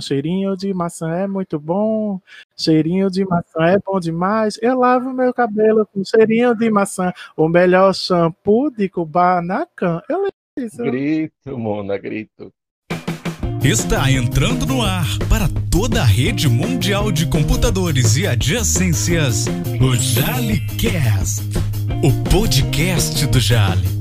Cheirinho 0.00 0.56
de 0.56 0.72
maçã 0.72 1.10
é 1.10 1.26
muito 1.26 1.58
bom. 1.58 2.20
Cheirinho 2.56 3.10
de 3.10 3.24
maçã 3.24 3.64
é 3.64 3.78
bom 3.78 3.98
demais. 4.00 4.58
Eu 4.62 4.78
lavo 4.78 5.12
meu 5.12 5.32
cabelo 5.32 5.86
com 5.86 6.04
cheirinho 6.04 6.54
de 6.54 6.70
maçã. 6.70 7.12
O 7.36 7.48
melhor 7.48 7.94
shampoo 7.94 8.70
de 8.70 8.88
Kubanacan. 8.88 10.00
Eu 10.08 10.18
lembro 10.18 10.32
disso. 10.58 10.82
Grito, 10.82 11.58
Mona, 11.58 11.98
grito. 11.98 12.52
Está 13.62 14.10
entrando 14.10 14.64
no 14.64 14.82
ar 14.82 15.06
para 15.28 15.46
toda 15.70 16.00
a 16.00 16.04
rede 16.04 16.48
mundial 16.48 17.12
de 17.12 17.26
computadores 17.26 18.16
e 18.16 18.26
adjacências, 18.26 19.44
o 19.80 19.94
JaliCast, 19.94 21.44
o 22.02 22.30
podcast 22.30 23.26
do 23.26 23.38
Jali 23.38 23.99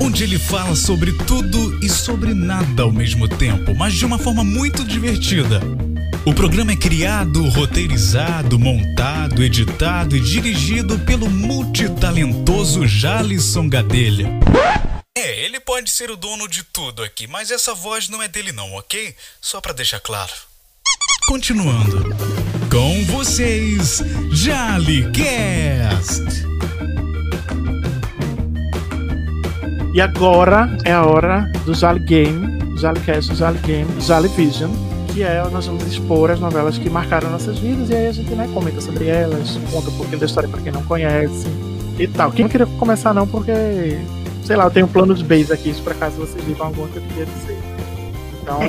onde 0.00 0.24
ele 0.24 0.38
fala 0.38 0.74
sobre 0.74 1.12
tudo 1.12 1.78
e 1.84 1.88
sobre 1.88 2.32
nada 2.32 2.82
ao 2.82 2.90
mesmo 2.90 3.28
tempo, 3.28 3.74
mas 3.74 3.94
de 3.94 4.06
uma 4.06 4.18
forma 4.18 4.42
muito 4.42 4.82
divertida. 4.84 5.60
O 6.24 6.34
programa 6.34 6.72
é 6.72 6.76
criado, 6.76 7.46
roteirizado, 7.48 8.58
montado, 8.58 9.42
editado 9.42 10.16
e 10.16 10.20
dirigido 10.20 10.98
pelo 11.00 11.30
multitalentoso 11.30 12.86
Jalisson 12.86 13.68
Gadelha. 13.68 14.28
É, 15.16 15.44
ele 15.44 15.60
pode 15.60 15.90
ser 15.90 16.10
o 16.10 16.16
dono 16.16 16.48
de 16.48 16.62
tudo 16.64 17.02
aqui, 17.02 17.26
mas 17.26 17.50
essa 17.50 17.74
voz 17.74 18.08
não 18.08 18.22
é 18.22 18.28
dele 18.28 18.52
não, 18.52 18.74
ok? 18.74 19.14
Só 19.40 19.60
para 19.60 19.72
deixar 19.72 20.00
claro. 20.00 20.32
Continuando. 21.26 22.14
Com 22.70 23.04
vocês, 23.06 24.02
JaliCast. 24.32 25.30
E 29.92 30.00
agora 30.00 30.70
é 30.84 30.92
a 30.92 31.04
hora 31.04 31.50
do 31.64 31.74
Jali 31.74 31.98
Game, 31.98 32.78
Jali 32.78 33.00
Cast, 33.00 33.34
Jali 33.34 33.58
Game, 33.58 34.00
Jali 34.00 34.28
Vision, 34.28 34.70
que 35.12 35.24
é 35.24 35.42
nós 35.50 35.66
vamos 35.66 35.84
expor 35.84 36.30
as 36.30 36.38
novelas 36.38 36.78
que 36.78 36.88
marcaram 36.88 37.28
nossas 37.28 37.58
vidas 37.58 37.90
e 37.90 37.96
aí 37.96 38.06
a 38.06 38.12
gente 38.12 38.32
né, 38.32 38.48
comenta 38.54 38.80
sobre 38.80 39.08
elas, 39.08 39.58
conta 39.72 39.90
um 39.90 39.96
pouquinho 39.96 40.20
da 40.20 40.26
história 40.26 40.48
para 40.48 40.60
quem 40.60 40.70
não 40.70 40.84
conhece 40.84 41.48
e 41.98 42.06
tal. 42.06 42.30
Quem 42.30 42.44
não 42.44 42.50
queria 42.50 42.66
começar 42.66 43.12
não, 43.12 43.26
porque, 43.26 43.52
sei 44.44 44.54
lá, 44.54 44.64
eu 44.64 44.70
tenho 44.70 44.86
um 44.86 44.88
plano 44.88 45.12
de 45.12 45.24
base 45.24 45.52
aqui, 45.52 45.74
se 45.74 45.82
por 45.82 45.90
acaso 45.90 46.18
vocês 46.18 46.42
viram 46.44 46.66
alguma 46.66 46.86
que 46.86 46.98
eu 46.98 47.02
queria 47.02 47.26
dizer. 47.26 47.58
Então, 48.40 48.60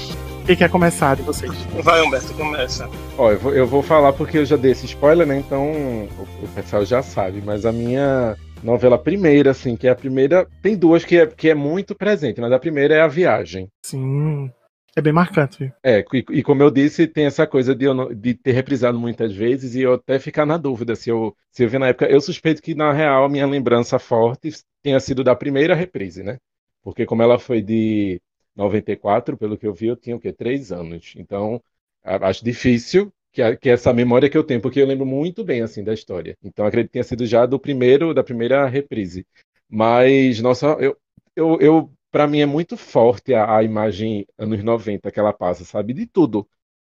quem 0.46 0.56
quer 0.56 0.70
começar 0.70 1.14
de 1.14 1.22
vocês? 1.22 1.52
Vai, 1.82 2.00
Humberto, 2.00 2.32
começa. 2.32 2.88
Ó, 3.18 3.30
eu 3.30 3.38
vou, 3.38 3.52
eu 3.52 3.66
vou 3.66 3.82
falar 3.82 4.14
porque 4.14 4.38
eu 4.38 4.46
já 4.46 4.56
dei 4.56 4.72
esse 4.72 4.86
spoiler, 4.86 5.26
né? 5.26 5.38
Então 5.38 5.62
o, 5.62 6.08
o 6.42 6.48
pessoal 6.54 6.86
já 6.86 7.02
sabe, 7.02 7.42
mas 7.44 7.66
a 7.66 7.70
minha 7.72 8.34
novela 8.62 8.98
primeira, 8.98 9.50
assim, 9.50 9.76
que 9.76 9.86
é 9.86 9.90
a 9.90 9.96
primeira. 9.96 10.46
Tem 10.62 10.76
duas 10.76 11.04
que 11.04 11.18
é, 11.18 11.26
que 11.26 11.48
é 11.48 11.54
muito 11.54 11.94
presente, 11.94 12.40
mas 12.40 12.52
a 12.52 12.58
primeira 12.58 12.94
é 12.94 13.00
a 13.00 13.08
viagem. 13.08 13.68
Sim. 13.84 14.50
É 14.96 15.00
bem 15.00 15.12
marcante. 15.12 15.72
É, 15.84 16.04
e, 16.12 16.24
e 16.30 16.42
como 16.42 16.62
eu 16.62 16.70
disse, 16.70 17.06
tem 17.06 17.26
essa 17.26 17.46
coisa 17.46 17.74
de, 17.74 17.84
eu, 17.84 18.14
de 18.14 18.34
ter 18.34 18.52
reprisado 18.52 18.98
muitas 18.98 19.34
vezes 19.34 19.74
e 19.74 19.82
eu 19.82 19.94
até 19.94 20.18
ficar 20.18 20.44
na 20.44 20.56
dúvida 20.56 20.96
se 20.96 21.08
eu, 21.08 21.34
se 21.50 21.62
eu 21.62 21.68
vi 21.68 21.78
na 21.78 21.88
época. 21.88 22.06
Eu 22.06 22.20
suspeito 22.20 22.60
que, 22.60 22.74
na 22.74 22.92
real, 22.92 23.24
a 23.24 23.28
minha 23.28 23.46
lembrança 23.46 23.98
forte 23.98 24.50
tenha 24.82 24.98
sido 24.98 25.22
da 25.22 25.34
primeira 25.34 25.74
reprise, 25.74 26.22
né? 26.22 26.38
Porque 26.82 27.06
como 27.06 27.22
ela 27.22 27.38
foi 27.38 27.62
de 27.62 28.20
94, 28.56 29.36
pelo 29.36 29.56
que 29.56 29.66
eu 29.66 29.72
vi, 29.72 29.86
eu 29.86 29.96
tinha 29.96 30.16
o 30.16 30.20
quê? 30.20 30.32
Três 30.32 30.72
anos. 30.72 31.14
Então, 31.16 31.62
acho 32.02 32.44
difícil 32.44 33.12
que, 33.32 33.42
é, 33.42 33.56
que 33.56 33.68
é 33.68 33.72
essa 33.72 33.92
memória 33.92 34.28
que 34.28 34.36
eu 34.36 34.44
tenho, 34.44 34.60
porque 34.60 34.80
eu 34.80 34.86
lembro 34.86 35.06
muito 35.06 35.44
bem 35.44 35.62
assim 35.62 35.84
da 35.84 35.94
história. 35.94 36.36
Então 36.42 36.66
acredito 36.66 36.88
que 36.90 36.94
tenha 36.94 37.04
sido 37.04 37.26
já 37.26 37.46
do 37.46 37.58
primeiro, 37.58 38.14
da 38.14 38.24
primeira 38.24 38.66
reprise. 38.66 39.26
Mas, 39.68 40.40
nossa, 40.40 40.66
eu, 40.80 40.96
eu, 41.36 41.58
eu 41.60 41.92
para 42.10 42.26
mim 42.26 42.40
é 42.40 42.46
muito 42.46 42.76
forte 42.76 43.34
a, 43.34 43.56
a, 43.58 43.62
imagem 43.62 44.26
anos 44.38 44.62
90 44.62 45.10
que 45.10 45.20
ela 45.20 45.32
passa, 45.32 45.64
sabe? 45.64 45.92
De 45.92 46.06
tudo. 46.06 46.48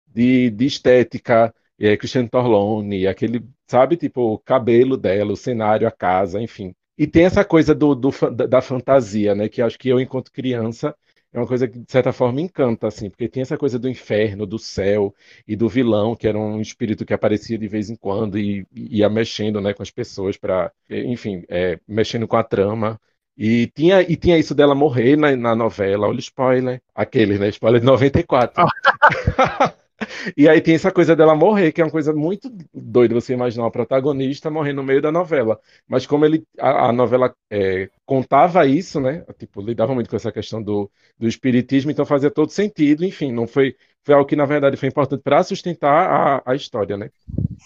De, 0.08 0.50
de 0.50 0.66
estética, 0.66 1.54
é, 1.80 1.96
Cristiano 1.98 2.30
Torlone, 2.30 3.08
aquele, 3.08 3.46
sabe, 3.68 3.96
tipo, 3.98 4.34
o 4.34 4.40
cabelo 4.40 4.98
dela, 4.98 5.34
o 5.34 5.38
cenário, 5.38 5.88
a 5.88 5.92
casa, 5.92 6.42
enfim. 6.42 6.74
E 6.98 7.08
tem 7.08 7.26
essa 7.26 7.46
coisa 7.46 7.76
do, 7.76 7.96
do 7.96 8.12
da 8.32 8.62
fantasia, 8.62 9.36
né? 9.36 9.48
Que 9.48 9.62
acho 9.62 9.78
que 9.80 9.90
eu, 9.90 10.00
enquanto 10.00 10.32
criança, 10.32 10.96
é 11.32 11.40
uma 11.40 11.48
coisa 11.48 11.68
que, 11.68 11.80
de 11.80 11.92
certa 11.92 12.12
forma, 12.12 12.42
encanta, 12.42 12.88
assim, 12.88 13.10
porque 13.10 13.30
tem 13.30 13.42
essa 13.42 13.58
coisa 13.58 13.78
do 13.78 13.90
inferno, 13.90 14.46
do 14.46 14.58
céu 14.58 15.14
e 15.48 15.56
do 15.56 15.70
vilão, 15.70 16.16
que 16.16 16.28
era 16.28 16.38
um 16.38 16.60
espírito 16.60 17.06
que 17.06 17.14
aparecia 17.14 17.58
de 17.58 17.68
vez 17.68 17.90
em 17.90 17.96
quando 17.96 18.38
e, 18.38 18.66
e 18.74 19.00
ia 19.00 19.10
mexendo 19.10 19.62
né, 19.62 19.74
com 19.74 19.84
as 19.84 19.92
pessoas 19.92 20.38
para, 20.38 20.72
enfim, 20.90 21.44
é, 21.50 21.80
mexendo 21.88 22.28
com 22.28 22.36
a 22.36 22.44
trama. 22.44 23.00
E 23.38 23.68
tinha, 23.68 24.02
e 24.02 24.16
tinha 24.18 24.38
isso 24.38 24.54
dela 24.54 24.76
morrer 24.76 25.16
na, 25.16 25.36
na 25.36 25.56
novela, 25.56 26.08
olha 26.08 26.18
o 26.18 26.20
spoiler, 26.20 26.82
aquele, 26.94 27.38
né? 27.40 27.48
Spoiler 27.50 27.80
de 27.80 27.86
94. 27.86 28.66
E 30.36 30.48
aí 30.48 30.62
tem 30.62 30.76
essa 30.76 30.92
coisa 30.92 31.16
dela 31.16 31.36
morrer, 31.36 31.72
que 31.72 31.82
é 31.82 31.84
uma 31.86 31.92
coisa 31.92 32.14
muito 32.14 32.52
doida 32.74 33.14
você 33.14 33.34
imaginar 33.34 33.66
o 33.68 33.72
protagonista 33.72 34.50
morrer 34.50 34.74
no 34.74 34.84
meio 34.84 35.02
da 35.02 35.12
novela. 35.12 35.60
Mas 35.88 36.06
como 36.06 36.26
ele 36.26 36.44
a, 36.60 36.90
a 36.90 36.94
novela 36.94 37.34
é, 37.50 37.90
contava 38.06 38.66
isso, 38.66 39.00
né? 39.00 39.26
Tipo, 39.38 39.62
lidava 39.62 39.94
muito 39.94 40.10
com 40.10 40.16
essa 40.16 40.32
questão 40.32 40.62
do, 40.62 40.90
do 41.18 41.28
espiritismo, 41.28 41.92
então 41.92 42.06
fazia 42.06 42.32
todo 42.32 42.52
sentido, 42.52 43.06
enfim, 43.06 43.32
não 43.32 43.48
foi, 43.48 43.76
foi 44.04 44.16
algo 44.16 44.28
que, 44.28 44.36
na 44.36 44.46
verdade, 44.46 44.78
foi 44.78 44.90
importante 44.90 45.22
para 45.22 45.44
sustentar 45.44 46.42
a, 46.46 46.52
a 46.52 46.56
história, 46.56 46.98
né? 46.98 47.10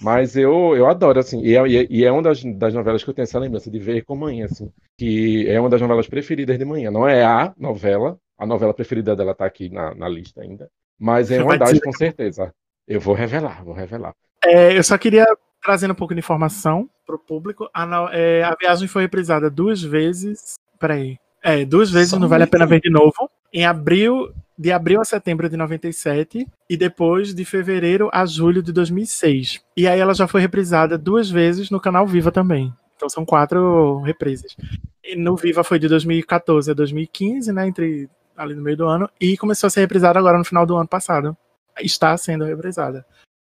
Mas 0.01 0.35
eu, 0.35 0.75
eu 0.75 0.87
adoro, 0.87 1.19
assim, 1.19 1.41
e 1.41 1.55
é, 1.55 1.87
e 1.89 2.03
é 2.03 2.11
uma 2.11 2.21
das, 2.21 2.43
das 2.43 2.73
novelas 2.73 3.03
que 3.03 3.09
eu 3.09 3.13
tenho 3.13 3.23
essa 3.23 3.39
lembrança 3.39 3.69
de 3.69 3.79
ver 3.79 4.03
com 4.03 4.15
manhã, 4.15 4.45
assim, 4.45 4.71
que 4.97 5.47
é 5.47 5.59
uma 5.59 5.69
das 5.69 5.81
novelas 5.81 6.07
preferidas 6.07 6.57
de 6.57 6.65
manhã. 6.65 6.91
Não 6.91 7.07
é 7.07 7.23
a 7.23 7.53
novela, 7.57 8.17
a 8.37 8.45
novela 8.45 8.73
preferida 8.73 9.15
dela 9.15 9.35
tá 9.35 9.45
aqui 9.45 9.69
na, 9.69 9.93
na 9.95 10.09
lista 10.09 10.41
ainda, 10.41 10.69
mas 10.99 11.31
é 11.31 11.43
uma 11.43 11.57
das, 11.57 11.79
com 11.79 11.91
certeza. 11.91 12.53
Eu 12.87 12.99
vou 12.99 13.13
revelar, 13.13 13.63
vou 13.63 13.73
revelar. 13.73 14.13
É, 14.43 14.77
eu 14.77 14.83
só 14.83 14.97
queria 14.97 15.25
trazer 15.63 15.89
um 15.89 15.95
pouco 15.95 16.13
de 16.13 16.19
informação 16.19 16.89
para 17.05 17.15
o 17.15 17.19
público. 17.19 17.69
A, 17.73 18.09
é, 18.11 18.43
a, 18.43 18.55
viagem 18.59 18.87
foi 18.87 19.03
reprisada 19.03 19.49
duas 19.49 19.81
vezes. 19.81 20.55
Peraí. 20.79 21.17
É, 21.41 21.65
duas 21.65 21.89
vezes 21.89 22.11
Só 22.11 22.19
não 22.19 22.27
vale 22.27 22.43
a 22.43 22.47
pena 22.47 22.65
ver 22.65 22.81
de 22.81 22.89
novo. 22.89 23.29
Em 23.51 23.65
abril, 23.65 24.33
de 24.57 24.71
abril 24.71 25.01
a 25.01 25.05
setembro 25.05 25.49
de 25.49 25.57
97 25.57 26.47
e 26.69 26.77
depois 26.77 27.33
de 27.33 27.45
fevereiro 27.45 28.09
a 28.13 28.25
julho 28.25 28.61
de 28.61 28.71
2006. 28.71 29.61
E 29.75 29.87
aí 29.87 29.99
ela 29.99 30.13
já 30.13 30.27
foi 30.27 30.41
reprisada 30.41 30.97
duas 30.97 31.29
vezes 31.29 31.69
no 31.69 31.79
canal 31.79 32.05
Viva 32.05 32.31
também. 32.31 32.73
Então 32.95 33.09
são 33.09 33.25
quatro 33.25 33.99
reprises. 34.01 34.55
E 35.03 35.15
no 35.15 35.35
Viva 35.35 35.63
foi 35.63 35.79
de 35.79 35.87
2014 35.87 36.71
a 36.71 36.73
2015, 36.73 37.51
né, 37.51 37.67
entre 37.67 38.09
ali 38.35 38.55
no 38.55 38.61
meio 38.61 38.77
do 38.77 38.87
ano, 38.87 39.09
e 39.19 39.37
começou 39.37 39.67
a 39.67 39.69
ser 39.69 39.81
reprisada 39.81 40.19
agora 40.19 40.37
no 40.37 40.45
final 40.45 40.65
do 40.65 40.75
ano 40.75 40.87
passado. 40.87 41.35
Está 41.79 42.15
sendo 42.17 42.45
reprisada 42.45 43.05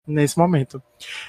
nesse 0.08 0.38
momento. 0.38 0.82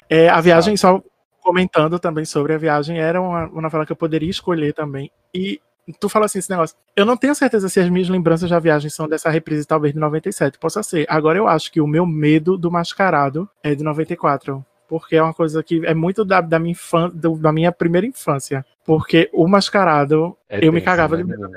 É, 0.09 0.29
a 0.29 0.41
viagem, 0.41 0.77
só 0.77 1.03
comentando 1.41 1.99
também 1.99 2.25
sobre 2.25 2.55
a 2.55 2.59
viagem, 2.59 2.99
era 2.99 3.21
uma, 3.21 3.47
uma 3.47 3.63
novela 3.63 3.87
que 3.87 3.93
eu 3.93 3.97
poderia 3.97 4.31
escolher 4.31 4.73
também. 4.73 5.11
E 5.33 5.61
tu 6.01 6.09
fala 6.09 6.27
assim 6.27 6.39
esse 6.39 6.51
negócio. 6.51 6.77
Eu 6.95 7.07
não 7.07 7.17
tenho 7.17 7.35
certeza 7.35 7.69
se 7.69 7.79
as 7.79 7.89
minhas 7.89 8.09
lembranças 8.09 8.51
da 8.51 8.59
viagem 8.59 8.91
são 8.91 9.09
dessa 9.09 9.31
reprise, 9.31 9.67
talvez 9.67 9.95
de 9.95 10.01
97. 10.01 10.59
Possa 10.59 10.83
ser. 10.83 11.07
Agora 11.09 11.39
eu 11.39 11.47
acho 11.47 11.71
que 11.71 11.81
o 11.81 11.87
meu 11.87 12.05
medo 12.07 12.57
do 12.57 12.71
mascarado 12.71 13.49
é 13.63 13.75
de 13.75 13.85
94. 13.85 14.65
Porque 14.89 15.17
é 15.17 15.23
uma 15.23 15.35
coisa 15.35 15.63
que 15.65 15.85
é 15.85 15.95
muito 15.95 16.25
da, 16.25 16.41
da, 16.41 16.61
minha, 16.61 16.71
infan, 16.71 17.11
da 17.13 17.53
minha 17.53 17.73
primeira 17.73 18.07
infância. 18.07 18.65
Porque 18.85 19.29
o 19.33 19.49
mascarado, 19.49 20.37
é 20.49 20.59
eu 20.59 20.61
tenso, 20.61 20.73
me 20.73 20.81
cagava 20.81 21.17
né, 21.17 21.23
de 21.23 21.29
medo. 21.29 21.51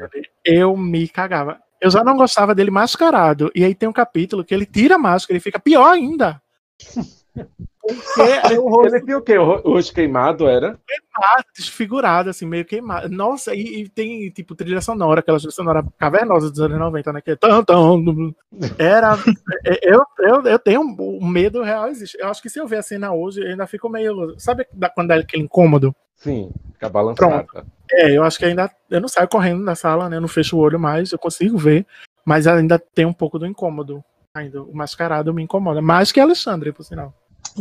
Eu 0.43 0.75
me 0.75 1.07
cagava. 1.07 1.59
Eu 1.81 1.89
já 1.89 2.03
não 2.03 2.17
gostava 2.17 2.53
dele 2.53 2.71
mascarado. 2.71 3.51
E 3.55 3.63
aí 3.63 3.73
tem 3.73 3.87
um 3.87 3.93
capítulo 3.93 4.43
que 4.43 4.53
ele 4.53 4.65
tira 4.65 4.95
a 4.95 4.99
máscara 4.99 5.37
e 5.37 5.41
fica 5.41 5.59
pior 5.59 5.89
ainda. 5.91 6.41
Porque 7.81 8.57
o 8.57 8.67
rosto... 8.69 8.95
Ele 8.95 9.05
tem 9.05 9.15
o 9.15 9.21
quê? 9.21 9.37
O 9.37 9.73
rosto 9.73 9.93
queimado 9.93 10.47
era? 10.47 10.77
Queimado, 10.85 11.45
desfigurado, 11.55 12.29
assim, 12.29 12.45
meio 12.45 12.65
queimado. 12.65 13.09
Nossa, 13.09 13.55
e, 13.55 13.81
e, 13.81 13.89
tem, 13.89 14.29
tipo, 14.29 14.55
trilha 14.55 14.81
sonora, 14.81 15.21
aquela 15.21 15.37
trilha 15.37 15.51
sonora 15.51 15.85
cavernosa 15.97 16.49
dos 16.49 16.59
anos 16.59 16.77
90, 16.77 17.13
né? 17.13 17.21
Que 17.21 17.31
é 17.31 17.35
tão, 17.35 17.63
tão, 17.63 18.35
Era. 18.77 19.17
É, 19.65 19.93
eu, 19.93 20.01
eu, 20.19 20.41
eu 20.43 20.59
tenho 20.59 20.81
um 20.81 21.27
medo 21.27 21.61
real, 21.61 21.89
existe. 21.89 22.17
Eu 22.17 22.29
acho 22.29 22.41
que 22.41 22.49
se 22.49 22.59
eu 22.59 22.67
ver 22.67 22.77
a 22.77 22.81
cena 22.81 23.11
hoje, 23.11 23.41
eu 23.41 23.47
ainda 23.47 23.67
fico 23.67 23.89
meio. 23.89 24.39
Sabe 24.39 24.65
quando 24.95 25.11
é 25.11 25.17
aquele 25.17 25.43
incômodo? 25.43 25.93
Sim, 26.19 26.51
fica 26.73 26.89
balançada. 26.89 27.65
É, 27.91 28.11
eu 28.11 28.23
acho 28.23 28.37
que 28.37 28.45
ainda. 28.45 28.69
Eu 28.89 29.01
não 29.01 29.07
saio 29.07 29.27
correndo 29.27 29.65
da 29.65 29.75
sala, 29.75 30.09
né? 30.09 30.17
Eu 30.17 30.21
não 30.21 30.27
fecho 30.27 30.57
o 30.57 30.59
olho 30.59 30.79
mais, 30.79 31.11
eu 31.11 31.17
consigo 31.17 31.57
ver, 31.57 31.85
mas 32.23 32.45
ainda 32.45 32.77
tem 32.77 33.05
um 33.05 33.13
pouco 33.13 33.39
do 33.39 33.45
incômodo. 33.45 34.03
Ainda. 34.33 34.61
O 34.61 34.75
mascarado 34.75 35.33
me 35.33 35.41
incomoda. 35.41 35.81
Mais 35.81 36.11
que 36.11 36.19
Alexandre, 36.19 36.71
por 36.71 36.83
sinal. 36.83 37.13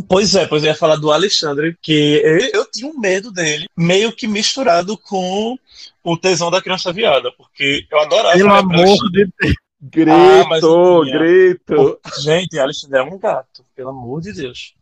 Pois 0.09 0.35
é, 0.35 0.47
pois 0.47 0.63
eu 0.63 0.69
ia 0.69 0.77
falar 0.77 0.97
do 0.97 1.11
Alexandre, 1.11 1.77
que 1.81 2.21
eu, 2.23 2.61
eu, 2.61 2.71
tinha 2.71 2.91
um 2.91 2.99
medo 2.99 3.33
dele, 3.33 3.67
meio 3.77 4.13
que 4.13 4.29
misturado 4.29 4.99
com 4.99 5.57
o 6.05 6.17
tesão 6.17 6.51
da 6.51 6.61
criança 6.61 6.93
viada, 6.93 7.33
porque 7.33 7.87
eu 7.91 7.99
adorava. 8.01 8.37
Pelo 8.37 8.53
amor 8.53 8.97
de 9.11 9.25
Deus. 9.25 9.55
Grito, 9.81 10.11
ah, 10.13 11.19
grito. 11.19 12.01
gente, 12.21 12.59
Alexandre 12.59 12.99
é 12.99 13.03
um 13.03 13.17
gato, 13.17 13.65
pelo 13.77 13.91
amor 13.91 14.21
de 14.21 14.33
Deus. 14.33 14.75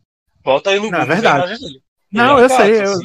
Volta 0.43 0.70
aí 0.70 0.81
no 0.81 0.90
Não, 0.90 1.00
é 1.00 1.05
verdade. 1.05 1.61
Dele. 1.61 1.82
Não, 2.11 2.25
é 2.25 2.34
um 2.34 2.38
eu 2.38 2.49
gato, 2.49 2.62
sei. 2.62 2.81
Assim. 2.81 3.05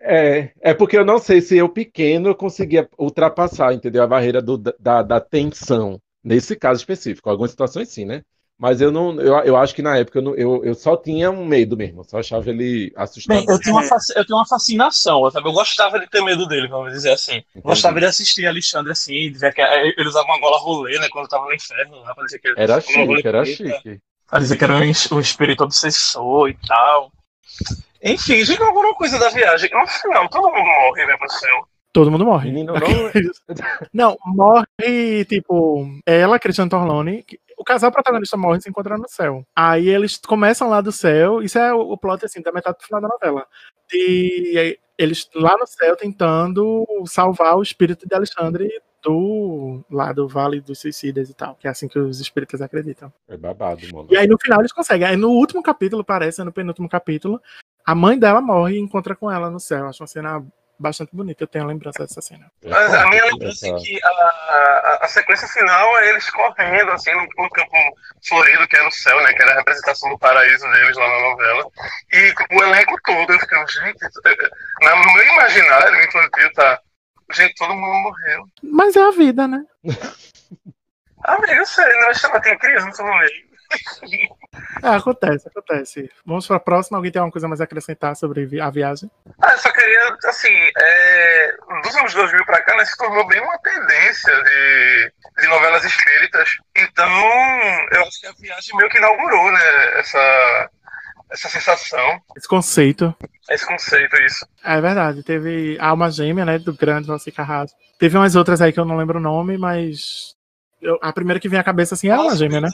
É, 0.00 0.50
é 0.60 0.74
porque 0.74 0.96
eu 0.96 1.04
não 1.04 1.18
sei 1.18 1.40
se 1.40 1.56
eu 1.56 1.68
pequeno 1.68 2.28
eu 2.28 2.34
conseguia 2.34 2.88
ultrapassar, 2.98 3.74
entendeu? 3.74 4.02
A 4.02 4.06
barreira 4.06 4.40
do, 4.40 4.56
da, 4.56 5.02
da 5.02 5.20
tensão. 5.20 6.00
Nesse 6.22 6.56
caso 6.56 6.80
específico. 6.80 7.28
Algumas 7.28 7.50
situações 7.50 7.88
sim, 7.88 8.04
né? 8.04 8.22
Mas 8.58 8.82
eu 8.82 8.92
não, 8.92 9.18
eu, 9.18 9.34
eu 9.38 9.56
acho 9.56 9.74
que 9.74 9.80
na 9.80 9.96
época 9.96 10.18
eu, 10.18 10.22
não, 10.22 10.34
eu, 10.34 10.62
eu 10.62 10.74
só 10.74 10.94
tinha 10.94 11.30
um 11.30 11.46
medo 11.46 11.78
mesmo, 11.78 12.04
só 12.04 12.18
achava 12.18 12.50
ele 12.50 12.92
assustador. 12.94 13.42
Bem, 13.42 13.54
eu 13.54 13.58
tenho, 13.58 13.74
uma, 13.74 13.82
eu 14.14 14.26
tenho 14.26 14.38
uma 14.38 14.46
fascinação, 14.46 15.30
sabe? 15.30 15.48
Eu 15.48 15.52
gostava 15.52 15.98
de 15.98 16.06
ter 16.10 16.22
medo 16.22 16.46
dele, 16.46 16.68
vamos 16.68 16.92
dizer 16.92 17.12
assim. 17.12 17.36
Entendi. 17.36 17.64
Gostava 17.64 17.98
de 17.98 18.04
assistir 18.04 18.46
Alexandre 18.46 18.92
assim, 18.92 19.32
de 19.32 19.38
ver 19.38 19.54
que 19.54 19.62
ele 19.62 20.06
usava 20.06 20.26
uma 20.26 20.38
gola 20.38 20.58
rolê, 20.58 20.98
né, 20.98 21.08
quando 21.10 21.26
tava 21.26 21.46
no 21.46 21.54
inferno. 21.54 22.02
Lá, 22.02 22.14
que 22.14 22.48
ele 22.48 22.54
era 22.58 22.80
chique, 22.82 23.26
era 23.28 23.44
chique. 23.46 24.00
Parecia 24.30 24.56
que 24.58 24.64
era 24.64 24.76
um, 24.76 25.16
um 25.16 25.20
espírito 25.20 25.64
obsessor 25.64 26.50
e 26.50 26.58
tal. 26.66 27.10
Enfim, 28.02 28.42
diga 28.44 28.64
alguma 28.64 28.94
coisa 28.94 29.18
da 29.18 29.28
viagem. 29.28 29.70
No 29.72 29.86
final, 29.86 30.28
todo 30.28 30.48
mundo 30.48 30.64
morre, 30.64 31.06
né, 31.06 31.16
céu. 31.28 31.68
Todo 31.92 32.10
mundo 32.10 32.24
morre. 32.24 32.50
Menino, 32.50 32.72
não... 32.74 32.90
não, 33.92 34.18
morre, 34.24 35.24
tipo, 35.24 35.86
ela, 36.06 36.38
Cristiano 36.38 36.70
Torlone, 36.70 37.24
o 37.58 37.64
casal 37.64 37.90
protagonista 37.90 38.36
morre 38.36 38.60
se 38.60 38.70
encontrando 38.70 39.02
no 39.02 39.08
céu. 39.08 39.44
Aí 39.54 39.88
eles 39.88 40.16
começam 40.16 40.68
lá 40.68 40.80
do 40.80 40.92
céu, 40.92 41.42
isso 41.42 41.58
é 41.58 41.74
o, 41.74 41.96
plot 41.96 42.24
assim, 42.24 42.40
da 42.40 42.52
metade 42.52 42.78
do 42.78 42.84
final 42.84 43.00
da 43.00 43.08
novela. 43.08 43.46
E 43.92 44.78
eles 44.96 45.28
lá 45.34 45.56
no 45.58 45.66
céu 45.66 45.96
tentando 45.96 46.86
salvar 47.06 47.56
o 47.56 47.62
espírito 47.62 48.06
de 48.08 48.14
Alexandre 48.14 48.70
do 49.02 49.82
lá 49.90 50.12
do 50.12 50.28
Vale 50.28 50.60
dos 50.60 50.78
Suicidas 50.78 51.28
e 51.28 51.34
tal, 51.34 51.54
que 51.56 51.66
é 51.66 51.70
assim 51.70 51.88
que 51.88 51.98
os 51.98 52.20
espíritas 52.20 52.62
acreditam. 52.62 53.12
É 53.28 53.36
babado, 53.36 53.80
mano. 53.92 54.08
E 54.10 54.16
aí 54.16 54.26
no 54.26 54.38
final 54.38 54.60
eles 54.60 54.72
conseguem. 54.72 55.08
Aí 55.08 55.16
no 55.16 55.30
último 55.30 55.62
capítulo, 55.62 56.04
parece, 56.04 56.44
no 56.44 56.52
penúltimo 56.52 56.88
capítulo, 56.88 57.40
a 57.86 57.94
mãe 57.94 58.18
dela 58.18 58.40
morre 58.40 58.76
e 58.76 58.80
encontra 58.80 59.14
com 59.14 59.30
ela 59.30 59.50
no 59.50 59.60
céu. 59.60 59.88
Acho 59.88 60.02
uma 60.02 60.06
cena 60.06 60.44
bastante 60.80 61.14
bonita. 61.14 61.44
Eu 61.44 61.48
tenho 61.48 61.64
a 61.64 61.68
lembrança 61.68 62.00
dessa 62.00 62.22
cena. 62.22 62.50
Mas 62.64 62.94
a 62.94 63.06
minha 63.08 63.24
lembrança 63.26 63.68
é 63.68 63.74
que 63.74 64.00
a, 64.02 64.08
a, 64.08 64.98
a, 65.02 65.08
sequência 65.08 65.46
final 65.48 65.98
é 65.98 66.08
eles 66.08 66.28
correndo 66.30 66.90
assim 66.92 67.12
no, 67.12 67.22
no, 67.22 67.50
campo 67.50 67.76
florido, 68.26 68.66
que 68.66 68.76
é 68.76 68.82
no 68.82 68.90
céu, 68.90 69.20
né? 69.22 69.32
Que 69.34 69.42
era 69.42 69.52
a 69.52 69.56
representação 69.56 70.08
do 70.08 70.18
paraíso 70.18 70.66
deles 70.70 70.96
lá 70.96 71.06
na 71.06 71.20
novela. 71.30 71.66
E 72.12 72.34
o 72.54 72.62
elenco 72.62 72.96
todo, 73.04 73.32
eu 73.32 73.38
ficava, 73.38 73.66
gente, 73.66 74.02
no 74.80 75.12
meu 75.12 75.26
imaginário 75.26 76.04
infantil 76.04 76.52
tá. 76.54 76.80
Gente, 77.32 77.54
todo 77.54 77.74
mundo 77.74 77.94
morreu. 77.94 78.44
Mas 78.62 78.96
é 78.96 79.02
a 79.02 79.10
vida, 79.12 79.46
né? 79.46 79.64
Amigo, 81.22 81.52
eu 81.52 81.66
sei, 81.66 82.00
não 82.00 82.14
chama, 82.14 82.40
tem 82.40 82.58
criança 82.58 83.02
no 83.02 83.18
meio. 83.18 83.49
É, 84.82 84.88
acontece, 84.88 85.48
acontece. 85.48 86.10
Vamos 86.24 86.46
para 86.46 86.56
a 86.56 86.60
próxima. 86.60 86.98
Alguém 86.98 87.12
tem 87.12 87.20
alguma 87.20 87.32
coisa 87.32 87.46
mais 87.46 87.60
a 87.60 87.64
acrescentar 87.64 88.16
sobre 88.16 88.60
a 88.60 88.70
viagem? 88.70 89.10
Ah, 89.40 89.52
eu 89.52 89.58
só 89.58 89.70
queria, 89.72 90.16
assim, 90.24 90.70
é, 90.76 91.56
dos 91.82 91.94
anos 91.96 92.14
2000 92.14 92.44
para 92.46 92.62
cá, 92.62 92.76
né, 92.76 92.84
se 92.84 92.96
tornou 92.96 93.26
bem 93.28 93.40
uma 93.40 93.58
tendência 93.58 94.32
de, 94.42 95.12
de 95.38 95.48
novelas 95.48 95.84
espíritas. 95.84 96.50
Então, 96.76 97.10
eu 97.92 98.02
acho 98.02 98.20
que 98.20 98.26
a 98.26 98.32
viagem 98.32 98.76
meio 98.76 98.88
que 98.88 98.98
inaugurou, 98.98 99.52
né, 99.52 99.98
essa, 99.98 100.70
essa 101.30 101.48
sensação. 101.48 102.20
Esse 102.36 102.48
conceito. 102.48 103.14
Esse 103.50 103.66
conceito, 103.66 104.16
isso. 104.22 104.46
É 104.64 104.80
verdade. 104.80 105.22
Teve 105.22 105.76
a 105.80 105.88
Alma 105.88 106.10
Gêmea, 106.10 106.44
né, 106.44 106.58
do 106.58 106.74
grande 106.74 107.06
Valci 107.06 107.30
Carrasco. 107.30 107.78
Teve 107.98 108.16
umas 108.16 108.34
outras 108.34 108.60
aí 108.60 108.72
que 108.72 108.80
eu 108.80 108.84
não 108.84 108.96
lembro 108.96 109.18
o 109.18 109.22
nome, 109.22 109.58
mas 109.58 110.34
eu, 110.80 110.98
a 111.02 111.12
primeira 111.12 111.38
que 111.38 111.48
vem 111.48 111.60
à 111.60 111.64
cabeça, 111.64 111.94
assim, 111.94 112.08
é 112.08 112.12
a 112.12 112.16
Alma 112.16 112.34
Gêmea, 112.34 112.60
né? 112.60 112.70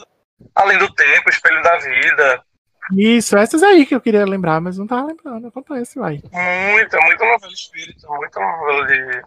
Além 0.54 0.78
do 0.78 0.92
tempo, 0.92 1.30
espelho 1.30 1.62
da 1.62 1.76
vida. 1.78 2.44
Isso, 2.96 3.36
essas 3.36 3.62
aí 3.62 3.84
que 3.84 3.94
eu 3.94 4.00
queria 4.00 4.24
lembrar, 4.24 4.60
mas 4.60 4.78
não 4.78 4.86
tava 4.86 5.08
lembrando. 5.08 5.48
Acontece, 5.48 5.98
vai. 5.98 6.20
Muita, 6.32 7.00
muita 7.00 7.24
novela 7.24 7.52
espírita, 7.52 8.06
muita 8.08 8.40
novela 8.40 8.86
de. 8.86 9.22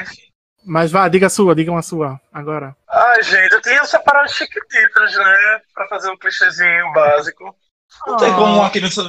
Enfim. 0.00 0.22
Mas 0.64 0.90
vá, 0.90 1.08
diga 1.08 1.26
a 1.26 1.30
sua, 1.30 1.54
diga 1.54 1.70
uma 1.70 1.80
sua, 1.80 2.20
agora. 2.32 2.76
Ai, 2.88 3.22
gente, 3.22 3.52
eu 3.52 3.62
tinha 3.62 3.84
separado 3.84 4.30
chiquititas, 4.30 5.16
né? 5.16 5.60
Pra 5.72 5.86
fazer 5.86 6.10
um 6.10 6.16
clichêzinho 6.16 6.92
básico. 6.92 7.56
Não 8.04 8.16
tem 8.16 8.34
como 8.34 8.56
uma 8.56 8.70
criança, 8.70 9.02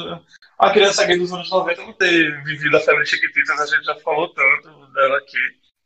uma 0.59 0.71
criança 0.71 1.05
gay 1.05 1.17
dos 1.17 1.33
anos 1.33 1.49
90 1.49 1.81
não 1.81 1.93
ter 1.93 2.43
vivido 2.43 2.77
a 2.77 2.79
febre 2.79 3.03
de 3.03 3.09
chiquititas, 3.09 3.59
a 3.59 3.65
gente 3.65 3.83
já 3.83 3.95
falou 3.95 4.31
tanto 4.33 4.93
dela 4.93 5.17
aqui. 5.17 5.39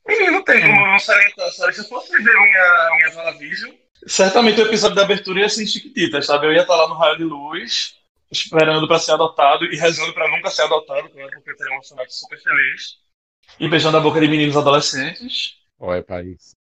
Enfim, 0.10 0.30
não 0.30 0.44
tem 0.44 0.62
como 0.62 0.88
não 0.88 1.00
salientar, 1.00 1.50
sabe? 1.52 1.74
Se 1.74 1.82
eu 1.82 1.86
fosse 1.86 2.12
ver 2.12 2.34
minha, 2.34 2.90
minha 2.98 3.12
Vala 3.12 3.38
Vision, 3.38 3.72
Certamente 4.08 4.60
o 4.60 4.66
episódio 4.66 4.96
da 4.96 5.04
abertura 5.04 5.42
ia 5.42 5.50
ser 5.50 5.66
chiquitita, 5.66 6.22
sabe? 6.22 6.48
Eu 6.48 6.54
ia 6.54 6.62
estar 6.62 6.76
lá 6.76 6.88
no 6.88 6.96
raio 6.96 7.18
de 7.18 7.24
luz, 7.24 7.96
esperando 8.32 8.88
para 8.88 9.00
ser 9.00 9.12
adotado 9.12 9.66
e 9.66 9.78
rezando 9.78 10.14
para 10.14 10.30
nunca 10.30 10.50
ser 10.50 10.64
adotado, 10.64 11.10
porque 11.10 11.52
eu 11.52 11.58
teria 11.58 11.78
um 11.78 11.84
cenário 11.84 12.12
super 12.12 12.40
feliz. 12.42 13.02
E 13.60 13.68
beijando 13.68 13.98
a 13.98 14.00
boca 14.00 14.20
de 14.20 14.28
meninos 14.28 14.56
adolescentes. 14.56 15.58
Olha, 15.80 16.02
país. 16.02 16.56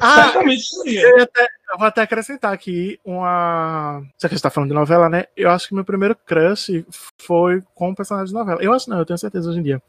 Ah, 0.00 0.24
Certamente 0.24 0.62
seria. 0.62 1.02
Eu, 1.02 1.22
até, 1.22 1.42
eu, 1.42 1.78
vou 1.78 1.86
até 1.86 2.02
acrescentar 2.02 2.52
aqui 2.52 2.98
uma. 3.04 4.02
Já 4.20 4.28
que 4.28 4.34
a 4.34 4.36
gente 4.36 4.42
tá 4.42 4.50
falando 4.50 4.70
de 4.70 4.74
novela, 4.74 5.08
né? 5.08 5.24
Eu 5.36 5.50
acho 5.50 5.68
que 5.68 5.74
meu 5.74 5.84
primeiro 5.84 6.14
crush 6.14 6.84
foi 7.20 7.62
com 7.74 7.90
um 7.90 7.94
personagem 7.94 8.28
de 8.28 8.34
novela. 8.34 8.62
Eu 8.62 8.72
acho 8.72 8.88
não, 8.88 8.98
eu 8.98 9.06
tenho 9.06 9.18
certeza 9.18 9.50
hoje 9.50 9.58
em 9.58 9.62
dia. 9.62 9.82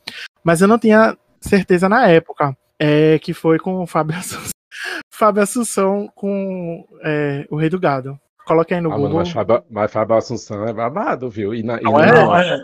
Mas 0.44 0.62
eu 0.62 0.68
não 0.68 0.80
tinha 0.80 1.18
certeza 1.40 1.88
na 1.88 2.08
época. 2.08 2.56
É, 2.78 3.20
que 3.20 3.34
foi 3.34 3.58
com 3.58 3.82
o 3.82 3.88
Fábio 3.88 4.18
Assunção. 4.18 4.55
Fábio 5.10 5.44
Assunção 5.44 6.10
com 6.16 6.86
é, 7.04 7.46
o 7.50 7.56
Rei 7.56 7.70
do 7.70 7.80
Gado. 7.80 8.20
Coloque 8.46 8.74
aí 8.74 8.82
no 8.82 8.92
ah, 8.92 8.96
Google. 8.96 9.10
Mano, 9.10 9.20
mas, 9.20 9.32
Fábio, 9.32 9.64
mas 9.70 9.92
Fábio 9.92 10.16
Assunção 10.16 10.66
é 10.66 10.74
babado, 10.74 11.30
viu? 11.30 11.54
E 11.54 11.64
na, 11.64 11.80
não, 11.82 12.00
e 12.00 12.04
é? 12.04 12.14
Não, 12.14 12.36
é, 12.36 12.56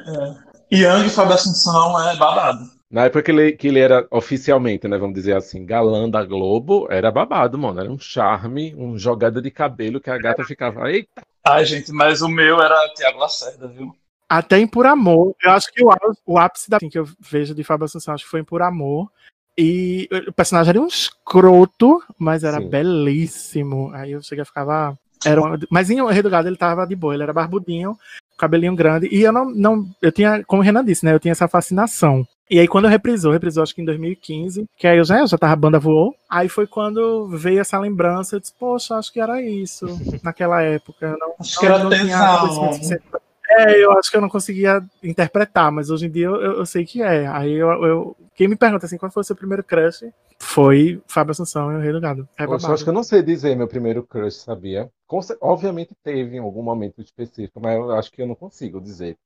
é. 0.72 0.78
Yang 0.78 1.10
Fábio 1.10 1.34
Assunção 1.34 2.10
é 2.10 2.16
babado. 2.16 2.82
Na 2.92 3.06
época 3.06 3.24
que 3.24 3.32
ele, 3.32 3.52
que 3.54 3.68
ele 3.70 3.80
era 3.80 4.06
oficialmente, 4.12 4.86
né, 4.86 4.98
vamos 4.98 5.16
dizer 5.16 5.34
assim, 5.34 5.66
galã 5.66 6.10
da 6.10 6.26
Globo, 6.26 6.88
era 6.90 7.10
babado, 7.10 7.58
mano. 7.58 7.80
Era 7.80 7.90
um 7.90 7.98
charme, 7.98 8.76
um 8.76 8.98
jogada 8.98 9.42
de 9.42 9.50
cabelo 9.50 10.02
que 10.02 10.10
a 10.10 10.18
gata 10.18 10.44
ficava, 10.44 10.92
eita. 10.92 11.22
Ai, 11.44 11.64
gente, 11.66 11.92
mas 11.92 12.22
o 12.22 12.28
meu 12.28 12.62
era 12.62 12.94
Tiago 12.94 13.20
Lacerda, 13.20 13.68
viu? 13.68 13.96
Até 14.28 14.60
em 14.60 14.68
Por 14.68 14.86
Amor. 14.86 15.34
Eu 15.42 15.52
acho 15.52 15.72
que 15.72 15.84
o, 15.84 15.90
o 16.26 16.38
ápice 16.38 16.70
da, 16.70 16.78
assim, 16.78 16.90
que 16.90 17.00
eu 17.00 17.08
vejo 17.20 17.56
de 17.56 17.64
Fábio 17.64 17.86
Assunção, 17.86 18.14
acho 18.14 18.26
que 18.26 18.30
foi 18.30 18.42
em 18.42 18.46
Por 18.46 18.62
Amor. 18.62 19.10
E 19.58 20.08
o 20.28 20.34
personagem 20.34 20.72
era 20.72 20.82
um 20.82 20.88
escroto, 20.88 22.02
mas 22.18 22.44
era 22.44 22.60
Sim. 22.60 22.70
belíssimo. 22.70 23.92
Aí 23.94 24.12
eu 24.12 24.22
cheguei 24.22 24.44
a 24.44 24.46
ficava. 24.46 24.98
Era 25.26 25.42
uma... 25.42 25.60
Mas 25.70 25.90
em 25.90 26.04
Rei 26.12 26.22
do 26.22 26.30
Gado 26.30 26.48
ele 26.48 26.58
tava 26.58 26.86
de 26.86 26.96
boa, 26.96 27.14
ele 27.14 27.24
era 27.24 27.34
barbudinho, 27.34 27.96
cabelinho 28.38 28.76
grande. 28.76 29.08
E 29.12 29.22
eu 29.22 29.32
não, 29.32 29.46
não. 29.46 29.86
Eu 30.02 30.12
tinha, 30.12 30.44
como 30.46 30.62
o 30.62 30.66
Renan 30.66 30.84
disse, 30.84 31.06
né? 31.06 31.14
Eu 31.14 31.20
tinha 31.20 31.32
essa 31.32 31.48
fascinação. 31.48 32.26
E 32.50 32.60
aí, 32.60 32.68
quando 32.68 32.84
eu 32.84 32.92
reprisou, 32.92 33.32
reprisou 33.32 33.64
acho 33.64 33.74
que 33.74 33.82
em 33.82 33.86
2015, 33.86 34.66
que 34.78 34.86
aí 34.86 34.98
eu 34.98 35.06
já, 35.06 35.20
eu 35.20 35.28
já 35.28 35.38
tava, 35.38 35.54
a 35.54 35.56
banda 35.56 35.80
voou. 35.80 36.14
Aí 36.30 36.50
foi 36.50 36.68
quando 36.68 37.30
veio 37.30 37.62
essa 37.62 37.80
lembrança, 37.80 38.36
eu 38.36 38.42
disse, 38.42 38.54
poxa, 38.60 38.96
acho 38.96 39.14
que 39.14 39.22
era 39.22 39.42
isso 39.42 39.86
naquela 40.22 40.62
época. 40.62 41.06
Eu 41.06 41.18
não, 41.18 41.36
acho 41.40 41.56
não, 41.56 41.60
que 41.62 41.66
era 41.66 41.84
não 41.84 41.90
tinha 41.90 43.00
é, 43.58 43.84
eu 43.84 43.92
acho 43.94 44.10
que 44.10 44.18
eu 44.18 44.22
não 44.22 44.30
conseguia 44.30 44.84
interpretar, 45.04 45.72
mas 45.72 45.90
hoje 45.90 46.06
em 46.06 46.12
dia 46.12 46.26
eu, 46.26 46.36
eu 46.36 46.66
sei 46.66 46.86
que 46.86 47.02
é. 47.02 47.28
Aí 47.28 47.54
eu, 47.54 47.70
eu, 47.84 48.18
Quem 48.36 48.48
me 48.48 48.56
pergunta 48.56 48.86
assim, 48.86 48.98
qual 48.98 49.12
foi 49.12 49.22
o 49.22 49.24
seu 49.24 49.36
primeiro 49.36 49.64
crush? 49.64 50.06
Foi 50.40 51.02
Fábio 51.08 51.32
Assunção 51.32 51.72
e 51.72 51.76
o 51.76 51.80
Rei 51.80 51.92
do 51.92 52.02
Gado. 52.02 52.28
É 52.38 52.46
Poxa, 52.46 52.68
eu 52.68 52.74
acho 52.74 52.84
que 52.84 52.90
eu 52.90 52.94
não 52.94 53.04
sei 53.04 53.22
dizer 53.22 53.56
meu 53.56 53.68
primeiro 53.68 54.04
crush, 54.04 54.36
sabia? 54.38 54.90
Obviamente 55.40 55.96
teve 56.04 56.38
em 56.38 56.40
algum 56.40 56.64
momento 56.64 57.02
específico, 57.02 57.60
mas 57.60 57.76
eu 57.76 57.92
acho 57.92 58.12
que 58.12 58.22
eu 58.22 58.28
não 58.28 58.36
consigo 58.36 58.82
dizer 58.82 59.18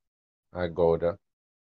agora. 0.51 1.11
Não 1.11 1.17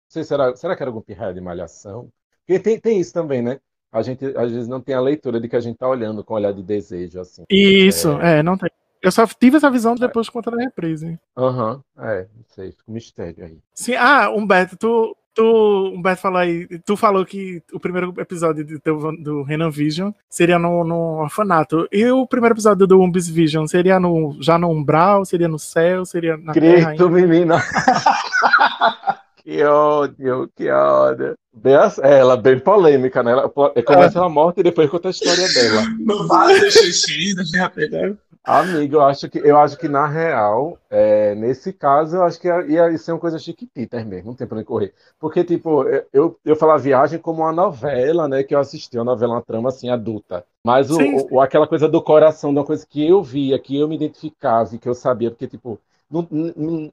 sei, 0.09 0.25
será, 0.25 0.55
será 0.57 0.77
que 0.77 0.83
era 0.83 0.91
algum 0.91 1.01
pirraia 1.01 1.35
de 1.35 1.41
malhação? 1.41 2.11
Porque 2.47 2.61
tem, 2.61 2.81
tem 2.81 3.01
isso 3.01 3.13
também, 3.13 3.43
né? 3.43 3.61
A 3.93 4.03
gente 4.03 4.25
às 4.37 4.53
vezes 4.53 4.69
não 4.69 4.81
tem 4.81 4.95
a 4.95 5.01
leitura 5.01 5.41
de 5.41 5.49
que 5.49 5.57
a 5.57 5.61
gente 5.61 5.77
tá 5.77 5.89
olhando 5.89 6.23
com 6.23 6.35
olhar 6.35 6.53
de 6.53 6.63
desejo, 6.63 7.21
assim. 7.21 7.45
Isso, 7.49 8.21
é, 8.21 8.39
é 8.39 8.43
não 8.43 8.57
tem. 8.57 8.71
Eu 9.03 9.11
só 9.11 9.27
tive 9.27 9.57
essa 9.57 9.71
visão 9.71 9.95
depois 9.95 10.27
de 10.27 10.33
conta 10.33 10.51
da 10.51 10.59
reprise. 10.59 11.19
Aham, 11.37 11.83
uhum, 11.97 12.05
é, 12.05 12.27
não 12.37 12.45
sei, 12.49 12.73
fica 12.73 12.85
um 12.87 12.93
mistério 12.93 13.45
aí. 13.45 13.59
Sim, 13.75 13.95
ah, 13.95 14.31
Humberto, 14.31 14.77
tu, 14.77 15.17
tu, 15.35 15.93
Humberto 15.95 16.21
falou 16.21 16.39
aí, 16.39 16.67
tu 16.85 16.97
falou 16.97 17.25
que 17.25 17.63
o 17.73 17.81
primeiro 17.81 18.13
episódio 18.19 18.65
do, 18.65 19.13
do 19.17 19.43
Renan 19.43 19.71
Vision 19.71 20.13
seria 20.29 20.59
no, 20.59 20.85
no 20.85 21.23
orfanato. 21.23 21.89
E 21.91 22.05
o 22.07 22.27
primeiro 22.27 22.55
episódio 22.55 22.87
do 22.87 23.01
Umbis 23.01 23.29
Vision 23.29 23.67
seria 23.67 23.99
no, 23.99 24.37
já 24.41 24.59
no 24.59 24.69
Umbral, 24.69 25.25
seria 25.25 25.49
no 25.49 25.59
céu, 25.59 26.05
seria 26.05 26.37
na 26.37 26.53
Cristo, 26.53 26.97
terra? 26.97 27.09
menina! 27.09 27.63
que 29.51 29.65
ódio, 29.65 30.51
que 30.55 30.71
ódio. 30.71 31.35
Bem, 31.53 31.75
é, 31.75 32.19
ela 32.19 32.35
é 32.35 32.37
bem 32.37 32.61
polêmica, 32.61 33.21
né? 33.21 33.33
Ela, 33.33 33.49
começa 33.49 34.17
é. 34.17 34.21
ela 34.21 34.29
morta 34.29 34.61
e 34.61 34.63
depois 34.63 34.89
conta 34.89 35.09
a 35.09 35.11
história 35.11 35.49
dela. 35.53 35.83
Não 35.99 36.51
eu 36.53 36.61
deixa 36.61 36.79
eu 36.79 38.17
Amigo, 38.45 38.95
eu 38.95 39.03
acho 39.03 39.29
que, 39.29 39.39
eu 39.39 39.59
acho 39.59 39.77
que 39.77 39.89
na 39.89 40.07
real, 40.07 40.79
é, 40.89 41.35
nesse 41.35 41.73
caso, 41.73 42.17
eu 42.17 42.23
acho 42.23 42.41
que 42.41 42.49
ia, 42.49 42.97
ser 42.97 43.13
uma 43.13 43.19
coisa 43.19 43.39
chiquitita 43.39 44.03
mesmo, 44.03 44.29
não 44.29 44.35
tem 44.35 44.47
pra 44.47 44.57
onde 44.57 44.65
correr. 44.65 44.95
Porque, 45.19 45.45
tipo, 45.45 45.85
eu, 46.11 46.39
eu 46.43 46.57
falo 46.57 46.73
a 46.73 46.79
viagem 46.79 47.19
como 47.19 47.43
uma 47.43 47.53
novela, 47.53 48.27
né, 48.27 48.43
que 48.43 48.55
eu 48.55 48.59
assisti, 48.59 48.97
uma 48.97 49.05
novela, 49.05 49.35
uma 49.35 49.43
trama, 49.43 49.69
assim, 49.69 49.91
adulta. 49.91 50.43
Mas 50.65 50.91
o, 50.91 50.99
o, 51.31 51.41
aquela 51.41 51.67
coisa 51.67 51.87
do 51.87 52.01
coração, 52.01 52.51
uma 52.51 52.65
coisa 52.65 52.87
que 52.89 53.07
eu 53.07 53.23
via, 53.23 53.59
que 53.59 53.79
eu 53.79 53.87
me 53.87 53.97
identificava 53.97 54.75
e 54.75 54.79
que 54.79 54.89
eu 54.89 54.95
sabia, 54.95 55.31
porque, 55.31 55.47
tipo, 55.47 55.79
não, 56.11 56.27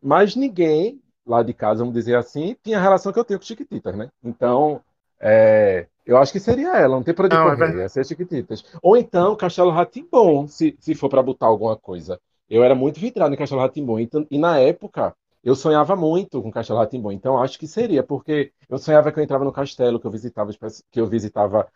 mais 0.03 0.35
ninguém 0.35 0.99
lá 1.27 1.43
de 1.43 1.53
casa, 1.53 1.79
vamos 1.79 1.93
dizer 1.93 2.15
assim, 2.15 2.55
tinha 2.63 2.77
a 2.77 2.81
relação 2.81 3.11
que 3.11 3.19
eu 3.19 3.25
tenho 3.25 3.39
com 3.39 3.45
Chiquititas, 3.45 3.95
né? 3.95 4.09
Então, 4.23 4.81
é, 5.19 5.87
eu 6.05 6.17
acho 6.17 6.31
que 6.31 6.39
seria 6.39 6.77
ela, 6.77 6.95
não 6.95 7.03
tem 7.03 7.13
pra 7.13 7.25
onde 7.25 7.35
não, 7.35 7.49
é 7.49 7.55
correr, 7.55 7.75
é 7.75 7.81
ia 7.81 7.89
ser 7.89 8.05
Chiquititas. 8.05 8.63
Ou 8.81 8.95
então 8.95 9.35
Castelo 9.35 9.71
Ratimbom, 9.71 10.47
se, 10.47 10.75
se 10.79 10.95
for 10.95 11.09
para 11.09 11.21
botar 11.23 11.47
alguma 11.47 11.75
coisa. 11.75 12.19
eu 12.49 12.63
era 12.63 12.73
muito 12.75 12.99
vidrado 12.99 13.33
em 13.33 13.37
Castelo 13.37 13.61
Ratimbom. 13.61 13.99
Então, 13.99 14.25
e 14.31 14.37
na 14.37 14.59
época, 14.59 15.13
eu 15.43 15.55
sonhava 15.55 15.95
muito 15.95 16.41
com 16.41 16.51
Castelo 16.51 16.79
Ratimbom. 16.79 17.11
Então, 17.11 17.41
acho 17.41 17.57
que 17.57 17.67
seria, 17.67 18.03
porque 18.03 18.51
eu 18.69 18.77
sonhava 18.77 19.11
que 19.11 19.19
eu 19.19 19.23
entrava 19.23 19.45
no 19.45 19.51
castelo, 19.51 19.99
que 19.99 20.05
eu 20.07 20.11
visitava, 20.11 20.51
que 20.91 20.99
eu 20.99 21.07
visitava 21.07 21.67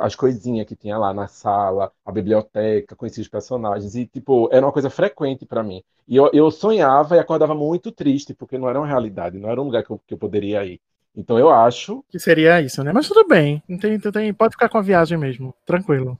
as 0.00 0.14
coisinhas 0.14 0.66
que 0.66 0.76
tinha 0.76 0.96
lá 0.96 1.12
na 1.12 1.26
sala, 1.26 1.90
a 2.04 2.12
biblioteca, 2.12 2.96
conhecia 2.96 3.22
os 3.22 3.28
personagens. 3.28 3.94
E, 3.94 4.06
tipo, 4.06 4.48
era 4.52 4.64
uma 4.64 4.72
coisa 4.72 4.90
frequente 4.90 5.44
para 5.44 5.62
mim. 5.62 5.82
E 6.06 6.16
eu, 6.16 6.30
eu, 6.32 6.50
sonhava 6.50 7.16
e 7.16 7.18
acordava 7.18 7.54
muito 7.54 7.92
triste, 7.92 8.32
porque 8.34 8.56
não 8.56 8.68
era 8.68 8.78
uma 8.78 8.86
realidade, 8.86 9.38
não 9.38 9.50
era 9.50 9.60
um 9.60 9.64
lugar 9.64 9.82
que 9.82 9.90
eu, 9.90 10.00
que 10.06 10.14
eu 10.14 10.18
poderia 10.18 10.64
ir. 10.64 10.80
Então 11.14 11.36
eu 11.38 11.50
acho. 11.50 12.04
Que 12.08 12.18
seria 12.18 12.60
isso, 12.60 12.84
né? 12.84 12.92
Mas 12.92 13.08
tudo 13.08 13.26
bem. 13.26 13.60
Não 13.68 13.76
tem, 13.76 13.98
não 14.02 14.12
tem, 14.12 14.32
pode 14.32 14.52
ficar 14.52 14.68
com 14.68 14.78
a 14.78 14.82
viagem 14.82 15.18
mesmo. 15.18 15.52
Tranquilo. 15.66 16.16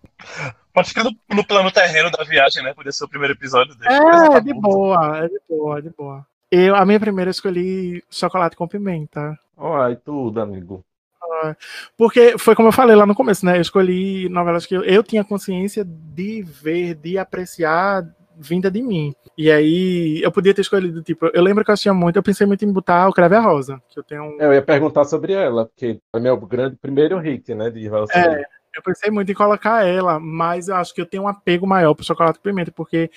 Pode 0.74 0.88
ficar 0.88 1.04
no, 1.04 1.16
no 1.34 1.46
plano 1.46 1.70
terreno 1.70 2.10
da 2.10 2.24
viagem, 2.24 2.62
né? 2.64 2.74
Podia 2.74 2.90
ser 2.90 3.04
o 3.04 3.08
primeiro 3.08 3.34
episódio 3.34 3.76
dele. 3.76 3.94
É, 3.94 4.30
tá 4.30 4.40
de 4.40 4.52
boa, 4.52 5.24
é 5.24 5.28
de 5.28 5.40
boa, 5.48 5.78
é 5.78 5.82
de 5.82 5.90
boa. 5.90 6.26
Eu, 6.50 6.74
a 6.74 6.84
minha 6.86 7.00
primeira 7.00 7.28
eu 7.28 7.32
escolhi 7.32 8.02
chocolate 8.10 8.56
com 8.56 8.66
pimenta. 8.66 9.38
Ai, 9.56 9.96
tudo, 9.96 10.40
amigo. 10.40 10.84
Porque 11.96 12.36
foi 12.38 12.54
como 12.54 12.68
eu 12.68 12.72
falei 12.72 12.96
lá 12.96 13.06
no 13.06 13.14
começo, 13.14 13.44
né? 13.44 13.58
Eu 13.58 13.62
escolhi 13.62 14.28
novelas 14.28 14.66
que 14.66 14.74
eu, 14.74 14.82
eu 14.82 15.02
tinha 15.02 15.24
consciência 15.24 15.84
de 15.84 16.42
ver, 16.42 16.94
de 16.94 17.18
apreciar 17.18 18.04
vinda 18.36 18.70
de 18.70 18.82
mim. 18.82 19.14
E 19.36 19.50
aí 19.50 20.20
eu 20.22 20.30
podia 20.30 20.54
ter 20.54 20.62
escolhido, 20.62 21.02
tipo, 21.02 21.30
eu 21.32 21.42
lembro 21.42 21.64
que 21.64 21.70
eu 21.70 21.74
assistia 21.74 21.92
muito, 21.92 22.16
eu 22.16 22.22
pensei 22.22 22.46
muito 22.46 22.64
em 22.64 22.72
botar 22.72 23.08
o 23.08 23.12
Creve 23.12 23.34
a 23.34 23.40
Rosa, 23.40 23.80
que 23.88 23.98
eu 23.98 24.04
tenho 24.04 24.22
um... 24.22 24.40
Eu 24.40 24.52
ia 24.52 24.62
perguntar 24.62 25.04
sobre 25.04 25.32
ela, 25.32 25.66
porque 25.66 26.00
é 26.14 26.20
meu 26.20 26.36
grande 26.36 26.76
primeiro 26.76 27.18
hit, 27.18 27.54
né, 27.54 27.68
de 27.70 27.86
É, 27.86 28.44
eu 28.78 28.82
pensei 28.82 29.10
muito 29.10 29.30
em 29.32 29.34
colocar 29.34 29.84
ela, 29.84 30.20
mas 30.20 30.68
eu 30.68 30.76
acho 30.76 30.94
que 30.94 31.00
eu 31.00 31.06
tenho 31.06 31.24
um 31.24 31.28
apego 31.28 31.66
maior 31.66 31.94
pro 31.94 32.04
chocolate 32.04 32.38
pimenta, 32.38 32.70
porque 32.70 33.10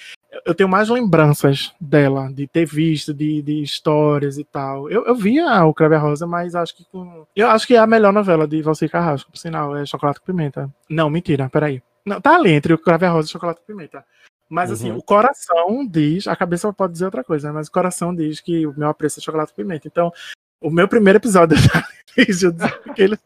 eu 0.43 0.55
tenho 0.55 0.67
mais 0.67 0.89
lembranças 0.89 1.71
dela, 1.79 2.33
de 2.33 2.47
ter 2.47 2.65
visto, 2.65 3.13
de, 3.13 3.43
de 3.43 3.61
histórias 3.61 4.39
e 4.39 4.43
tal. 4.43 4.89
Eu, 4.89 5.05
eu 5.05 5.13
via 5.13 5.63
o 5.63 5.73
Crave 5.73 5.97
Rosa, 5.97 6.25
mas 6.25 6.55
acho 6.55 6.75
que 6.75 6.83
com. 6.85 7.27
Eu 7.35 7.47
acho 7.49 7.67
que 7.67 7.75
é 7.75 7.77
a 7.77 7.85
melhor 7.85 8.11
novela 8.11 8.47
de 8.47 8.59
Valci 8.63 8.89
Carrasco, 8.89 9.31
por 9.31 9.37
sinal, 9.37 9.77
é 9.77 9.85
Chocolate 9.85 10.19
com 10.19 10.25
Pimenta. 10.25 10.67
Não, 10.89 11.09
mentira, 11.09 11.47
peraí. 11.47 11.81
Não, 12.03 12.19
tá 12.19 12.35
ali 12.35 12.51
entre 12.51 12.73
o 12.73 12.79
Crave 12.79 13.05
Rosa 13.05 13.27
e 13.27 13.31
Chocolate 13.31 13.59
com 13.59 13.67
Pimenta. 13.67 14.03
Mas 14.49 14.71
assim, 14.71 14.91
uhum. 14.91 14.97
o 14.97 15.03
coração 15.03 15.87
diz, 15.87 16.27
a 16.27 16.35
cabeça 16.35 16.73
pode 16.73 16.93
dizer 16.93 17.05
outra 17.05 17.23
coisa, 17.23 17.47
né? 17.47 17.53
mas 17.53 17.67
o 17.67 17.71
coração 17.71 18.13
diz 18.13 18.41
que 18.41 18.65
o 18.67 18.73
meu 18.75 18.89
apreço 18.89 19.19
é 19.19 19.23
chocolate 19.23 19.53
com 19.53 19.61
pimenta. 19.61 19.87
Então, 19.87 20.11
o 20.59 20.69
meu 20.69 20.89
primeiro 20.89 21.17
episódio 21.17 21.55
da 22.51 22.69
que 22.93 23.01
ele 23.01 23.17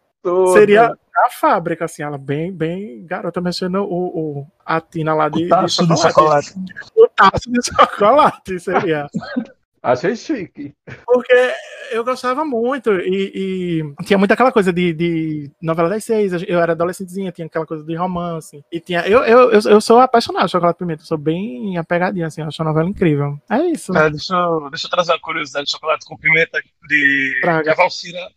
seria 0.54 0.96
a 1.18 1.30
fábrica, 1.30 1.86
assim, 1.86 2.04
ela 2.04 2.18
bem, 2.18 2.52
bem 2.52 3.06
garota 3.06 3.40
mexendo 3.40 3.84
o, 3.84 4.40
o 4.40 4.48
a 4.66 4.82
tina 4.82 5.14
lá 5.14 5.30
de, 5.30 5.46
o 5.46 5.50
taço 5.50 5.88
de 5.88 5.98
chocolate. 5.98 6.60
De 6.60 6.74
chocolate. 6.74 6.92
O 6.96 7.08
taço 7.08 7.52
de 7.52 7.60
chocolate 7.64 8.60
seria. 8.60 9.08
Achei 9.86 10.16
chique. 10.16 10.74
Porque 11.06 11.54
eu 11.92 12.04
gostava 12.04 12.44
muito 12.44 12.92
e, 12.92 13.32
e, 13.36 14.04
tinha 14.04 14.18
muito 14.18 14.32
aquela 14.32 14.52
coisa 14.52 14.74
de, 14.74 14.92
de, 14.92 15.52
novela 15.62 15.88
das 15.88 16.04
seis. 16.04 16.32
Eu 16.48 16.60
era 16.60 16.72
adolescentezinha, 16.72 17.32
tinha 17.32 17.46
aquela 17.46 17.68
coisa 17.68 17.84
de 17.84 17.96
romance. 17.96 18.66
E 18.72 18.80
tinha. 18.80 19.02
Eu, 19.02 19.24
eu, 19.24 19.52
eu, 19.52 19.62
eu 19.62 19.80
sou 19.80 20.00
apaixonado 20.00 20.46
por 20.46 20.50
Chocolate 20.50 20.80
Pimenta, 20.80 21.04
sou 21.04 21.20
bem 21.20 21.78
apegadinha, 21.78 22.26
assim, 22.26 22.42
acho 22.42 22.60
a 22.64 22.66
novela 22.66 22.90
incrível. 22.90 23.40
É 23.48 23.60
isso. 23.68 23.96
É, 23.96 24.10
deixa, 24.10 24.34
eu, 24.34 24.72
deixa 24.72 24.88
eu 24.88 24.90
trazer 24.92 25.12
uma 25.12 25.20
curiosidade 25.20 25.68
de 25.68 25.72
Chocolate 25.74 26.04
com 26.04 26.18
Pimenta 26.18 26.60
de, 26.88 27.42
de 27.44 27.70
a 27.70 27.76
Valcira. 27.76 28.32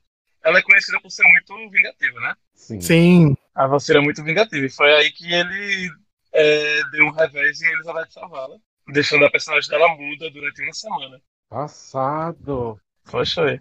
Ela 0.49 0.61
é 0.61 0.63
conhecida 0.63 0.99
por 1.01 1.11
ser 1.11 1.25
muito 1.25 1.71
vingativa, 1.71 2.21
né? 2.21 2.35
Sim. 2.55 2.81
Sim. 2.81 3.37
A 3.55 3.67
Valcira 3.67 3.99
é 3.99 4.03
muito 4.03 4.25
vingativa. 4.25 4.65
E 4.65 4.71
foi 4.71 4.91
aí 4.95 5.11
que 5.11 5.31
ele 5.31 5.91
é, 6.33 6.81
deu 6.91 7.05
um 7.05 7.11
revés 7.11 7.61
em 7.61 7.67
Elizabeth 7.67 8.11
Savala, 8.11 8.57
deixando 8.87 9.27
a 9.27 9.31
personagem 9.31 9.69
dela 9.69 9.89
muda 9.95 10.31
durante 10.31 10.63
uma 10.63 10.73
semana. 10.73 11.21
Passado. 11.51 12.81
Foi, 13.05 13.27
foi. 13.27 13.61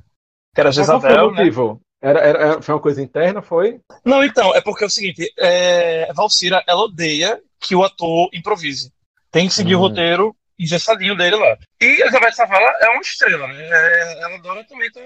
Que 0.55 0.61
era 0.61 0.71
Jezabel, 0.71 1.31
né? 1.33 1.43
Né? 1.43 1.77
Era, 2.01 2.19
era, 2.19 2.61
foi 2.61 2.75
uma 2.75 2.81
coisa 2.81 3.01
interna, 3.01 3.41
foi? 3.41 3.81
Não, 4.05 4.23
então, 4.23 4.55
é 4.55 4.61
porque 4.61 4.85
é 4.85 4.87
o 4.87 4.89
seguinte, 4.89 5.29
é, 5.37 6.13
Valcira, 6.13 6.63
ela 6.67 6.83
odeia 6.83 7.41
que 7.59 7.75
o 7.75 7.83
ator 7.83 8.29
improvise. 8.33 8.93
Tem 9.29 9.47
que 9.47 9.53
seguir 9.53 9.75
hum. 9.75 9.79
o 9.79 9.81
roteiro 9.81 10.35
engessadinho 10.57 11.17
dele 11.17 11.35
lá. 11.35 11.57
E 11.81 11.85
Elizabeth 12.01 12.31
Savala 12.31 12.71
é 12.79 12.89
uma 12.89 13.01
estrela, 13.01 13.47
né? 13.47 13.61
É, 13.61 14.23
ela 14.23 14.35
adora 14.35 14.63
também, 14.63 14.91
tá, 14.91 15.01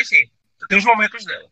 enfim, 0.00 0.30
tem 0.66 0.78
os 0.78 0.84
momentos 0.84 1.24
dela. 1.24 1.48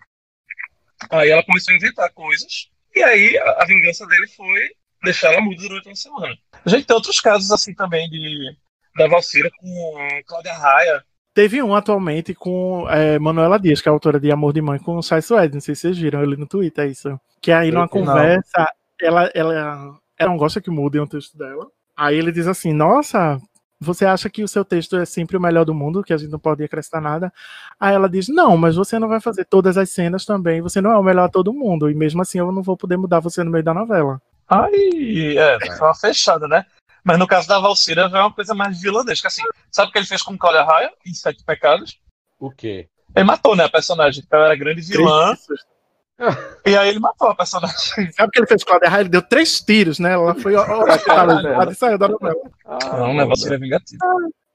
Aí 1.11 1.31
ela 1.31 1.45
começou 1.45 1.73
a 1.73 1.77
inventar 1.77 2.11
coisas, 2.13 2.71
e 2.95 3.03
aí 3.03 3.39
a, 3.39 3.63
a 3.63 3.67
vingança 3.67 4.07
dele 4.07 4.27
foi 4.29 4.71
deixar 5.03 5.33
ela 5.33 5.41
muda 5.41 5.63
durante 5.63 5.89
uma 5.89 5.97
semana. 5.97 6.37
A 6.65 6.69
gente 6.69 6.87
tem 6.87 6.95
outros 6.95 7.21
casos 7.21 7.51
assim 7.51 7.75
também 7.75 8.09
de 8.09 8.57
da 8.97 9.07
Valcira 9.07 9.51
com 9.59 10.09
Cláudia 10.27 10.55
Raia. 10.55 11.05
Teve 11.35 11.63
um 11.63 11.75
atualmente 11.75 12.35
com 12.35 12.89
é, 12.89 13.19
Manuela 13.19 13.61
Dias, 13.61 13.83
que 13.83 13.89
é 13.89 13.91
a 13.91 13.93
autora 13.93 14.19
de 14.19 14.33
Amor 14.33 14.55
de 14.55 14.63
Mãe, 14.63 14.79
com 14.79 14.97
o 14.97 15.03
Sai 15.03 15.21
Suede. 15.21 15.53
Não 15.53 15.61
sei 15.61 15.75
se 15.75 15.83
vocês 15.83 15.99
viram 15.99 16.21
ali 16.21 16.35
no 16.35 16.47
Twitter, 16.47 16.87
é 16.87 16.89
isso. 16.89 17.21
Que 17.43 17.53
aí 17.53 17.71
numa 17.71 17.87
conversa, 17.87 18.67
ela, 19.01 19.31
ela, 19.35 20.01
ela 20.19 20.31
não 20.31 20.39
gosta 20.39 20.63
que 20.63 20.71
mudem 20.71 21.01
o 21.01 21.07
texto 21.07 21.37
dela. 21.37 21.67
Aí 21.95 22.17
ele 22.17 22.33
diz 22.33 22.47
assim: 22.47 22.73
Nossa, 22.73 23.39
você 23.81 24.07
acha 24.07 24.31
que 24.31 24.43
o 24.43 24.49
seu 24.49 24.65
texto 24.65 24.97
é 24.97 25.05
sempre 25.05 25.37
o 25.37 25.41
melhor 25.41 25.65
do 25.65 25.75
mundo, 25.75 26.03
que 26.03 26.13
a 26.13 26.17
gente 26.17 26.31
não 26.31 26.39
pode 26.39 26.65
acrescentar 26.65 27.01
nada? 27.01 27.33
Aí 27.79 27.95
ela 27.95 28.09
diz: 28.09 28.29
Não, 28.29 28.57
mas 28.57 28.77
você 28.77 28.99
não 28.99 29.09
vai 29.09 29.21
fazer 29.21 29.45
todas 29.45 29.77
as 29.77 29.91
cenas 29.91 30.25
também, 30.25 30.61
você 30.61 30.81
não 30.81 30.91
é 30.91 30.99
o 30.99 31.03
melhor 31.03 31.25
a 31.25 31.31
todo 31.31 31.53
mundo, 31.53 31.91
e 31.91 31.95
mesmo 31.95 32.23
assim 32.23 32.39
eu 32.39 32.51
não 32.51 32.63
vou 32.63 32.77
poder 32.77 32.97
mudar 32.97 33.21
você 33.21 33.45
no 33.45 33.51
meio 33.51 33.65
da 33.65 33.75
novela. 33.75 34.21
Aí, 34.49 35.37
é, 35.37 35.59
foi 35.77 35.87
uma 35.87 35.95
fechada, 35.95 36.47
né? 36.47 36.65
Mas 37.03 37.19
no 37.19 37.27
caso 37.27 37.47
da 37.47 37.59
Valcira 37.59 38.03
é 38.03 38.21
uma 38.21 38.33
coisa 38.33 38.55
mais 38.55 38.81
vilanesca. 38.81 39.29
Assim, 39.29 39.43
sabe 39.71 39.91
o 39.91 39.93
que 39.93 39.99
ele 39.99 40.07
fez 40.07 40.23
com 40.23 40.37
Cláudia 40.37 40.65
Raia 40.65 40.91
em 41.07 41.15
Sete 41.15 41.45
Pecados? 41.45 42.01
O 42.39 42.51
quê? 42.51 42.89
Ele 43.15 43.25
matou, 43.25 43.55
né, 43.55 43.65
a 43.65 43.69
personagem. 43.69 44.25
Ela 44.31 44.47
era 44.47 44.57
grande 44.57 44.81
vilã. 44.83 45.37
E 46.65 46.77
aí 46.77 46.89
ele 46.89 46.99
matou 46.99 47.29
a 47.29 47.35
personagem. 47.35 48.11
Sabe 48.13 48.29
o 48.29 48.31
que 48.31 48.39
ele 48.39 48.47
fez 48.47 48.63
com 48.65 48.71
Cláudia 48.71 48.89
Raia? 48.89 49.03
Ele 49.03 49.11
deu 49.11 49.23
três 49.23 49.61
tiros, 49.61 49.99
né? 49.99 50.13
Ela 50.13 50.35
foi 50.35 50.57
hospitalizada 50.57 51.73
e 51.73 51.75
saiu 51.75 51.99
da 51.99 52.09
novela. 52.09 52.41
Ah, 52.65 52.79
não, 52.99 53.15
né? 53.15 53.25
Valcira 53.25 53.57
é 53.57 53.59
vingativa. 53.59 53.99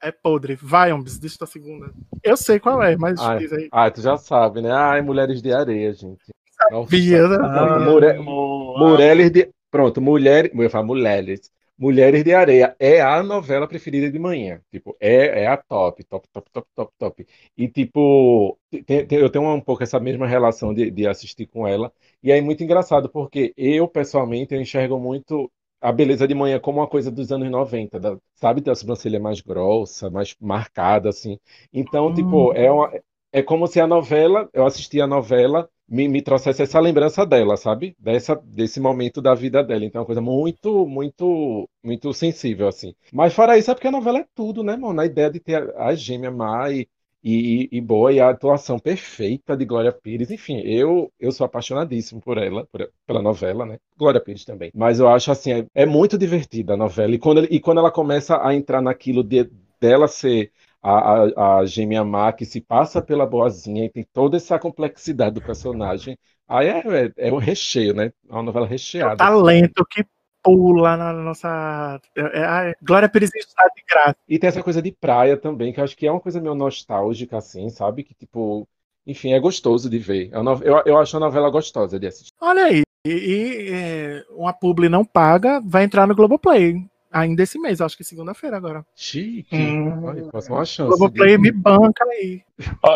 É 0.02 0.10
podre. 0.10 0.58
Vai, 0.60 0.92
Ombs, 0.92 1.18
deixa 1.18 1.44
a 1.44 1.46
segunda. 1.46 1.92
Eu 2.22 2.36
sei 2.36 2.58
qual 2.58 2.82
é, 2.82 2.96
mas 2.96 3.20
ai, 3.20 3.38
diz 3.38 3.52
aí. 3.52 3.68
Ah, 3.70 3.88
tu 3.88 4.00
já 4.00 4.16
sabe, 4.16 4.60
né? 4.60 4.72
Ai, 4.72 5.00
Mulheres 5.00 5.40
de 5.40 5.52
Areia, 5.52 5.92
gente. 5.92 6.24
Sabia, 6.68 7.28
né? 7.28 7.38
Ah, 7.40 7.78
Mure... 7.78 8.18
Mulheres 8.18 9.30
de... 9.30 9.48
Pronto, 9.70 10.00
mulher... 10.00 10.50
eu 10.52 10.62
ia 10.62 10.70
falar 10.70 10.84
mulheres. 10.84 11.50
Mulheres 11.78 12.22
de 12.22 12.32
Areia 12.34 12.76
é 12.78 13.00
a 13.00 13.22
novela 13.22 13.66
preferida 13.66 14.10
de 14.10 14.18
manhã. 14.18 14.60
Tipo, 14.70 14.96
é, 15.00 15.42
é 15.42 15.46
a 15.46 15.56
top, 15.56 16.04
top, 16.04 16.28
top, 16.32 16.50
top, 16.52 16.68
top, 16.74 16.92
top. 16.98 17.26
E, 17.56 17.68
tipo, 17.68 18.58
tem, 18.86 19.06
tem, 19.06 19.18
eu 19.18 19.30
tenho 19.30 19.44
um 19.52 19.60
pouco 19.60 19.82
essa 19.82 19.98
mesma 19.98 20.26
relação 20.26 20.72
de, 20.72 20.90
de 20.90 21.06
assistir 21.06 21.46
com 21.46 21.66
ela. 21.66 21.92
E 22.22 22.30
é 22.30 22.40
muito 22.40 22.62
engraçado, 22.62 23.08
porque 23.10 23.52
eu, 23.56 23.88
pessoalmente, 23.88 24.54
eu 24.54 24.60
enxergo 24.60 24.98
muito 24.98 25.50
a 25.80 25.90
beleza 25.90 26.28
de 26.28 26.34
manhã 26.34 26.60
como 26.60 26.78
uma 26.78 26.86
coisa 26.86 27.10
dos 27.10 27.32
anos 27.32 27.50
90, 27.50 27.98
da, 27.98 28.16
sabe? 28.36 28.60
Da 28.60 28.74
sobrancelha 28.74 29.18
mais 29.18 29.40
grossa, 29.40 30.08
mais 30.10 30.36
marcada, 30.40 31.08
assim. 31.08 31.38
Então, 31.72 32.06
hum. 32.08 32.14
tipo, 32.14 32.52
é, 32.52 32.70
uma, 32.70 32.92
é 33.32 33.42
como 33.42 33.66
se 33.66 33.80
a 33.80 33.86
novela, 33.86 34.48
eu 34.52 34.66
assisti 34.66 35.00
a 35.00 35.06
novela 35.06 35.68
me, 35.88 36.08
me 36.08 36.22
trouxesse 36.22 36.62
essa 36.62 36.80
lembrança 36.80 37.26
dela, 37.26 37.56
sabe? 37.56 37.94
Dessa, 37.98 38.34
desse 38.34 38.80
momento 38.80 39.20
da 39.20 39.34
vida 39.34 39.62
dela. 39.62 39.84
Então 39.84 40.00
é 40.00 40.02
uma 40.02 40.06
coisa 40.06 40.20
muito, 40.20 40.86
muito, 40.86 41.68
muito 41.82 42.12
sensível, 42.14 42.68
assim. 42.68 42.94
Mas 43.12 43.34
fora 43.34 43.58
isso, 43.58 43.70
é 43.70 43.74
porque 43.74 43.88
a 43.88 43.92
novela 43.92 44.20
é 44.20 44.26
tudo, 44.34 44.62
né, 44.62 44.76
mano? 44.76 45.00
A 45.00 45.06
ideia 45.06 45.30
de 45.30 45.40
ter 45.40 45.56
a, 45.56 45.88
a 45.88 45.94
gêmea 45.94 46.30
má 46.30 46.70
e, 46.70 46.88
e, 47.22 47.68
e, 47.70 47.80
boa, 47.80 48.12
e 48.12 48.20
a 48.20 48.30
atuação 48.30 48.78
perfeita 48.78 49.56
de 49.56 49.64
Glória 49.66 49.92
Pires. 49.92 50.30
Enfim, 50.30 50.60
eu, 50.64 51.12
eu 51.20 51.30
sou 51.30 51.44
apaixonadíssimo 51.44 52.20
por 52.20 52.38
ela, 52.38 52.66
por, 52.72 52.90
pela 53.06 53.20
novela, 53.20 53.66
né? 53.66 53.78
Glória 53.96 54.20
Pires 54.20 54.44
também. 54.44 54.70
Mas 54.74 54.98
eu 54.98 55.08
acho, 55.08 55.30
assim, 55.30 55.52
é, 55.52 55.66
é 55.74 55.86
muito 55.86 56.16
divertida 56.16 56.72
a 56.74 56.76
novela. 56.76 57.14
E 57.14 57.18
quando, 57.18 57.44
e 57.44 57.60
quando 57.60 57.78
ela 57.78 57.90
começa 57.90 58.42
a 58.42 58.54
entrar 58.54 58.80
naquilo 58.80 59.22
de, 59.22 59.50
dela 59.80 60.08
ser 60.08 60.50
a, 60.82 60.90
a, 60.90 61.58
a 61.58 61.64
gêmea 61.64 62.04
má 62.04 62.32
que 62.32 62.44
se 62.44 62.60
passa 62.60 63.00
pela 63.00 63.26
boazinha 63.26 63.84
e 63.84 63.90
tem 63.90 64.04
toda 64.12 64.36
essa 64.36 64.58
complexidade 64.58 65.34
do 65.34 65.42
personagem. 65.42 66.18
Aí 66.48 66.68
é, 66.68 66.78
é, 66.78 67.28
é 67.28 67.32
um 67.32 67.38
recheio, 67.38 67.94
né? 67.94 68.12
É 68.28 68.32
uma 68.32 68.42
novela 68.42 68.66
recheada. 68.66 69.14
É 69.14 69.16
talento 69.16 69.84
que 69.88 70.04
pula 70.42 70.96
na 70.96 71.12
nossa. 71.12 72.00
É, 72.16 72.70
é, 72.70 72.74
Glória 72.82 73.08
Pires 73.08 73.30
está 73.34 73.64
de 73.74 73.82
graça. 73.88 74.16
E 74.28 74.38
tem 74.38 74.48
essa 74.48 74.62
coisa 74.62 74.82
de 74.82 74.90
praia 74.90 75.36
também, 75.36 75.72
que 75.72 75.80
eu 75.80 75.84
acho 75.84 75.96
que 75.96 76.06
é 76.06 76.10
uma 76.10 76.20
coisa 76.20 76.40
meio 76.40 76.54
nostálgica, 76.54 77.38
assim, 77.38 77.70
sabe? 77.70 78.02
Que, 78.02 78.12
tipo, 78.12 78.68
enfim, 79.06 79.32
é 79.32 79.40
gostoso 79.40 79.88
de 79.88 79.98
ver. 79.98 80.30
É 80.32 80.38
eu, 80.68 80.82
eu 80.84 80.98
acho 80.98 81.16
a 81.16 81.20
novela 81.20 81.48
gostosa 81.48 81.98
de 81.98 82.08
assistir. 82.08 82.32
Olha 82.40 82.64
aí, 82.64 82.82
e, 83.06 83.10
e 83.10 83.70
é, 83.72 84.24
uma 84.30 84.52
publi 84.52 84.88
não 84.88 85.04
paga, 85.04 85.60
vai 85.64 85.84
entrar 85.84 86.06
no 86.06 86.14
Globoplay. 86.14 86.84
Ainda 87.12 87.42
esse 87.42 87.58
mês, 87.58 87.80
acho 87.80 87.96
que 87.96 88.04
segunda-feira 88.04 88.56
agora. 88.56 88.84
Chique. 88.96 89.54
Hum. 89.54 90.04
Olha, 90.04 90.24
uma 90.32 90.64
chance. 90.64 90.88
Globoplay 90.88 91.36
de... 91.36 91.38
me 91.38 91.52
banca 91.52 92.04
aí. 92.04 92.42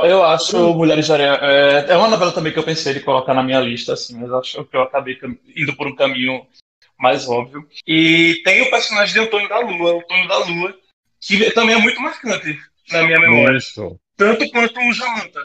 Eu 0.05 0.25
acho 0.25 0.75
Mulheres 0.75 1.07
de 1.07 1.13
Areia. 1.13 1.39
É, 1.43 1.87
é, 1.91 1.97
uma 1.97 2.09
novela 2.09 2.33
também 2.33 2.53
que 2.53 2.59
eu 2.59 2.65
pensei 2.65 2.95
de 2.95 3.01
colocar 3.01 3.35
na 3.35 3.43
minha 3.43 3.61
lista, 3.61 3.93
assim, 3.93 4.19
mas 4.19 4.33
acho 4.33 4.65
que 4.65 4.77
eu 4.77 4.83
acabei 4.83 5.19
indo 5.57 5.77
por 5.77 5.87
um 5.87 5.95
caminho 5.95 6.47
mais 6.99 7.29
óbvio. 7.29 7.67
E 7.87 8.41
tem 8.43 8.63
o 8.63 8.71
personagem 8.71 9.13
de 9.13 9.21
Antônio 9.21 9.49
da 9.49 9.59
Lua. 9.59 9.95
O 9.95 9.99
Antônio 9.99 10.29
da 10.29 10.39
Lua 10.39 10.75
que 11.21 11.51
também 11.51 11.75
é 11.75 11.79
muito 11.79 12.01
marcante 12.01 12.59
na 12.91 13.03
minha 13.03 13.19
memória. 13.19 13.57
Isso. 13.57 13.99
Tanto 14.17 14.49
quanto 14.51 14.81
o 14.81 14.93
Jamanta. 14.93 15.41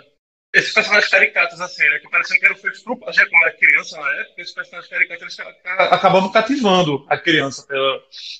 Esses 0.54 0.74
personagens 0.74 1.10
caricatos, 1.10 1.62
assim, 1.62 1.88
né? 1.90 2.00
Que 2.00 2.10
pareciam 2.10 2.38
que 2.38 2.46
eram 2.46 2.58
feitos 2.58 2.82
pro. 2.84 3.00
Já 3.14 3.26
como 3.30 3.42
era 3.46 3.56
criança 3.58 3.98
na 4.00 4.10
época, 4.20 4.42
esses 4.42 4.54
personagens 4.54 4.90
caricatos 4.92 5.22
eles 5.24 5.36
ca- 5.38 5.84
acabavam 5.86 6.30
cativando 6.30 7.06
a 7.10 7.18
criança 7.18 7.66
pela, 7.66 8.00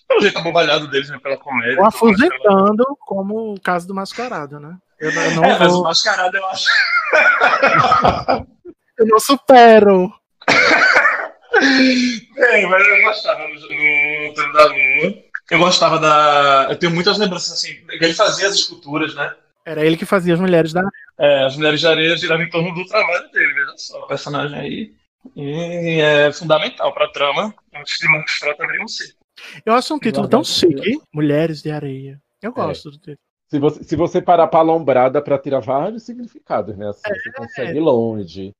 pelo 0.10 0.20
jeito 0.22 0.38
abobalhado 0.38 0.90
deles, 0.90 1.10
né? 1.10 1.18
Pela 1.24 1.38
comédia. 1.38 1.78
Ou 1.78 1.84
mais, 1.84 1.96
pela- 1.98 2.12
afugentando, 2.12 2.86
como 3.00 3.54
o 3.54 3.62
caso 3.62 3.88
do 3.88 3.96
mascarado, 3.96 4.60
né? 4.60 4.76
Eu 5.00 5.12
não, 5.14 5.22
eu 5.24 5.32
não 5.36 5.44
É, 5.46 5.58
mas 5.60 5.72
o 5.72 5.76
vou- 5.76 5.84
mascarado 5.84 6.36
eu 6.36 6.46
acho. 6.48 6.66
eu 9.00 9.08
não 9.08 9.20
supero. 9.20 10.14
Bem, 12.36 12.68
mas 12.70 12.88
eu 12.88 13.02
gostava 13.04 13.48
no, 13.48 13.54
no 13.54 14.34
Turno 14.34 14.54
da 14.54 14.66
Lua. 14.66 15.14
Eu 15.50 15.60
gostava 15.60 16.00
da. 16.00 16.68
Eu 16.70 16.78
tenho 16.78 16.92
muitas 16.94 17.18
lembranças 17.18 17.54
assim. 17.54 17.74
que 17.86 18.04
Ele 18.04 18.14
fazia 18.14 18.48
as 18.48 18.56
esculturas, 18.56 19.14
né? 19.16 19.34
Era 19.66 19.86
ele 19.86 19.98
que 19.98 20.06
fazia 20.06 20.34
as 20.34 20.40
mulheres 20.40 20.74
da. 20.74 20.82
É, 21.20 21.44
as 21.46 21.56
mulheres 21.56 21.80
de 21.80 21.88
areia 21.88 22.18
giravam 22.18 22.46
em 22.46 22.50
torno 22.50 22.74
do 22.74 22.86
trabalho 22.86 23.30
dele, 23.32 23.54
veja 23.54 23.74
só. 23.78 24.00
O 24.04 24.08
personagem 24.08 24.58
aí. 24.60 24.94
E 25.36 26.00
é 26.02 26.32
fundamental 26.32 26.92
pra 26.94 27.08
trama. 27.12 27.54
Antes 27.76 27.98
de 28.00 28.08
Frota 28.40 28.64
abrir 28.64 28.84
um 28.84 28.88
ciclo. 28.88 29.22
Eu 29.66 29.74
acho 29.74 29.94
um 29.94 30.00
título 30.00 30.28
tão 30.28 30.44
chique. 30.44 31.00
Mulheres 31.14 31.62
de 31.62 31.72
Areia. 31.72 32.20
Eu 32.42 32.52
gosto 32.52 32.90
do 32.92 32.98
título. 32.98 33.18
Se 33.48 33.60
você, 33.60 33.84
se 33.84 33.96
você 33.96 34.22
parar 34.22 34.48
pra 34.48 34.62
lombrar, 34.62 35.12
dá 35.12 35.22
pra 35.22 35.38
tirar 35.38 35.60
vários 35.60 36.04
significados, 36.04 36.76
né? 36.78 36.88
Assim, 36.90 37.02
você 37.14 37.32
consegue 37.34 37.78
ir 37.78 37.82
longe. 37.82 38.52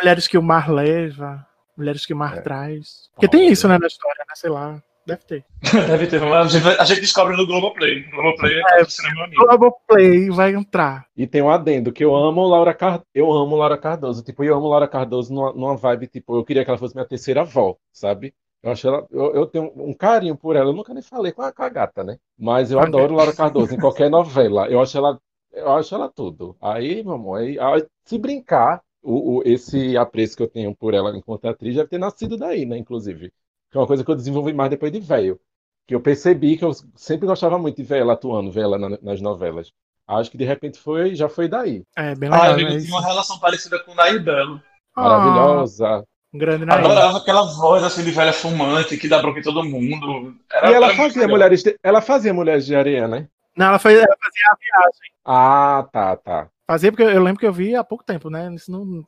Mulheres 0.00 0.26
que 0.26 0.36
o 0.36 0.42
mar 0.42 0.68
leva, 0.70 1.46
mulheres 1.76 2.04
que 2.04 2.12
o 2.12 2.16
mar 2.16 2.38
É. 2.38 2.40
traz. 2.40 3.08
Porque 3.14 3.28
tem 3.28 3.46
isso, 3.46 3.68
né, 3.68 3.78
na 3.78 3.86
história, 3.86 4.24
né? 4.28 4.34
Sei 4.34 4.50
lá. 4.50 4.82
Deve 5.06 5.22
ter. 5.24 5.44
Deve 5.86 6.06
ter, 6.06 6.20
mas 6.20 6.46
a 6.46 6.48
gente, 6.48 6.62
vai- 6.62 6.76
a 6.78 6.84
gente 6.84 7.00
descobre 7.02 7.36
no 7.36 7.46
Globoplay. 7.46 8.02
Globoplay 8.04 8.54
é, 8.72 8.80
é 8.80 8.84
cinema 8.84 9.24
amigo. 9.24 9.44
Globoplay 9.44 10.30
vai 10.30 10.54
entrar. 10.54 11.06
E 11.16 11.26
tem 11.26 11.42
um 11.42 11.50
adendo 11.50 11.92
que 11.92 12.02
eu 12.04 12.14
amo 12.14 12.46
Laura 12.46 12.72
Car... 12.72 13.02
eu 13.14 13.30
amo 13.30 13.56
Laura 13.56 13.76
Cardoso. 13.76 14.22
Tipo, 14.22 14.42
eu 14.44 14.56
amo 14.56 14.68
Laura 14.68 14.88
Cardoso 14.88 15.32
numa, 15.32 15.52
numa 15.52 15.76
vibe, 15.76 16.06
tipo, 16.06 16.36
eu 16.36 16.44
queria 16.44 16.64
que 16.64 16.70
ela 16.70 16.78
fosse 16.78 16.94
minha 16.94 17.06
terceira 17.06 17.42
avó, 17.42 17.76
sabe? 17.92 18.34
Eu 18.62 18.72
acho 18.72 18.88
ela, 18.88 19.06
eu, 19.10 19.34
eu 19.34 19.46
tenho 19.46 19.70
um 19.76 19.92
carinho 19.92 20.36
por 20.36 20.56
ela. 20.56 20.70
Eu 20.70 20.74
nunca 20.74 20.94
nem 20.94 21.02
falei 21.02 21.32
com 21.32 21.42
a, 21.42 21.52
com 21.52 21.62
a 21.62 21.68
gata, 21.68 22.02
né? 22.02 22.16
Mas 22.38 22.70
eu 22.70 22.80
adoro 22.80 23.14
Laura 23.14 23.34
Cardoso 23.34 23.74
em 23.74 23.78
qualquer 23.78 24.08
novela. 24.10 24.68
Eu 24.68 24.80
acho 24.80 24.96
ela, 24.96 25.20
eu 25.52 25.70
acho 25.72 25.94
ela 25.94 26.08
tudo. 26.08 26.56
Aí, 26.62 27.02
meu 27.04 27.12
amor, 27.14 27.40
aí, 27.40 27.58
aí, 27.58 27.86
se 28.06 28.16
brincar, 28.18 28.80
o, 29.02 29.38
o- 29.40 29.42
esse 29.44 29.98
apreço 29.98 30.34
que 30.34 30.42
eu 30.42 30.48
tenho 30.48 30.74
por 30.74 30.94
ela 30.94 31.14
enquanto 31.14 31.44
atriz 31.46 31.74
deve 31.76 31.90
ter 31.90 31.98
nascido 31.98 32.38
daí, 32.38 32.64
né? 32.64 32.78
Inclusive, 32.78 33.30
que 33.74 33.78
é 33.78 33.80
uma 33.80 33.88
coisa 33.88 34.04
que 34.04 34.10
eu 34.12 34.14
desenvolvi 34.14 34.52
mais 34.52 34.70
depois 34.70 34.92
de 34.92 35.00
velho. 35.00 35.36
Que 35.84 35.96
eu 35.96 36.00
percebi 36.00 36.56
que 36.56 36.64
eu 36.64 36.70
sempre 36.94 37.26
gostava 37.26 37.58
muito 37.58 37.76
de 37.76 37.82
ver 37.82 38.02
ela 38.02 38.12
atuando, 38.12 38.52
ver 38.52 38.60
ela 38.62 38.78
na- 38.78 38.98
nas 39.02 39.20
novelas. 39.20 39.72
Acho 40.06 40.30
que 40.30 40.38
de 40.38 40.44
repente 40.44 40.78
foi, 40.78 41.16
já 41.16 41.28
foi 41.28 41.48
daí. 41.48 41.82
É, 41.96 42.14
bem 42.14 42.30
Ah, 42.32 42.50
legal. 42.52 42.58
ele 42.60 42.74
né? 42.74 42.80
tinha 42.80 42.94
uma 42.94 43.04
relação 43.04 43.36
parecida 43.40 43.80
com 43.80 43.90
o 43.90 43.94
Nair 43.96 44.22
Belo. 44.22 44.62
Maravilhosa. 44.96 46.04
Um 46.32 46.38
grande 46.38 46.64
Nair. 46.64 46.84
Adorava 46.84 47.18
aquela 47.18 47.42
voz 47.52 47.82
assim 47.82 48.04
de 48.04 48.12
velha 48.12 48.32
fumante 48.32 48.96
que 48.96 49.08
dá 49.08 49.20
bronca 49.20 49.40
em 49.40 49.42
todo 49.42 49.64
mundo. 49.64 50.36
Era- 50.52 50.70
E 50.70 50.74
ela 50.74 50.94
fazia 50.94 51.26
mulheres 51.26 51.64
de, 51.64 51.76
ela 51.82 52.00
fazia 52.00 52.32
mulheres 52.32 52.64
de 52.64 52.76
areia, 52.76 53.08
né? 53.08 53.26
Não, 53.56 53.66
ela, 53.66 53.78
foi, 53.80 53.94
ela 53.94 54.16
fazia 54.22 54.44
a 54.52 54.56
viagem. 54.56 55.10
Ah, 55.24 55.88
tá, 55.92 56.16
tá. 56.16 56.48
Fazia 56.64 56.92
porque 56.92 57.02
eu 57.02 57.22
lembro 57.22 57.40
que 57.40 57.46
eu 57.46 57.52
vi 57.52 57.74
há 57.74 57.82
pouco 57.82 58.04
tempo, 58.04 58.30
né? 58.30 58.54
Isso 58.54 58.70
não, 58.70 59.04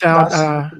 a, 0.00 0.10
Ah, 0.10 0.66
a 0.68 0.70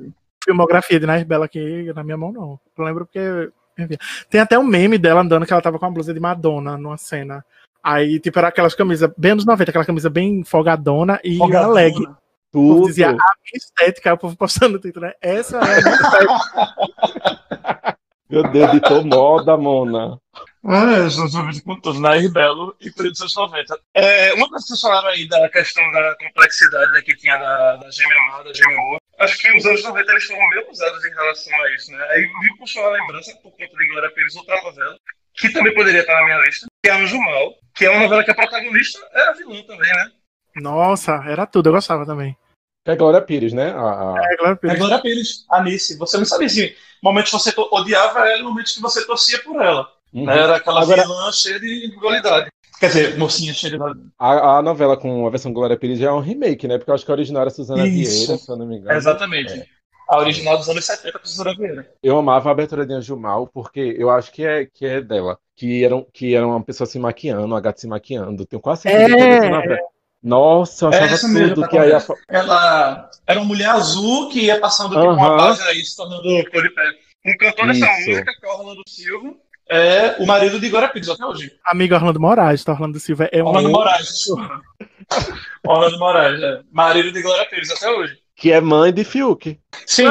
filmografia 0.49 0.99
de 0.99 1.07
Nair 1.07 1.27
Bela 1.27 1.45
aqui 1.45 1.93
na 1.95 2.03
minha 2.03 2.17
mão, 2.17 2.33
não. 2.33 2.59
Eu 2.77 2.85
lembro 2.85 3.05
porque. 3.05 3.51
vi. 3.77 3.99
Tem 4.31 4.41
até 4.41 4.59
um 4.59 4.65
meme 4.65 4.97
dela 4.97 5.21
andando 5.21 5.45
que 5.45 5.53
ela 5.53 5.63
tava 5.63 5.79
com 5.79 5.87
a 5.87 5.91
blusa 5.91 6.15
de 6.15 6.21
Madonna 6.21 6.79
numa 6.79 6.97
cena. 6.97 7.45
Aí, 7.83 8.19
tipo, 8.19 8.39
era 8.39 8.49
aquelas 8.49 8.75
camisas 8.75 9.11
bem 9.17 9.33
anos 9.33 9.45
90, 9.45 9.71
aquela 9.71 9.85
camisa 9.85 10.11
bem 10.11 10.43
folgadona 10.45 11.21
e 11.23 11.37
Folgadona. 11.37 11.69
uma 11.69 11.75
leg. 11.75 11.95
O 11.97 12.17
povo 12.51 12.75
Tudo. 12.75 12.87
dizia 12.87 13.09
a 13.09 13.13
minha 13.13 13.23
estética, 13.55 14.11
aí 14.11 14.15
o 14.15 14.19
povo 14.19 14.37
postando 14.37 14.75
no 14.75 14.79
título, 14.79 15.07
né? 15.07 15.13
Essa 15.21 15.59
é 15.59 15.61
a 15.61 15.83
minha 15.83 15.95
estética. 15.95 17.99
Meu 18.29 18.43
Deus, 18.51 18.71
editou 18.71 19.05
moda, 19.05 19.57
Mona. 19.57 20.19
É, 20.65 21.07
os 21.07 21.35
ouvidos 21.35 21.61
com 21.61 21.81
tudo, 21.81 21.99
Nair 21.99 22.31
Belo 22.31 22.77
e 22.79 22.91
período 22.91 23.13
dos 23.13 23.23
anos 23.23 23.37
90. 23.37 23.81
É, 23.95 24.35
uma 24.35 24.49
coisa 24.49 24.65
que 24.65 24.69
vocês 24.69 24.81
falaram 24.81 25.09
aí 25.09 25.27
da 25.27 25.49
questão 25.49 25.83
da 25.93 26.15
complexidade 26.17 26.93
né, 26.93 27.01
que 27.01 27.17
tinha 27.17 27.39
da, 27.39 27.77
da 27.77 27.91
gêmea 27.91 28.17
má, 28.29 28.43
da 28.43 28.53
gêmea 28.53 28.77
boa, 28.77 28.99
acho 29.19 29.39
que 29.39 29.57
os 29.57 29.65
anos 29.67 29.83
90 29.85 30.11
eles 30.13 30.25
foram 30.25 30.49
meio 30.49 30.71
usados 30.71 31.05
em 31.05 31.11
relação 31.11 31.63
a 31.63 31.75
isso, 31.75 31.91
né? 31.93 32.07
Aí 32.11 32.23
me 32.41 32.57
puxou 32.57 32.85
a 32.87 32.91
lembrança, 32.91 33.33
por 33.43 33.51
conta 33.53 33.77
de 33.77 33.89
Glória 33.89 34.11
Pires, 34.11 34.37
outra 34.37 34.61
novela, 34.63 34.97
que 35.35 35.51
também 35.53 35.75
poderia 35.75 36.01
estar 36.01 36.15
na 36.19 36.25
minha 36.25 36.39
lista, 36.41 36.67
que 36.85 36.91
é 36.91 36.95
Anjo 36.95 37.19
Mal, 37.19 37.55
que 37.75 37.85
é 37.87 37.91
uma 37.91 38.01
novela 38.03 38.25
que 38.25 38.31
a 38.31 38.35
protagonista 38.35 38.99
é 39.13 39.29
a 39.29 39.33
vilã 39.33 39.63
também, 39.63 39.93
né? 39.93 40.11
Nossa, 40.57 41.13
era 41.29 41.47
tudo, 41.47 41.69
eu 41.69 41.73
gostava 41.73 42.05
também. 42.05 42.37
Que 42.85 42.93
é 42.93 42.97
Glória 42.97 43.21
Pires, 43.21 43.53
né? 43.53 43.71
A, 43.73 44.15
a- 44.15 44.17
É, 44.19 44.51
É 44.51 44.55
Pires. 44.57 44.79
Glória 44.79 45.01
Pires, 45.01 45.47
a 45.51 45.63
Nice. 45.63 45.97
Você 45.99 46.17
não 46.17 46.25
sabia 46.25 46.49
se 46.49 46.77
momentos 47.03 47.31
você 47.31 47.53
odiava 47.57 48.21
ela 48.29 48.41
e 48.41 48.43
momentos 48.43 48.75
que 48.75 48.81
você 48.81 49.07
torcia 49.07 49.39
por 49.43 49.61
ela. 49.63 49.93
Uhum. 50.13 50.29
Era 50.31 50.57
aquela 50.57 50.83
Agora- 50.83 51.03
vilã 51.03 51.31
cheia 51.33 51.61
de 51.61 51.89
dualidade. 52.01 52.49
Quer 52.81 52.87
dizer, 52.89 53.19
mocinha 53.19 53.53
de 53.53 53.77
dualidade. 53.77 54.09
a, 54.19 54.59
a 54.59 54.63
novela 54.63 54.97
com 54.97 55.27
a 55.27 55.31
versão 55.31 55.53
Glória 55.53 55.77
Pires 55.77 55.99
já 55.99 56.09
é 56.09 56.13
um 56.13 56.21
remake, 56.21 56.69
né? 56.69 56.79
Porque 56.79 56.91
eu 56.91 56.95
acho 56.95 57.05
que 57.05 57.11
a 57.11 57.15
original 57.15 57.43
era 57.43 57.51
Suzana 57.51 57.87
Isso. 57.87 58.27
Vieira, 58.27 58.39
se 58.39 58.49
eu 58.51 58.57
não 58.57 58.67
me 58.67 58.77
engano. 58.79 58.97
Exatamente. 58.97 59.53
É. 59.53 59.67
A 60.09 60.19
original 60.19 60.57
dos 60.57 60.69
anos 60.69 60.85
70 60.87 61.19
com 61.19 61.27
Suzana 61.27 61.55
Vieira. 61.55 61.91
Eu 62.03 62.17
amava 62.19 62.49
a 62.49 62.53
abertura 62.53 62.87
de 62.87 62.95
Anjo 62.95 63.17
Mal, 63.17 63.47
porque 63.49 63.97
eu 63.99 64.09
acho 64.11 64.31
que 64.33 64.45
é, 64.45 64.65
que 64.67 64.87
é 64.87 65.01
dela. 65.01 65.39
Que 65.57 65.85
era, 65.85 66.01
que 66.13 66.35
era 66.37 66.47
uma 66.47 66.63
pessoa 66.63 66.87
se 66.87 66.99
maquiando, 67.01 67.45
uma 67.45 67.61
gata 67.61 67.81
se 67.81 67.89
maquiando. 67.89 68.47
Tenho 68.47 68.63
quase 68.63 68.83
certeza 68.83 69.17
que 69.17 69.21
É. 69.23 69.25
é 69.29 69.37
essa 69.39 69.49
novela. 69.51 69.79
Nossa, 70.23 70.85
eu 70.87 70.93
É 70.93 70.99
achava 71.01 71.29
mesmo, 71.33 71.49
tudo 71.55 71.61
tá 71.63 71.69
que 71.69 71.79
aí 71.79 71.93
a. 71.93 72.03
Ela 72.29 73.11
era 73.27 73.39
uma 73.41 73.47
mulher 73.47 73.71
azul 73.71 74.29
que 74.31 74.41
ia 74.47 74.59
passando 74.61 74.91
tipo, 74.91 75.01
Aham. 75.01 75.15
uma 75.17 75.37
página 75.37 75.67
aí, 75.67 75.85
se 75.85 75.97
tornando 75.97 76.23
cor 76.23 76.63
de 76.63 76.71
pele. 76.71 76.97
Um 77.27 77.37
cantor 77.37 77.67
dessa 77.67 77.87
Isso. 78.01 78.11
música, 78.11 78.33
que 78.41 78.47
é 78.47 78.49
o 78.49 78.59
Orlando 78.59 78.83
Silva, 78.87 79.35
é 79.71 80.17
o 80.19 80.27
marido 80.27 80.59
de 80.59 80.69
Glória 80.69 80.89
Pires 80.89 81.09
até 81.09 81.25
hoje. 81.25 81.53
Amigo 81.65 81.95
Orlando 81.95 82.21
Moraes, 82.21 82.65
tá? 82.65 82.73
Orlando 82.73 82.99
Silva 83.01 83.29
é 83.33 83.43
um. 83.43 83.47
Orlando 83.47 83.71
Moraes. 83.71 84.25
Orlando 85.67 85.99
Moraes, 85.99 86.43
é. 86.43 86.61
Marido 86.73 87.13
de 87.13 87.23
Glória 87.23 87.47
Pires 87.49 87.71
até 87.71 87.91
hoje. 87.91 88.19
que 88.37 88.53
é 88.53 88.61
mãe 88.61 88.93
de 88.93 89.05
Fiuk. 89.05 89.59
Sim. 89.87 90.05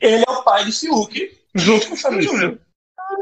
Ele 0.00 0.24
é 0.26 0.30
o 0.30 0.42
pai 0.42 0.64
de 0.64 0.72
Fiuk, 0.72 1.30
junto 1.54 1.88
com 1.88 1.94
o 1.94 1.96
Fábio 1.96 2.22
Júnior. 2.22 2.58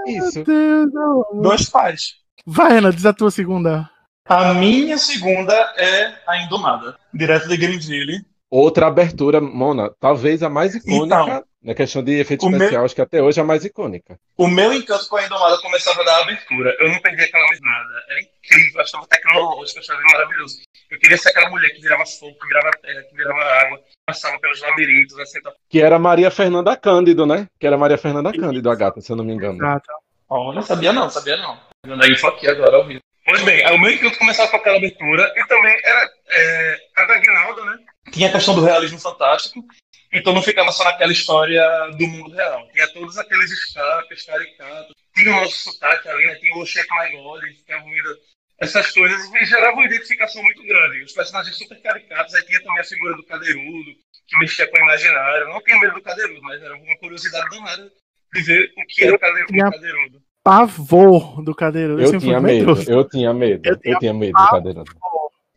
Isso. 0.06 0.36
Meu 0.36 0.44
Deus, 0.44 0.92
não. 0.92 1.42
Dois 1.42 1.68
pais. 1.68 2.14
Vai, 2.46 2.78
Ana, 2.78 2.92
diz 2.92 3.04
a 3.06 3.12
tua 3.12 3.30
segunda. 3.30 3.90
A 4.26 4.54
minha 4.54 4.96
segunda 4.96 5.52
é 5.76 6.14
a 6.26 6.38
Indomada, 6.42 6.96
direto 7.12 7.46
de 7.48 7.56
Greenville. 7.56 8.24
Outra 8.56 8.86
abertura, 8.86 9.40
Mona, 9.40 9.90
talvez 9.98 10.40
a 10.44 10.48
mais 10.48 10.76
icônica, 10.76 11.06
Então, 11.06 11.44
na 11.60 11.74
questão 11.74 12.04
de 12.04 12.20
efeito 12.20 12.46
o 12.46 12.50
meu- 12.50 12.58
especial, 12.60 12.84
acho 12.84 12.94
que 12.94 13.00
até 13.00 13.20
hoje 13.20 13.40
é 13.40 13.42
a 13.42 13.44
mais 13.44 13.64
icônica. 13.64 14.16
O 14.36 14.46
meu 14.46 14.72
encanto 14.72 15.08
com 15.08 15.16
a 15.16 15.24
Indomada 15.24 15.58
começava 15.58 16.04
da 16.04 16.18
abertura. 16.18 16.72
Eu 16.78 16.88
não 16.88 17.00
perdi 17.00 17.24
aquela 17.24 17.44
mais 17.48 17.60
nada. 17.60 17.88
Era 18.10 18.20
incrível, 18.20 18.72
eu 18.76 18.80
achava 18.82 19.06
tecnológico, 19.08 19.78
eu 19.78 19.82
achava 19.82 20.00
maravilhoso. 20.12 20.58
Eu 20.88 20.98
queria 21.00 21.16
ser 21.18 21.30
aquela 21.30 21.50
mulher 21.50 21.68
que 21.70 21.80
virava 21.80 22.06
fogo, 22.06 22.36
que 22.38 22.46
virava 22.46 22.70
terra, 22.80 23.02
que 23.02 23.16
virava 23.16 23.42
água, 23.42 23.80
passava 24.06 24.38
pelos 24.38 24.60
labirintos, 24.60 25.18
assim. 25.18 25.38
Então, 25.40 25.52
Que 25.68 25.80
era 25.80 25.98
Maria 25.98 26.30
Fernanda 26.30 26.76
Cândido, 26.76 27.26
né? 27.26 27.48
Que 27.58 27.66
era 27.66 27.76
Maria 27.76 27.98
Fernanda 27.98 28.30
Cândido, 28.32 28.70
a 28.70 28.76
gata, 28.76 29.00
se 29.00 29.10
eu 29.10 29.16
não 29.16 29.24
me 29.24 29.32
engano. 29.34 29.56
Exato. 29.56 29.90
Ó, 30.28 30.52
não 30.52 30.62
sabia 30.62 30.92
não, 30.92 31.10
sabia 31.10 31.36
não. 31.38 31.58
A 32.00 32.06
info 32.06 32.28
aqui 32.28 32.46
agora 32.46 32.76
ao 32.76 32.86
vivo. 32.86 33.00
Pois 33.26 33.42
bem, 33.42 33.66
o 33.72 33.78
meu 33.80 33.90
encanto 33.90 34.16
começava 34.16 34.48
com 34.50 34.58
aquela 34.58 34.76
abertura 34.76 35.32
e 35.34 35.46
também 35.48 35.76
era 35.82 36.08
é, 36.30 36.76
a 36.98 37.04
da 37.04 37.14
Aguinaldo, 37.14 37.64
né? 37.64 37.78
Tinha 38.10 38.28
a 38.28 38.32
questão 38.32 38.54
do 38.54 38.64
realismo 38.64 38.98
fantástico, 38.98 39.64
então 40.12 40.32
não 40.32 40.42
ficava 40.42 40.70
só 40.70 40.84
naquela 40.84 41.12
história 41.12 41.62
do 41.98 42.06
mundo 42.06 42.34
real. 42.34 42.68
Tinha 42.72 42.92
todos 42.92 43.18
aqueles 43.18 43.50
escapes, 43.50 44.24
caricatos, 44.24 44.94
tinha 45.14 45.30
o 45.30 45.40
nosso 45.40 45.72
sotaque 45.72 46.08
ali, 46.08 46.26
né? 46.26 46.34
Tinha 46.36 46.56
o 46.56 46.66
Chefe 46.66 46.88
My 46.90 47.16
God, 47.16 47.42
tinha 47.64 47.78
a 47.78 47.82
comida, 47.82 48.08
essas 48.60 48.90
coisas, 48.92 49.32
e 49.32 49.44
gerava 49.44 49.72
uma 49.72 49.86
identificação 49.86 50.42
muito 50.42 50.62
grande. 50.64 51.02
Os 51.02 51.12
personagens 51.12 51.56
super 51.56 51.80
caricatos, 51.80 52.34
aí 52.34 52.44
tinha 52.44 52.62
também 52.62 52.80
a 52.80 52.84
figura 52.84 53.16
do 53.16 53.24
cadeirudo, 53.24 53.90
que 54.26 54.38
mexia 54.38 54.66
com 54.68 54.76
o 54.76 54.82
imaginário. 54.84 55.46
Eu 55.46 55.48
Não 55.48 55.62
tinha 55.62 55.80
medo 55.80 55.94
do 55.94 56.02
cadeirudo, 56.02 56.42
mas 56.42 56.62
era 56.62 56.76
uma 56.76 56.96
curiosidade 56.98 57.48
danada 57.50 57.90
de 58.32 58.42
ver 58.42 58.72
o 58.76 58.86
que 58.86 59.04
era 59.04 59.16
o 59.16 59.18
cadeirudo. 59.18 59.70
cadeirudo. 59.70 60.22
Pavor 60.44 61.42
do 61.42 61.54
cadeiro. 61.54 61.98
Eu 61.98 62.08
sempre 62.08 62.26
tinha 62.26 62.40
medo, 62.40 62.82
eu 62.86 63.08
tinha 63.08 63.32
medo, 63.32 63.66
Eu 63.66 63.80
eu 63.82 63.98
tinha 63.98 64.12
medo 64.12 64.32
do 64.32 64.50
cadeirante. 64.50 64.90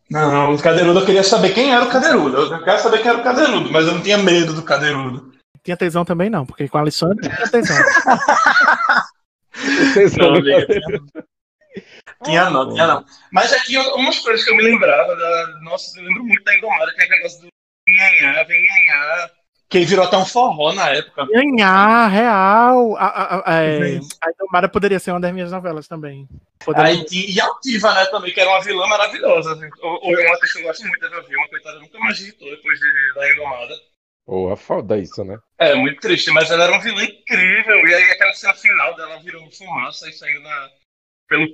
Não, 0.10 0.54
o 0.54 0.62
cadeirudo 0.62 1.00
eu 1.00 1.06
queria 1.06 1.24
saber 1.24 1.54
quem 1.54 1.74
era 1.74 1.84
o 1.84 1.90
cadeirudo. 1.90 2.38
Eu 2.38 2.64
quero 2.64 2.80
saber 2.80 3.00
quem 3.00 3.10
era 3.10 3.20
o 3.20 3.24
cadeirudo, 3.24 3.72
mas 3.72 3.86
eu 3.86 3.94
não 3.94 4.02
tinha 4.02 4.18
medo 4.18 4.54
do 4.54 4.64
cadeirudo. 4.64 5.34
Tinha 5.64 5.76
tesão 5.76 6.06
também, 6.06 6.30
não, 6.30 6.46
porque 6.46 6.70
com 6.70 6.78
a 6.78 6.82
Alexandre 6.82 7.28
tinha 7.30 7.50
tesão. 7.50 7.76
Vocês 9.54 10.16
Não, 10.16 10.36
amiga, 10.36 10.66
tinha, 10.66 11.26
tinha 12.24 12.50
não, 12.50 12.70
tinha 12.70 12.88
não. 12.88 13.06
Mas 13.32 13.52
aqui 13.54 13.78
umas 13.78 14.20
coisas 14.20 14.46
que 14.46 14.52
eu 14.52 14.56
me 14.56 14.64
lembrava 14.64 15.16
da. 15.16 15.60
Nossa, 15.62 16.00
eu 16.00 16.06
lembro 16.06 16.24
muito 16.24 16.44
da 16.44 16.56
Indomada, 16.56 16.94
que 16.94 17.02
é 17.02 17.04
aquele 17.06 17.18
negócio 17.18 17.42
do 17.42 17.48
nhanhá, 17.88 18.44
vem 18.44 18.62
nhanhá. 18.62 19.32
Que 19.70 19.84
virou 19.84 20.06
até 20.06 20.18
um 20.18 20.26
forró 20.26 20.72
na 20.74 20.90
época. 20.90 21.26
Ganhar, 21.26 22.08
real. 22.08 22.96
A, 22.96 23.06
a, 23.06 23.52
a, 23.52 23.64
é, 23.64 24.00
a 24.22 24.32
Indomada 24.32 24.70
poderia 24.70 24.98
ser 24.98 25.12
uma 25.12 25.20
das 25.20 25.34
minhas 25.34 25.52
novelas 25.52 25.88
também. 25.88 26.28
Poderia... 26.64 26.92
Aí, 26.92 27.06
e 27.12 27.40
Altiva, 27.42 27.94
né, 27.94 28.06
também, 28.06 28.34
que 28.34 28.40
era 28.40 28.50
uma 28.50 28.62
vilã 28.62 28.88
maravilhosa. 28.88 29.54
Assim. 29.54 29.70
Ou, 29.82 30.00
ou 30.04 30.18
é 30.18 30.26
uma 30.26 30.36
atriz 30.36 30.54
que 30.54 30.60
eu 30.60 30.64
gosto 30.64 30.88
muito 30.88 31.10
da 31.10 31.20
Vilma, 31.20 31.50
coitada, 31.50 31.80
nunca 31.80 32.00
mais 32.00 32.18
digitou 32.18 32.50
depois 32.50 32.80
de, 32.80 33.14
da 33.14 33.32
Indomada. 33.34 33.74
Porra, 34.26 34.56
foda 34.56 34.98
isso, 34.98 35.24
né? 35.24 35.38
É, 35.58 35.76
muito 35.76 36.00
triste, 36.02 36.32
mas 36.32 36.52
ela 36.52 36.66
era 36.66 36.74
uma 36.74 36.82
vilã 36.82 37.04
incrível. 37.04 37.88
E 37.88 37.94
aí 37.94 38.04
aquela 38.12 38.34
cena 38.34 38.54
final 38.54 38.96
dela 38.96 39.20
virou 39.20 39.50
fumaça 39.52 40.10
e 40.10 40.14
saindo 40.14 40.42
na, 40.42 40.70
pelo, 41.28 41.48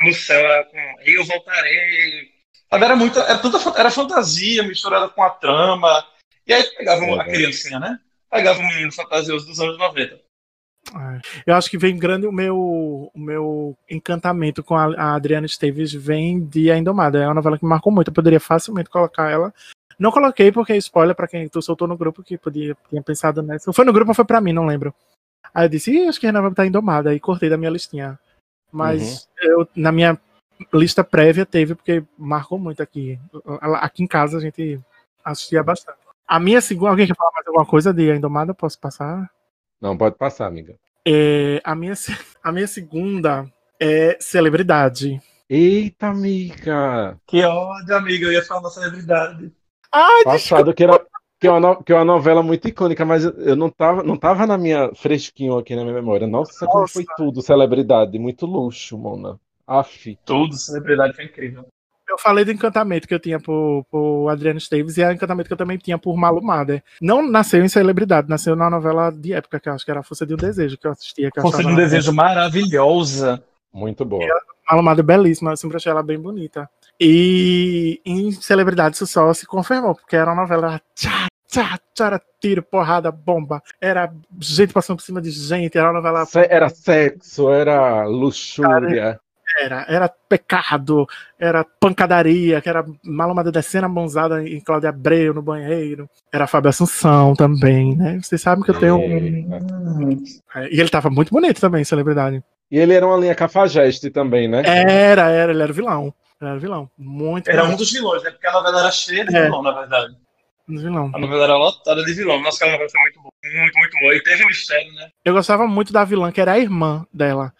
no 0.00 0.12
céu 0.12 0.40
ela 0.40 0.64
com 0.64 0.78
eu 1.04 1.24
voltarei. 1.24 2.30
Sabe, 2.68 2.84
Era 2.84 2.96
muito. 2.96 3.18
Era, 3.20 3.38
tudo, 3.38 3.58
era 3.76 3.90
fantasia 3.90 4.62
misturada 4.64 5.08
com 5.08 5.22
a 5.22 5.30
trama. 5.30 6.04
E 6.46 6.52
aí 6.52 6.62
pegava 6.76 7.04
É, 7.04 7.20
a 7.20 7.24
criancinha, 7.24 7.80
né? 7.80 7.98
Pegava 8.30 8.60
o 8.60 8.66
menino 8.66 8.92
fantasioso 8.92 9.46
dos 9.46 9.58
anos 9.60 9.78
90. 9.78 10.14
É. 10.14 11.20
Eu 11.46 11.54
acho 11.54 11.68
que 11.68 11.78
vem 11.78 11.98
grande 11.98 12.26
o 12.26 12.32
meu, 12.32 12.56
o 12.56 13.18
meu 13.18 13.76
encantamento 13.90 14.62
com 14.62 14.76
a, 14.76 14.84
a 14.94 15.14
Adriana 15.14 15.46
Esteves 15.46 15.92
vem 15.92 16.40
de 16.40 16.70
A 16.70 16.78
Indomada. 16.78 17.18
É 17.18 17.26
uma 17.26 17.34
novela 17.34 17.58
que 17.58 17.64
me 17.64 17.70
marcou 17.70 17.92
muito. 17.92 18.08
Eu 18.08 18.14
poderia 18.14 18.38
facilmente 18.38 18.88
colocar 18.88 19.30
ela. 19.30 19.52
Não 19.98 20.12
coloquei 20.12 20.52
porque 20.52 20.74
é 20.74 20.76
spoiler 20.76 21.16
pra 21.16 21.26
quem 21.26 21.48
tu 21.48 21.60
soltou 21.60 21.88
no 21.88 21.96
grupo 21.96 22.22
que 22.22 22.36
podia 22.38 22.76
tinha 22.88 23.02
pensado 23.02 23.42
nessa. 23.42 23.72
Foi 23.72 23.84
no 23.84 23.92
grupo 23.92 24.10
ou 24.10 24.14
foi 24.14 24.24
pra 24.24 24.40
mim, 24.40 24.52
não 24.52 24.66
lembro. 24.66 24.94
Aí 25.52 25.64
eu 25.64 25.68
disse, 25.68 25.90
Ih, 25.90 26.06
acho 26.06 26.20
que 26.20 26.26
a 26.26 26.30
Renan 26.30 26.52
tá 26.52 26.66
Indomada. 26.66 27.10
Aí 27.10 27.18
cortei 27.18 27.48
da 27.48 27.56
minha 27.56 27.70
listinha. 27.70 28.18
Mas 28.70 29.28
eu, 29.40 29.66
na 29.74 29.90
minha 29.90 30.20
lista 30.72 31.02
prévia 31.02 31.46
teve, 31.46 31.74
porque 31.74 32.04
marcou 32.16 32.58
muito 32.58 32.82
aqui. 32.82 33.18
Aqui 33.80 34.02
em 34.02 34.06
casa 34.06 34.36
a 34.36 34.40
gente 34.40 34.78
assistia 35.24 35.62
bastante. 35.62 36.05
A 36.26 36.40
minha 36.40 36.60
segunda. 36.60 36.90
Alguém 36.90 37.06
quer 37.06 37.16
falar 37.16 37.30
mais 37.32 37.46
alguma 37.46 37.66
coisa 37.66 37.92
de 37.92 38.10
A 38.10 38.16
Indomada? 38.16 38.52
Posso 38.54 38.78
passar? 38.80 39.30
Não, 39.80 39.96
pode 39.96 40.16
passar, 40.16 40.46
amiga. 40.46 40.74
É, 41.06 41.60
a, 41.62 41.74
minha, 41.74 41.94
a 42.42 42.52
minha 42.52 42.66
segunda 42.66 43.50
é 43.80 44.16
celebridade. 44.20 45.20
Eita, 45.48 46.08
amiga! 46.08 47.16
Que 47.26 47.44
ódio, 47.44 47.96
amiga. 47.96 48.26
Eu 48.26 48.32
ia 48.32 48.44
falar 48.44 48.62
da 48.62 48.70
celebridade. 48.70 49.52
Ai, 49.92 50.24
Passado 50.24 50.74
que 50.74 50.82
era 50.82 51.00
que 51.38 51.46
é, 51.46 51.50
uma, 51.50 51.82
que 51.82 51.92
é 51.92 51.94
uma 51.94 52.04
novela 52.04 52.42
muito 52.42 52.66
icônica, 52.66 53.04
mas 53.04 53.24
eu- 53.24 53.54
não 53.54 53.70
tava, 53.70 54.02
não 54.02 54.16
tava 54.16 54.46
na 54.46 54.58
minha 54.58 54.92
fresquinho 54.94 55.56
aqui 55.58 55.76
na 55.76 55.82
minha 55.82 55.94
memória. 55.94 56.26
Nossa, 56.26 56.66
como 56.66 56.80
Nossa. 56.80 56.94
foi 56.94 57.04
tudo, 57.16 57.42
celebridade, 57.42 58.18
muito 58.18 58.46
luxo, 58.46 58.98
Mona. 58.98 59.38
Aff. 59.66 60.18
Tudo, 60.24 60.54
celebridade 60.56 61.14
foi 61.14 61.26
incrível. 61.26 61.66
Eu 62.16 62.22
falei 62.22 62.44
do 62.44 62.52
encantamento 62.52 63.06
que 63.06 63.14
eu 63.14 63.20
tinha 63.20 63.38
por, 63.38 63.84
por 63.90 64.28
Adriano 64.28 64.58
Esteves 64.58 64.96
e 64.96 65.02
é 65.02 65.08
o 65.08 65.12
encantamento 65.12 65.48
que 65.48 65.52
eu 65.52 65.56
também 65.58 65.78
tinha 65.78 65.98
por 65.98 66.16
Malu 66.16 66.42
Mader. 66.42 66.82
Não 67.00 67.22
nasceu 67.28 67.64
em 67.64 67.68
celebridade, 67.68 68.28
nasceu 68.28 68.56
na 68.56 68.68
novela 68.70 69.10
de 69.10 69.32
época, 69.32 69.60
que 69.60 69.68
eu 69.68 69.72
acho 69.74 69.84
que 69.84 69.90
era 69.90 70.00
a 70.00 70.02
Força 70.02 70.26
de 70.26 70.34
um 70.34 70.36
Desejo, 70.36 70.78
que 70.78 70.86
eu 70.86 70.90
assistia. 70.92 71.30
Que 71.30 71.38
eu 71.38 71.42
Força 71.42 71.62
de 71.62 71.68
um 71.68 71.74
desejo 71.76 72.12
maravilhosa. 72.12 73.42
Muito 73.72 74.04
boa. 74.04 74.24
Malu 74.68 74.82
Mader 74.82 75.04
belíssima, 75.04 75.52
eu 75.52 75.56
sempre 75.56 75.76
achei 75.76 75.92
ela 75.92 76.02
bem 76.02 76.18
bonita. 76.18 76.68
E 76.98 78.00
em 78.04 78.32
celebridade 78.32 78.96
isso 78.96 79.06
só 79.06 79.32
se 79.34 79.46
confirmou, 79.46 79.94
porque 79.94 80.16
era 80.16 80.32
uma 80.32 80.42
novela 80.42 80.80
tchá, 80.94 81.26
tchá, 81.46 81.78
tchá, 81.94 82.06
era 82.06 82.22
tiro, 82.40 82.62
porrada, 82.62 83.12
bomba. 83.12 83.62
Era 83.80 84.12
gente 84.40 84.72
passando 84.72 84.96
por 84.96 85.02
cima 85.02 85.20
de 85.20 85.30
gente, 85.30 85.76
era 85.76 85.88
uma 85.88 85.94
novela 86.00 86.24
Se- 86.24 86.46
Era 86.50 86.68
sexo, 86.68 87.50
era 87.50 88.04
luxúria. 88.06 89.20
Era, 89.58 89.86
era 89.88 90.08
pecado, 90.08 91.06
era 91.38 91.64
pancadaria, 91.64 92.60
que 92.60 92.68
era 92.68 92.84
malomada 93.02 93.50
descendo 93.50 93.86
a 93.86 93.88
mãozada 93.88 94.46
em 94.46 94.60
Cláudia 94.60 94.90
Abreu 94.90 95.32
no 95.32 95.40
banheiro. 95.42 96.08
Era 96.32 96.46
Fábio 96.46 96.68
Assunção 96.70 97.34
também, 97.34 97.96
né? 97.96 98.18
Vocês 98.22 98.40
sabem 98.42 98.62
que 98.64 98.70
eu 98.70 98.78
tenho 98.78 98.96
um. 98.96 100.22
É, 100.54 100.68
E 100.70 100.80
ele 100.80 100.88
tava 100.88 101.08
muito 101.10 101.30
bonito 101.30 101.60
também, 101.60 101.84
celebridade. 101.84 102.42
E 102.70 102.78
ele 102.78 102.94
era 102.94 103.06
uma 103.06 103.16
linha 103.16 103.34
cafajeste 103.34 104.10
também, 104.10 104.48
né? 104.48 104.62
Era, 104.66 105.30
era, 105.30 105.50
ele 105.52 105.62
era 105.62 105.72
vilão. 105.72 106.12
Ele 106.40 106.50
era 106.50 106.58
vilão. 106.58 106.90
Muito 106.98 107.48
Era 107.48 107.62
um 107.62 107.66
bonito, 107.66 107.78
dos 107.78 107.92
vilões, 107.92 108.22
né? 108.22 108.30
Porque 108.30 108.46
a 108.46 108.52
novela 108.52 108.80
era 108.80 108.90
cheia 108.90 109.24
de 109.24 109.34
É. 109.34 109.44
vilão, 109.44 109.62
na 109.62 109.72
verdade. 109.72 110.14
vilão. 110.68 111.10
A 111.14 111.18
novela 111.18 111.44
era 111.44 111.56
lotada 111.56 112.04
de 112.04 112.12
vilão. 112.12 112.42
Nossa, 112.42 112.56
aquela 112.56 112.72
novela 112.72 112.90
foi 112.90 113.00
muito 113.00 113.20
boa. 113.22 113.32
Muito, 113.62 113.78
muito 113.78 113.98
boa. 114.00 114.14
E 114.16 114.22
teve 114.22 114.44
mistério, 114.44 114.92
né? 114.94 115.08
Eu 115.24 115.32
gostava 115.32 115.66
muito 115.68 115.92
da 115.92 116.04
vilã, 116.04 116.30
que 116.32 116.40
era 116.40 116.52
a 116.52 116.58
irmã 116.58 117.06
dela. 117.14 117.52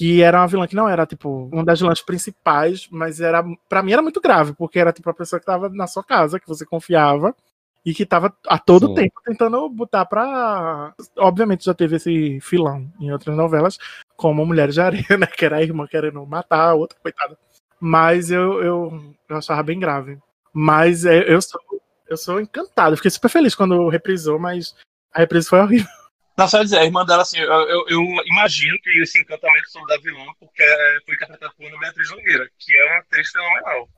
Que 0.00 0.22
era 0.22 0.40
uma 0.40 0.46
vilã 0.48 0.66
que 0.66 0.74
não 0.74 0.88
era, 0.88 1.04
tipo, 1.04 1.50
uma 1.52 1.62
das 1.62 1.78
vilãs 1.78 2.00
principais, 2.00 2.88
mas 2.90 3.20
era. 3.20 3.44
para 3.68 3.82
mim 3.82 3.92
era 3.92 4.00
muito 4.00 4.18
grave, 4.18 4.54
porque 4.54 4.78
era 4.78 4.94
tipo 4.94 5.10
a 5.10 5.12
pessoa 5.12 5.38
que 5.38 5.44
tava 5.44 5.68
na 5.68 5.86
sua 5.86 6.02
casa, 6.02 6.40
que 6.40 6.48
você 6.48 6.64
confiava, 6.64 7.36
e 7.84 7.92
que 7.92 8.06
tava 8.06 8.34
a 8.46 8.58
todo 8.58 8.86
Sim. 8.86 8.94
tempo 8.94 9.20
tentando 9.22 9.68
botar 9.68 10.06
pra. 10.06 10.94
Obviamente 11.18 11.66
já 11.66 11.74
teve 11.74 11.96
esse 11.96 12.40
filão 12.40 12.90
em 12.98 13.12
outras 13.12 13.36
novelas, 13.36 13.76
como 14.16 14.46
Mulheres 14.46 14.72
de 14.72 14.80
Areia, 14.80 15.04
né? 15.20 15.26
Que 15.26 15.44
era 15.44 15.56
a 15.56 15.62
irmã 15.62 15.86
querendo 15.86 16.24
matar 16.24 16.70
a 16.70 16.74
outra, 16.74 16.98
coitada. 17.02 17.36
Mas 17.78 18.30
eu, 18.30 18.62
eu, 18.62 19.14
eu 19.28 19.36
achava 19.36 19.62
bem 19.62 19.78
grave. 19.78 20.18
Mas 20.50 21.04
é, 21.04 21.30
eu 21.30 21.42
sou, 21.42 21.60
eu 22.08 22.16
sou 22.16 22.40
encantado. 22.40 22.96
Fiquei 22.96 23.10
super 23.10 23.28
feliz 23.28 23.54
quando 23.54 23.86
reprisou, 23.90 24.38
mas 24.38 24.74
a 25.12 25.18
reprise 25.18 25.46
foi 25.46 25.60
horrível. 25.60 25.99
Não, 26.36 26.48
só 26.48 26.62
dizer, 26.62 26.78
a 26.78 26.84
irmã 26.84 27.04
dela, 27.04 27.22
assim, 27.22 27.38
eu, 27.38 27.50
eu, 27.50 27.84
eu 27.88 28.02
imagino 28.26 28.78
que 28.82 28.90
esse 29.02 29.20
encantamento 29.20 29.70
sobre 29.70 29.94
da 29.94 30.02
vilã, 30.02 30.24
porque 30.38 30.62
é, 30.62 30.98
foi 31.04 31.14
interpretado 31.14 31.52
por 31.56 31.66
Ana 31.66 31.78
Beatriz 31.78 32.10
Nogueira, 32.10 32.48
que 32.58 32.76
é 32.76 32.84
uma 32.86 33.00
atriz 33.00 33.30
fenomenal. 33.30 33.88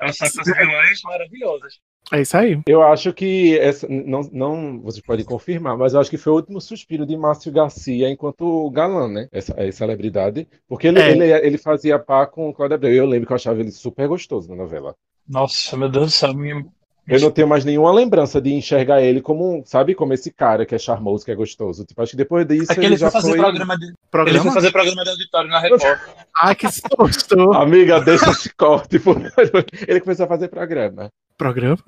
Ela 0.00 0.12
sabe 0.12 0.32
fazer 0.32 0.56
vilãs 0.56 1.02
maravilhosas. 1.04 1.74
É 2.12 2.22
isso 2.22 2.36
aí. 2.36 2.58
Eu 2.66 2.82
acho 2.82 3.12
que 3.12 3.56
essa, 3.58 3.86
não, 3.88 4.22
não, 4.32 4.80
vocês 4.80 5.04
podem 5.04 5.24
confirmar, 5.24 5.76
mas 5.76 5.92
eu 5.92 6.00
acho 6.00 6.10
que 6.10 6.16
foi 6.16 6.32
o 6.32 6.36
último 6.36 6.60
suspiro 6.60 7.06
de 7.06 7.16
Márcio 7.16 7.52
Garcia 7.52 8.08
enquanto 8.08 8.68
galã, 8.70 9.06
né? 9.06 9.28
Essa, 9.30 9.54
essa 9.56 9.78
celebridade. 9.78 10.48
Porque 10.66 10.88
ele, 10.88 10.98
É. 10.98 11.10
ele, 11.10 11.24
ele 11.24 11.58
fazia 11.58 11.98
par 11.98 12.28
com 12.28 12.48
o 12.48 12.54
Cláudio 12.54 12.74
Abreu. 12.76 12.92
Eu 12.92 13.06
lembro 13.06 13.26
que 13.26 13.32
eu 13.32 13.36
achava 13.36 13.60
ele 13.60 13.70
super 13.70 14.08
gostoso 14.08 14.48
na 14.48 14.56
novela. 14.56 14.96
Nossa, 15.28 15.76
meu 15.76 15.88
Deus 15.88 16.06
do 16.06 16.10
céu. 16.10 16.34
Minha... 16.34 16.64
Eu 17.10 17.20
não 17.20 17.30
tenho 17.30 17.48
mais 17.48 17.64
nenhuma 17.64 17.92
lembrança 17.92 18.40
de 18.40 18.52
enxergar 18.52 19.02
ele 19.02 19.20
como, 19.20 19.62
sabe, 19.66 19.94
como 19.94 20.12
esse 20.12 20.30
cara 20.32 20.64
que 20.64 20.74
é 20.74 20.78
charmoso, 20.78 21.24
que 21.24 21.30
é 21.30 21.34
gostoso. 21.34 21.84
Tipo, 21.84 22.02
acho 22.02 22.12
que 22.12 22.16
depois 22.16 22.46
disso 22.46 22.70
É 22.70 22.74
que 22.74 22.80
ele 22.80 22.86
ele 22.88 22.96
já 22.96 23.10
foi 23.10 23.20
fazer 23.20 23.32
foi. 23.32 23.38
programa 23.40 23.76
de. 23.78 23.84
Ele 23.86 23.94
Programa? 24.10 24.42
foi 24.44 24.52
fazer 24.52 24.70
programa 24.72 25.02
de 25.04 25.10
auditório 25.10 25.50
na 25.50 25.58
Record. 25.60 25.98
Ai, 26.42 26.54
que 26.54 26.66
susto! 26.70 27.52
Amiga, 27.54 28.00
deixa 28.00 28.30
esse 28.30 28.54
corte. 28.54 28.98
por 28.98 29.14
favor. 29.20 29.64
Ele 29.88 30.00
começou 30.00 30.24
a 30.24 30.28
fazer 30.28 30.48
programa. 30.48 31.10
Programa? 31.36 31.78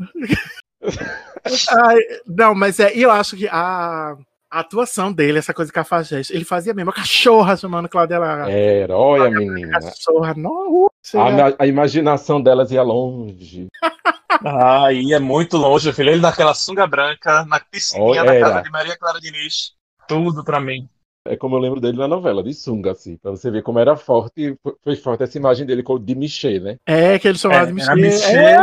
Ai, 1.84 1.98
não, 2.26 2.54
mas 2.54 2.80
é, 2.80 2.92
eu 2.94 3.10
acho 3.10 3.36
que 3.36 3.46
a, 3.48 4.16
a 4.50 4.60
atuação 4.60 5.12
dele, 5.12 5.38
essa 5.38 5.54
coisa 5.54 5.68
de 5.68 5.72
cafajeste, 5.74 6.34
ele 6.34 6.44
fazia 6.44 6.74
mesmo 6.74 6.90
a 6.90 6.94
cachorra 6.94 7.56
chamando 7.56 7.88
Cláudia 7.88 8.18
lá. 8.18 8.50
Era, 8.50 8.96
olha, 8.96 9.30
menina. 9.30 9.80
Cachorra, 9.80 10.34
não. 10.36 10.88
A, 11.14 11.62
a 11.62 11.66
imaginação 11.66 12.40
delas 12.42 12.70
ia 12.70 12.82
longe. 12.82 13.68
Ah, 14.44 14.92
ia 14.92 15.20
muito 15.20 15.56
longe, 15.56 15.92
filho. 15.92 16.10
Ele 16.10 16.20
naquela 16.20 16.54
sunga 16.54 16.86
branca, 16.86 17.44
na 17.44 17.60
piscininha 17.60 18.20
Oh, 18.20 18.24
da 18.24 18.32
era. 18.32 18.48
casa 18.48 18.62
de 18.62 18.70
Maria 18.70 18.96
Clara 18.96 19.20
Diniz. 19.20 19.74
Tudo 20.06 20.44
pra 20.44 20.60
mim. 20.60 20.88
É 21.24 21.36
como 21.36 21.54
eu 21.54 21.60
lembro 21.60 21.80
dele 21.80 21.96
na 21.98 22.08
novela, 22.08 22.42
de 22.42 22.52
sunga, 22.52 22.90
assim, 22.92 23.16
pra 23.16 23.30
você 23.30 23.48
ver 23.50 23.62
como 23.62 23.78
era 23.78 23.96
forte, 23.96 24.58
foi- 24.82 24.96
forte 24.96 25.22
essa 25.22 25.38
imagem 25.38 25.64
dele 25.64 25.82
com 25.82 25.94
o 25.94 25.98
de 25.98 26.14
Michê, 26.16 26.58
né? 26.58 26.78
É, 26.84 27.18
que 27.18 27.28
ele 27.28 27.38
chamava 27.38 27.64
É, 27.64 27.66
de 27.66 27.80
era 27.80 27.94
Michê. 27.94 27.94
Michê. 27.94 28.56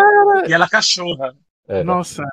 E 0.49 0.53
ela 0.53 0.67
cachorra. 0.67 1.34
Era. 1.67 1.84
Nossa, 1.86 2.23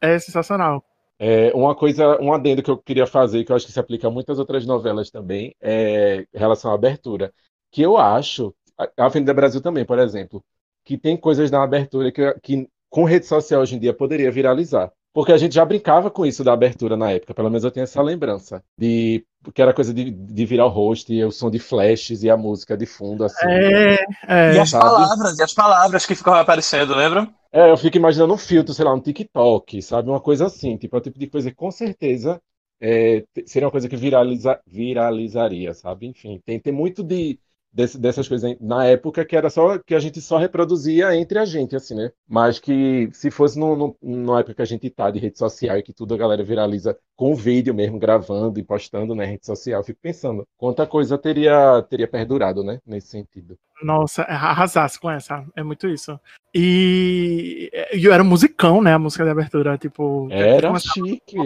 é 0.00 0.18
sensacional. 0.18 0.84
É, 1.18 1.52
uma 1.54 1.74
coisa, 1.76 2.20
um 2.20 2.32
adendo 2.32 2.62
que 2.62 2.70
eu 2.70 2.76
queria 2.76 3.06
fazer, 3.06 3.44
que 3.44 3.52
eu 3.52 3.56
acho 3.56 3.66
que 3.66 3.72
se 3.72 3.78
aplica 3.80 4.08
a 4.08 4.10
muitas 4.10 4.38
outras 4.38 4.66
novelas 4.66 5.10
também, 5.10 5.54
é 5.60 6.22
em 6.22 6.38
relação 6.38 6.70
à 6.72 6.74
abertura, 6.74 7.32
que 7.70 7.82
eu 7.82 7.96
acho, 7.96 8.54
a 8.76 8.84
a 8.98 9.06
Avenida 9.06 9.32
Brasil 9.32 9.62
também, 9.62 9.84
por 9.86 9.98
exemplo, 9.98 10.44
que 10.84 10.98
tem 10.98 11.16
coisas 11.16 11.50
na 11.50 11.62
abertura 11.62 12.12
que, 12.12 12.34
que 12.42 12.68
com 12.90 13.04
rede 13.04 13.26
social 13.26 13.62
hoje 13.62 13.76
em 13.76 13.78
dia 13.78 13.92
poderia 13.92 14.30
viralizar. 14.30 14.92
Porque 15.12 15.32
a 15.32 15.36
gente 15.36 15.54
já 15.54 15.64
brincava 15.64 16.10
com 16.10 16.26
isso 16.26 16.42
da 16.42 16.52
abertura 16.52 16.96
na 16.96 17.12
época, 17.12 17.32
pelo 17.32 17.48
menos 17.48 17.62
eu 17.62 17.70
tenho 17.70 17.84
essa 17.84 18.02
lembrança, 18.02 18.62
de 18.76 19.24
que 19.54 19.62
era 19.62 19.72
coisa 19.72 19.94
de, 19.94 20.10
de 20.10 20.44
virar 20.44 20.66
o 20.66 20.70
rosto 20.70 21.12
e 21.12 21.24
o 21.24 21.30
som 21.30 21.50
de 21.50 21.60
flashes 21.60 22.24
e 22.24 22.30
a 22.30 22.36
música 22.36 22.76
de 22.76 22.84
fundo, 22.84 23.24
assim. 23.24 23.46
É, 23.46 23.94
é. 24.26 24.54
E 24.54 24.58
as 24.58 24.70
sabe? 24.70 24.84
palavras, 24.84 25.38
e 25.38 25.42
as 25.42 25.54
palavras 25.54 26.06
que 26.06 26.16
ficavam 26.16 26.40
aparecendo, 26.40 26.96
lembra? 26.96 27.28
É, 27.52 27.70
eu 27.70 27.76
fico 27.76 27.96
imaginando 27.96 28.34
um 28.34 28.38
filtro, 28.38 28.74
sei 28.74 28.84
lá, 28.84 28.92
um 28.92 29.00
TikTok, 29.00 29.80
sabe? 29.82 30.08
Uma 30.08 30.20
coisa 30.20 30.46
assim, 30.46 30.76
tipo, 30.76 30.96
é 30.96 30.98
o 30.98 31.02
tipo 31.02 31.16
de 31.16 31.28
coisa 31.28 31.50
que 31.50 31.56
com 31.56 31.70
certeza 31.70 32.40
é, 32.80 33.22
seria 33.46 33.66
uma 33.66 33.72
coisa 33.72 33.88
que 33.88 33.96
viraliza, 33.96 34.58
viralizaria, 34.66 35.72
sabe? 35.74 36.08
Enfim, 36.08 36.40
tem, 36.44 36.58
tem 36.58 36.72
muito 36.72 37.04
de, 37.04 37.38
desse, 37.74 37.98
dessas 37.98 38.28
coisas 38.28 38.56
na 38.60 38.86
época 38.86 39.24
que 39.24 39.36
era 39.36 39.50
só 39.50 39.78
que 39.78 39.94
a 39.94 39.98
gente 39.98 40.20
só 40.20 40.38
reproduzia 40.38 41.14
entre 41.16 41.38
a 41.38 41.44
gente, 41.44 41.74
assim, 41.74 41.96
né? 41.96 42.12
Mas 42.28 42.60
que 42.60 43.08
se 43.12 43.30
fosse 43.30 43.58
no, 43.58 43.74
no, 43.76 43.96
numa 44.00 44.40
época 44.40 44.54
que 44.54 44.62
a 44.62 44.66
gente 44.66 44.88
tá 44.88 45.10
de 45.10 45.18
rede 45.18 45.36
social 45.36 45.76
e 45.76 45.82
que 45.82 45.92
tudo 45.92 46.14
a 46.14 46.16
galera 46.16 46.44
viraliza 46.44 46.96
com 47.16 47.34
vídeo 47.34 47.74
mesmo, 47.74 47.98
gravando 47.98 48.60
e 48.60 48.62
postando 48.62 49.14
na 49.14 49.24
rede 49.24 49.44
social, 49.44 49.80
eu 49.80 49.84
fico 49.84 49.98
pensando 50.00 50.46
quanta 50.56 50.86
coisa 50.86 51.18
teria, 51.18 51.82
teria 51.82 52.06
perdurado, 52.06 52.62
né? 52.62 52.78
Nesse 52.86 53.08
sentido. 53.08 53.58
Nossa, 53.82 54.22
é, 54.22 54.32
arrasasse 54.32 54.98
com 55.00 55.10
essa. 55.10 55.44
É 55.56 55.62
muito 55.62 55.88
isso. 55.88 56.18
E, 56.54 57.70
e 57.92 58.08
era 58.08 58.22
musicão, 58.22 58.80
né? 58.80 58.94
A 58.94 58.98
música 58.98 59.24
de 59.24 59.30
abertura, 59.30 59.76
tipo. 59.76 60.28
Era 60.30 60.78
chique. 60.78 61.36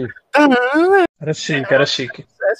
Era 1.19 1.33
chique, 1.33 1.73
era 1.73 1.85
chique. 1.85 2.25
É 2.43 2.53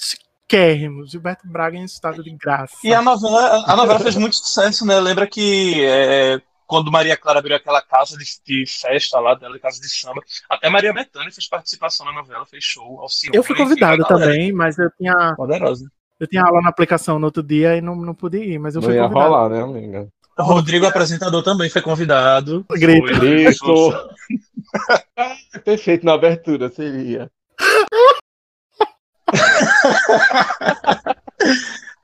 chiquérrimo. 0.50 1.06
Gilberto 1.06 1.48
Braga 1.48 1.78
em 1.78 1.84
estado 1.84 2.24
de 2.24 2.32
graça. 2.32 2.76
E 2.84 2.94
a 2.94 3.02
novela, 3.02 3.64
a 3.68 3.76
novela 3.76 4.00
fez 4.00 4.16
muito 4.16 4.36
sucesso, 4.36 4.86
né? 4.86 5.00
Lembra 5.00 5.28
que 5.28 5.86
é, 5.86 6.42
quando 6.66 6.92
Maria 6.92 7.16
Clara 7.16 7.40
abriu 7.40 7.56
aquela 7.56 7.82
casa 7.82 8.18
de, 8.18 8.26
de, 8.46 8.66
festa 8.66 9.20
lá 9.20 9.36
dela, 9.36 9.60
casa 9.60 9.80
de 9.80 9.88
samba, 9.88 10.22
até 10.50 10.70
Maria 10.70 10.92
Bethânia 10.92 11.32
fez 11.32 11.48
participação 11.48 12.06
na 12.06 12.14
novela, 12.14 12.46
fez 12.46 12.64
show. 12.64 13.00
Alcione, 13.00 13.38
eu 13.38 13.44
fui 13.44 13.56
convidado 13.56 14.04
também, 14.06 14.52
mas 14.52 14.78
eu 14.80 14.90
tinha. 14.98 15.36
Poderosa. 15.36 15.90
Eu 16.20 16.28
tinha 16.28 16.44
aula 16.44 16.62
na 16.62 16.70
aplicação 16.70 17.18
no 17.18 17.28
outro 17.28 17.42
dia 17.42 17.78
e 17.78 17.82
não, 17.82 17.96
não 17.96 18.14
pude 18.14 18.40
ir, 18.40 18.60
mas 18.60 18.76
eu 18.76 18.82
não 18.82 18.90
fui 18.90 18.98
ia 18.98 19.04
convidado. 19.04 19.30
rolar, 19.30 19.50
né, 19.50 19.62
amiga? 19.62 20.10
Rodrigo, 20.38 20.86
apresentador, 20.86 21.44
também 21.44 21.70
foi 21.70 21.82
convidado. 21.82 22.66
Grito. 22.72 23.08
Foi, 23.08 23.20
Grito. 23.20 24.10
Perfeito 25.64 26.06
na 26.06 26.14
abertura, 26.14 26.70
seria. 26.70 27.30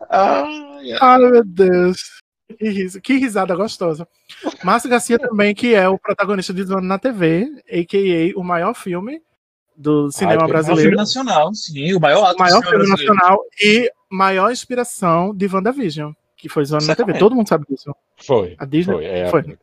Ai, 0.09 0.91
ai. 0.91 0.97
Ai, 1.01 1.17
meu 1.19 1.43
Deus. 1.43 1.97
Que, 2.59 2.69
ris- 2.69 2.99
que 3.01 3.13
risada 3.17 3.55
gostosa. 3.55 4.07
Márcio 4.63 4.89
Garcia 4.89 5.17
também, 5.17 5.53
que 5.55 5.73
é 5.73 5.89
o 5.89 5.97
protagonista 5.97 6.53
de 6.53 6.63
Zona 6.63 6.81
na 6.81 6.99
TV, 6.99 7.49
a.k.a. 7.67 8.39
o 8.39 8.43
maior 8.43 8.73
filme 8.75 9.19
do 9.75 10.11
cinema 10.11 10.37
que 10.37 10.43
É 10.43 10.45
um 10.45 10.47
filme 10.47 10.63
brasileiro. 10.63 10.95
nacional, 10.95 11.53
sim, 11.53 11.93
o 11.93 11.99
maior 11.99 12.23
ato 12.23 12.35
O 12.35 12.39
maior 12.39 12.61
filme 12.61 12.77
brasileiro. 12.85 13.13
nacional 13.15 13.39
e 13.61 13.91
maior 14.09 14.51
inspiração 14.51 15.33
de 15.35 15.47
WandaVision, 15.47 16.11
que 16.37 16.47
foi 16.47 16.63
Zona 16.65 16.85
na 16.85 16.95
TV. 16.95 17.17
Todo 17.17 17.35
mundo 17.35 17.49
sabe 17.49 17.65
disso. 17.67 17.93
Foi. 18.23 18.55
A 18.59 18.65
Disney 18.65 18.93
Foi, 18.95 19.05
é, 19.05 19.27
foi. 19.29 19.39
amiga. 19.41 19.59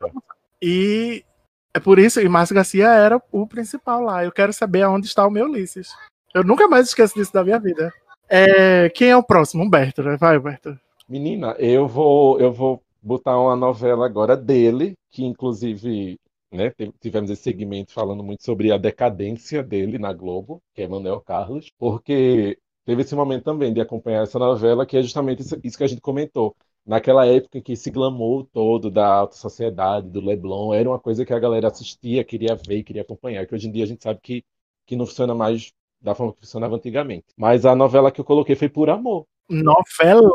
E 0.61 1.25
é 1.73 1.79
por 1.81 1.99
isso 2.01 2.21
que 2.21 2.29
Márcio 2.29 2.55
Garcia 2.55 2.89
era 2.89 3.23
o 3.31 3.47
principal 3.47 4.03
lá. 4.03 4.25
Eu 4.25 4.33
quero 4.33 4.53
saber 4.53 4.83
aonde 4.83 5.07
está 5.07 5.25
o 5.27 5.31
meu 5.31 5.47
Ulisses. 5.47 5.89
Eu 6.35 6.43
nunca 6.43 6.67
mais 6.69 6.89
esqueço 6.89 7.15
disso 7.15 7.33
da 7.33 7.45
minha 7.45 7.59
vida. 7.61 7.93
É, 8.35 8.89
quem 8.89 9.11
é 9.11 9.17
o 9.17 9.23
próximo? 9.23 9.63
Humberto, 9.63 10.03
né? 10.03 10.17
Vai, 10.17 10.39
Humberto. 10.39 10.81
Menina, 11.07 11.55
eu 11.59 11.87
vou, 11.87 12.41
eu 12.41 12.51
vou 12.51 12.83
botar 13.03 13.39
uma 13.39 13.55
novela 13.55 14.07
agora 14.07 14.35
dele, 14.35 14.95
que 15.11 15.23
inclusive, 15.23 16.19
né, 16.51 16.73
tivemos 16.99 17.29
esse 17.29 17.43
segmento 17.43 17.93
falando 17.93 18.25
muito 18.25 18.43
sobre 18.43 18.73
a 18.73 18.79
decadência 18.79 19.63
dele 19.63 19.99
na 19.99 20.15
Globo, 20.15 20.63
que 20.75 20.81
é 20.81 20.89
Manuel 20.89 21.21
Carlos, 21.21 21.71
porque 21.79 22.57
teve 22.87 23.03
esse 23.03 23.15
momento 23.15 23.45
também 23.45 23.71
de 23.71 23.83
acompanhar 23.83 24.23
essa 24.23 24.39
novela, 24.39 24.87
que 24.87 24.97
é 24.97 25.03
justamente 25.03 25.43
isso, 25.63 25.77
que 25.77 25.85
a 25.85 25.87
gente 25.87 26.01
comentou. 26.01 26.57
Naquela 26.87 27.27
época 27.27 27.61
que 27.61 27.73
esse 27.73 27.91
glamour 27.91 28.47
todo 28.51 28.91
da 28.91 29.07
alta 29.07 29.37
sociedade, 29.37 30.09
do 30.09 30.23
Leblon, 30.25 30.73
era 30.73 30.89
uma 30.89 30.99
coisa 30.99 31.27
que 31.27 31.35
a 31.35 31.39
galera 31.39 31.69
assistia, 31.69 32.25
queria 32.25 32.57
ver 32.57 32.83
queria 32.83 33.03
acompanhar, 33.03 33.47
que 33.47 33.55
hoje 33.55 33.69
em 33.69 33.73
dia 33.73 33.85
a 33.85 33.87
gente 33.87 34.03
sabe 34.03 34.21
que, 34.23 34.43
que 34.87 34.97
não 34.97 35.05
funciona 35.05 35.35
mais 35.35 35.71
da 36.03 36.15
forma 36.15 36.33
que 36.33 36.41
funcionava 36.41 36.77
antigamente. 36.77 37.27
Mas 37.37 37.65
a 37.65 37.75
novela 37.75 38.11
que 38.11 38.21
eu 38.21 38.25
coloquei 38.25 38.57
foi 38.57 38.69
Por 38.69 38.91
Amor. 38.91 39.27
Novela. 39.49 40.31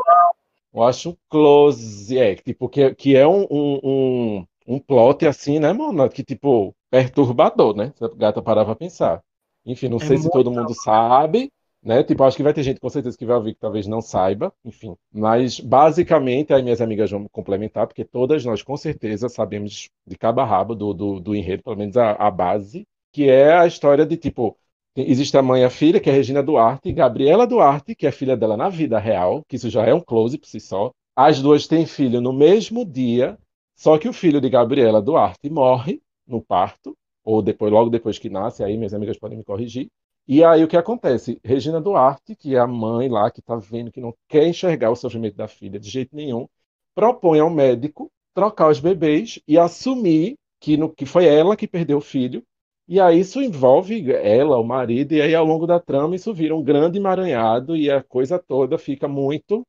Eu 0.74 0.84
acho 0.84 1.12
um 1.12 1.18
close, 1.30 2.18
é, 2.18 2.36
tipo, 2.36 2.70
que, 2.70 2.94
que 2.96 3.16
é 3.16 3.28
um, 3.28 3.46
um, 3.50 3.80
um, 3.84 4.48
um 4.68 4.80
plot 4.80 5.26
assim, 5.26 5.60
né, 5.60 5.74
mano? 5.74 6.10
Que, 6.10 6.24
tipo, 6.24 6.76
perturbador, 6.90 7.76
né? 7.76 7.94
Se 7.96 8.04
a 8.06 8.10
gata 8.10 8.42
parar 8.42 8.66
pra 8.66 8.76
pensar. 8.76 9.24
Enfim, 9.66 9.90
não 9.90 10.00
É 10.00 10.06
sei 10.06 10.18
se 10.18 10.30
todo 10.30 10.52
mundo 10.52 10.74
sabe, 10.74 11.52
né? 11.84 12.04
Tipo, 12.04 12.24
acho 12.24 12.38
que 12.38 12.44
vai 12.44 12.54
ter 12.54 12.64
gente 12.64 12.80
com 12.80 12.90
certeza 12.90 13.18
que 13.18 13.26
vai 13.26 13.36
ouvir 13.38 13.54
que 13.56 13.60
talvez 13.60 13.88
não 13.88 14.02
saiba, 14.02 14.54
enfim. 14.64 14.96
Mas, 15.12 15.60
basicamente, 15.60 16.54
aí 16.54 16.62
minhas 16.62 16.82
amigas 16.82 17.10
vão 17.12 17.28
complementar, 17.30 17.88
porque 17.88 18.06
todas 18.06 18.46
nós, 18.46 18.62
com 18.62 18.78
certeza, 18.78 19.30
sabemos 19.30 19.90
de 20.06 20.18
cabo 20.18 20.42
a 20.42 20.46
rabo 20.46 20.76
do, 20.76 20.94
do, 20.94 21.20
do 21.20 21.36
enredo, 21.36 21.64
pelo 21.64 21.78
menos 21.78 21.98
a, 21.98 22.12
a 22.12 22.30
base, 22.30 22.86
que 23.12 23.30
é 23.30 23.54
a 23.54 23.66
história 23.66 24.06
de, 24.06 24.16
tipo, 24.18 24.58
Existe 25.00 25.38
a 25.38 25.44
mãe 25.44 25.62
e 25.62 25.64
a 25.64 25.70
filha, 25.70 26.00
que 26.00 26.10
é 26.10 26.14
Regina 26.14 26.42
Duarte, 26.42 26.90
e 26.90 26.92
Gabriela 26.92 27.46
Duarte, 27.46 27.94
que 27.94 28.08
é 28.08 28.12
filha 28.12 28.36
dela 28.36 28.58
na 28.58 28.68
vida 28.68 28.98
real, 28.98 29.44
que 29.48 29.56
isso 29.56 29.70
já 29.70 29.86
é 29.86 29.94
um 29.94 30.02
close 30.02 30.40
por 30.40 30.48
si 30.48 30.60
só. 30.60 30.92
As 31.16 31.40
duas 31.40 31.68
têm 31.68 31.86
filho 31.86 32.20
no 32.20 32.34
mesmo 32.34 32.84
dia, 32.84 33.38
só 33.76 34.00
que 34.00 34.10
o 34.10 34.14
filho 34.14 34.42
de 34.42 34.50
Gabriela 34.50 35.00
Duarte 35.00 35.52
morre 35.52 36.02
no 36.26 36.42
parto, 36.42 36.98
ou 37.24 37.44
depois, 37.44 37.72
logo 37.72 37.92
depois 37.92 38.18
que 38.18 38.28
nasce, 38.28 38.64
aí 38.64 38.76
minhas 38.76 38.94
amigas 38.94 39.20
podem 39.20 39.38
me 39.38 39.44
corrigir. 39.44 39.88
E 40.28 40.44
aí 40.44 40.64
o 40.64 40.68
que 40.68 40.76
acontece? 40.76 41.40
Regina 41.44 41.80
Duarte, 41.80 42.36
que 42.36 42.56
é 42.56 42.60
a 42.60 42.66
mãe 42.66 43.08
lá 43.08 43.30
que 43.30 43.40
está 43.40 43.56
vendo 43.56 43.92
que 43.92 44.02
não 44.02 44.16
quer 44.28 44.48
enxergar 44.48 44.90
o 44.90 44.96
sofrimento 44.96 45.36
da 45.36 45.48
filha 45.48 45.80
de 45.80 45.88
jeito 45.88 46.16
nenhum, 46.16 46.48
propõe 46.96 47.40
ao 47.40 47.52
médico 47.52 48.12
trocar 48.34 48.72
os 48.72 48.80
bebês 48.80 49.40
e 49.48 49.60
assumir 49.60 50.38
que, 50.60 50.76
no, 50.76 50.90
que 50.90 51.06
foi 51.06 51.28
ela 51.28 51.56
que 51.56 51.68
perdeu 51.68 52.00
o 52.00 52.02
filho 52.02 52.44
e 52.88 53.00
aí 53.00 53.20
isso 53.20 53.42
envolve 53.42 54.12
ela, 54.14 54.58
o 54.58 54.64
marido, 54.64 55.14
e 55.14 55.22
aí 55.22 55.36
ao 55.36 55.46
longo 55.46 55.68
da 55.68 55.80
trama 55.80 56.16
isso 56.16 56.34
vira 56.34 56.56
um 56.56 56.64
grande 56.64 56.98
emaranhado 56.98 57.76
e 57.76 57.90
a 57.92 58.02
coisa 58.04 58.40
toda 58.40 58.78
fica 58.78 59.08
muito 59.08 59.66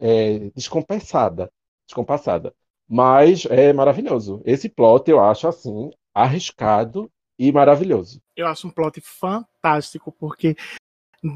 é, 0.00 0.50
descompensada, 0.54 1.50
descompassada. 1.86 2.54
Mas 2.88 3.46
é 3.46 3.72
maravilhoso. 3.72 4.42
Esse 4.44 4.68
plot 4.68 5.10
eu 5.10 5.20
acho 5.20 5.48
assim 5.48 5.90
arriscado 6.14 7.10
e 7.38 7.50
maravilhoso. 7.50 8.20
Eu 8.36 8.46
acho 8.46 8.68
um 8.68 8.70
plot 8.70 9.00
fantástico, 9.00 10.12
porque 10.12 10.56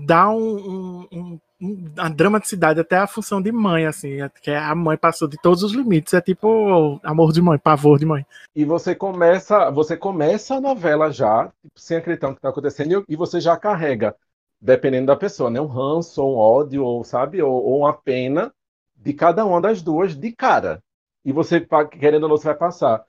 dá 0.06 0.30
um, 0.30 0.56
um- 1.02 1.08
um- 1.12 1.40
uma 1.60 2.10
dramaticidade 2.10 2.78
até 2.80 2.96
a 2.96 3.06
função 3.06 3.40
de 3.40 3.50
mãe, 3.50 3.86
assim, 3.86 4.20
é- 4.20 4.28
que 4.28 4.50
a 4.50 4.74
mãe 4.74 4.96
passou 4.96 5.26
de 5.26 5.40
todos 5.40 5.62
os 5.62 5.72
limites. 5.72 6.12
É 6.14 6.20
tipo 6.20 7.00
amor 7.02 7.32
de 7.32 7.40
mãe, 7.40 7.58
pavor 7.58 7.98
de 7.98 8.04
mãe. 8.04 8.26
E 8.54 8.64
você 8.64 8.94
começa, 8.94 9.70
você 9.70 9.96
começa 9.96 10.56
a 10.56 10.60
novela 10.60 11.10
já, 11.10 11.46
tipo, 11.62 11.80
sem 11.80 11.96
acreditar 11.96 12.28
no 12.28 12.34
que 12.34 12.38
está 12.38 12.50
acontecendo, 12.50 13.04
e 13.08 13.16
você 13.16 13.40
já 13.40 13.56
carrega, 13.56 14.14
dependendo 14.60 15.06
da 15.06 15.16
pessoa, 15.16 15.50
né? 15.50 15.60
Um 15.60 15.66
ranço, 15.66 16.22
um 16.22 16.36
ódio, 16.36 16.84
ou 16.84 17.02
sabe, 17.04 17.42
ou, 17.42 17.52
ou 17.52 17.78
uma 17.80 17.92
pena 17.92 18.52
de 18.94 19.12
cada 19.12 19.44
uma 19.44 19.60
das 19.60 19.82
duas 19.82 20.14
de 20.14 20.32
cara. 20.32 20.82
E 21.24 21.32
você, 21.32 21.66
querendo 21.90 22.24
ou 22.24 22.28
não, 22.28 22.36
você 22.36 22.48
vai 22.48 22.56
passar 22.56 23.04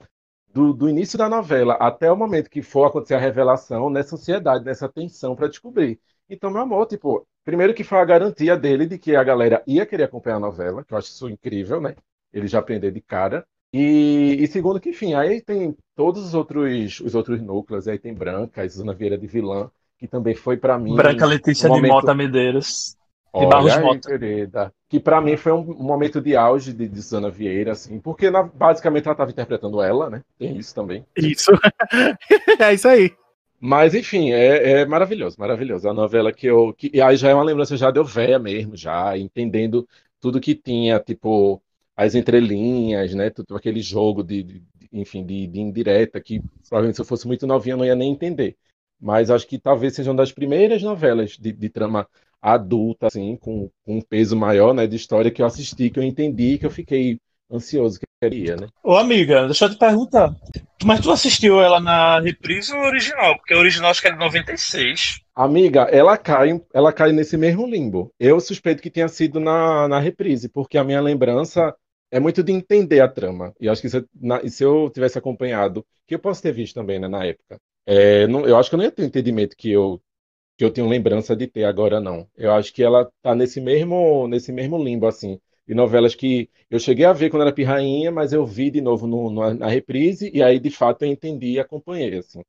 do, 0.53 0.73
do 0.73 0.89
início 0.89 1.17
da 1.17 1.29
novela 1.29 1.75
até 1.75 2.11
o 2.11 2.17
momento 2.17 2.49
que 2.49 2.61
for 2.61 2.85
acontecer 2.85 3.15
a 3.15 3.19
revelação, 3.19 3.89
nessa 3.89 4.15
ansiedade, 4.15 4.65
nessa 4.65 4.89
tensão 4.89 5.35
para 5.35 5.47
descobrir. 5.47 5.99
Então, 6.29 6.49
meu 6.49 6.61
amor, 6.61 6.87
tipo, 6.87 7.27
primeiro 7.47 7.73
que 7.73 7.81
foi 7.85 7.97
a 7.99 8.03
garantia 8.03 8.57
dele 8.57 8.85
de 8.85 8.97
que 8.97 9.15
a 9.15 9.23
galera 9.23 9.63
ia 9.65 9.85
querer 9.85 10.03
acompanhar 10.03 10.35
a 10.35 10.39
novela, 10.41 10.83
que 10.83 10.93
eu 10.93 10.97
acho 10.97 11.07
isso 11.07 11.29
incrível, 11.29 11.79
né? 11.79 11.95
Ele 12.33 12.45
já 12.45 12.59
aprender 12.59 12.91
de 12.91 12.99
cara. 12.99 13.45
E, 13.73 14.35
e 14.41 14.47
segundo 14.47 14.81
que, 14.81 14.89
enfim, 14.89 15.13
aí 15.13 15.39
tem 15.41 15.73
todos 15.95 16.25
os 16.25 16.33
outros, 16.33 16.99
os 16.99 17.15
outros 17.15 17.41
núcleos, 17.41 17.87
aí 17.87 17.97
tem 17.97 18.13
Branca, 18.13 18.61
a 18.63 18.69
Suzana 18.69 18.93
Vieira 18.93 19.17
de 19.17 19.27
Vilã, 19.27 19.71
que 19.97 20.09
também 20.09 20.35
foi 20.35 20.57
para 20.57 20.77
mim 20.77 20.93
Branca 20.93 21.25
Letícia 21.25 21.69
um 21.69 21.75
de 21.75 21.77
momento- 21.77 21.93
Mota 21.93 22.13
Medeiros. 22.13 22.97
de 23.33 23.39
Olha 23.39 23.47
Barros 23.47 23.71
aí, 23.71 23.81
Mota. 23.83 24.09
querida. 24.09 24.73
Que 24.89 24.99
para 24.99 25.21
mim 25.21 25.37
foi 25.37 25.53
um 25.53 25.63
momento 25.63 26.19
de 26.19 26.35
auge 26.35 26.73
de, 26.73 26.85
de 26.85 27.01
Vieira, 27.31 27.71
assim, 27.71 27.97
porque 27.97 28.29
na- 28.29 28.43
basicamente 28.43 29.05
ela 29.05 29.13
estava 29.13 29.31
interpretando 29.31 29.81
ela, 29.81 30.09
né? 30.09 30.21
Tem 30.37 30.57
isso 30.57 30.75
também. 30.75 31.05
Isso. 31.15 31.51
é 32.59 32.73
isso 32.73 32.89
aí. 32.89 33.13
Mas, 33.59 33.95
enfim, 33.95 34.31
é, 34.31 34.81
é 34.81 34.85
maravilhoso, 34.85 35.35
maravilhoso. 35.39 35.89
A 35.89 35.93
novela 35.93 36.31
que 36.31 36.45
eu. 36.47 36.73
Que, 36.73 36.91
e 36.93 37.01
aí 37.01 37.17
já 37.17 37.29
é 37.29 37.33
uma 37.33 37.43
lembrança 37.43 37.75
já 37.75 37.89
de 37.91 37.99
eu 37.99 38.05
véia 38.05 38.37
mesmo, 38.37 38.75
já, 38.75 39.17
entendendo 39.17 39.87
tudo 40.19 40.39
que 40.39 40.53
tinha, 40.55 40.99
tipo, 40.99 41.61
as 41.95 42.13
entrelinhas, 42.15 43.13
né? 43.15 43.29
Tudo 43.31 43.55
aquele 43.55 43.81
jogo 43.81 44.23
de, 44.23 44.43
de- 44.43 44.59
de- 44.75 44.89
enfim, 44.93 45.25
de, 45.25 45.47
de 45.47 45.59
indireta, 45.59 46.21
que 46.21 46.41
provavelmente 46.69 46.95
se 46.97 47.01
eu 47.01 47.05
fosse 47.05 47.25
muito 47.27 47.47
novinha 47.47 47.73
eu 47.73 47.77
não 47.77 47.85
ia 47.85 47.95
nem 47.95 48.11
entender. 48.11 48.55
Mas 48.99 49.29
acho 49.31 49.47
que 49.47 49.59
talvez 49.59 49.95
seja 49.95 50.09
uma 50.11 50.17
das 50.17 50.31
primeiras 50.31 50.81
novelas 50.83 51.31
de, 51.37 51.51
de 51.51 51.69
trama 51.69 52.07
adulta, 52.41 53.07
assim, 53.07 53.35
com, 53.37 53.69
com 53.83 53.97
um 53.97 54.01
peso 54.01 54.35
maior, 54.35 54.73
né, 54.73 54.85
de 54.87 54.95
história 54.95 55.31
que 55.31 55.41
eu 55.41 55.45
assisti, 55.45 55.89
que 55.89 55.99
eu 55.99 56.03
entendi, 56.03 56.57
que 56.59 56.65
eu 56.65 56.71
fiquei 56.71 57.19
ansioso 57.51 57.99
queria, 58.21 58.55
né? 58.55 58.67
Ô, 58.83 58.95
amiga, 58.95 59.45
deixa 59.45 59.65
eu 59.65 59.69
te 59.69 59.77
perguntar. 59.77 60.33
Mas 60.83 61.01
tu 61.01 61.11
assistiu 61.11 61.59
ela 61.61 61.79
na 61.79 62.19
reprise 62.19 62.73
ou 62.73 62.79
original? 62.81 63.35
Porque 63.37 63.53
a 63.53 63.57
original 63.57 63.91
acho 63.91 64.01
que 64.01 64.07
é 64.07 64.11
de 64.11 64.17
96. 64.17 65.19
Amiga, 65.35 65.81
ela 65.91 66.17
cai, 66.17 66.59
ela 66.73 66.91
cai 66.91 67.11
nesse 67.11 67.37
mesmo 67.37 67.67
limbo. 67.67 68.11
Eu 68.19 68.39
suspeito 68.39 68.81
que 68.81 68.89
tenha 68.89 69.07
sido 69.07 69.39
na, 69.39 69.87
na 69.87 69.99
reprise, 69.99 70.49
porque 70.49 70.77
a 70.77 70.83
minha 70.83 70.99
lembrança 70.99 71.75
é 72.11 72.19
muito 72.19 72.41
de 72.43 72.51
entender 72.51 73.01
a 73.01 73.07
trama. 73.07 73.53
E 73.59 73.69
acho 73.69 73.81
que 73.81 73.89
se, 73.89 73.97
eu- 73.97 74.05
na- 74.19 74.47
se 74.49 74.63
eu 74.63 74.89
tivesse 74.89 75.17
acompanhado, 75.17 75.85
que 76.07 76.15
eu 76.15 76.19
posso 76.19 76.41
ter 76.41 76.51
visto 76.53 76.73
também, 76.75 76.97
né, 76.99 77.07
na 77.07 77.23
época, 77.25 77.57
é, 77.85 78.25
não- 78.27 78.47
eu 78.47 78.57
acho 78.57 78.69
que 78.69 78.75
eu 78.75 78.77
não 78.77 78.85
ia 78.85 78.91
ter 78.91 79.03
o 79.03 79.05
entendimento 79.05 79.55
que 79.55 79.71
eu, 79.71 80.01
que 80.57 80.65
eu 80.65 80.71
tenho 80.71 80.87
lembrança 80.87 81.35
de 81.35 81.47
ter 81.47 81.65
agora, 81.65 81.99
não. 81.99 82.27
Eu 82.35 82.51
acho 82.53 82.73
que 82.73 82.83
ela 82.83 83.09
tá 83.21 83.35
nesse 83.35 83.61
mesmo, 83.61 84.27
nesse 84.27 84.51
mesmo 84.51 84.83
limbo, 84.83 85.07
assim, 85.07 85.39
de 85.67 85.75
novelas 85.75 86.15
que 86.15 86.49
eu 86.71 86.79
cheguei 86.79 87.05
a 87.05 87.13
ver 87.13 87.29
quando 87.29 87.41
era 87.41 87.51
pirrainha, 87.51 88.11
mas 88.11 88.31
eu 88.31 88.45
vi 88.45 88.71
de 88.71 88.81
novo 88.81 89.05
no, 89.05 89.29
no, 89.29 89.53
na 89.53 89.67
reprise, 89.67 90.31
e 90.33 90.41
aí 90.41 90.59
de 90.59 90.69
fato 90.69 91.03
eu 91.03 91.09
entendi 91.09 91.53
e 91.53 91.59
acompanhei. 91.59 92.17
Assim. 92.17 92.41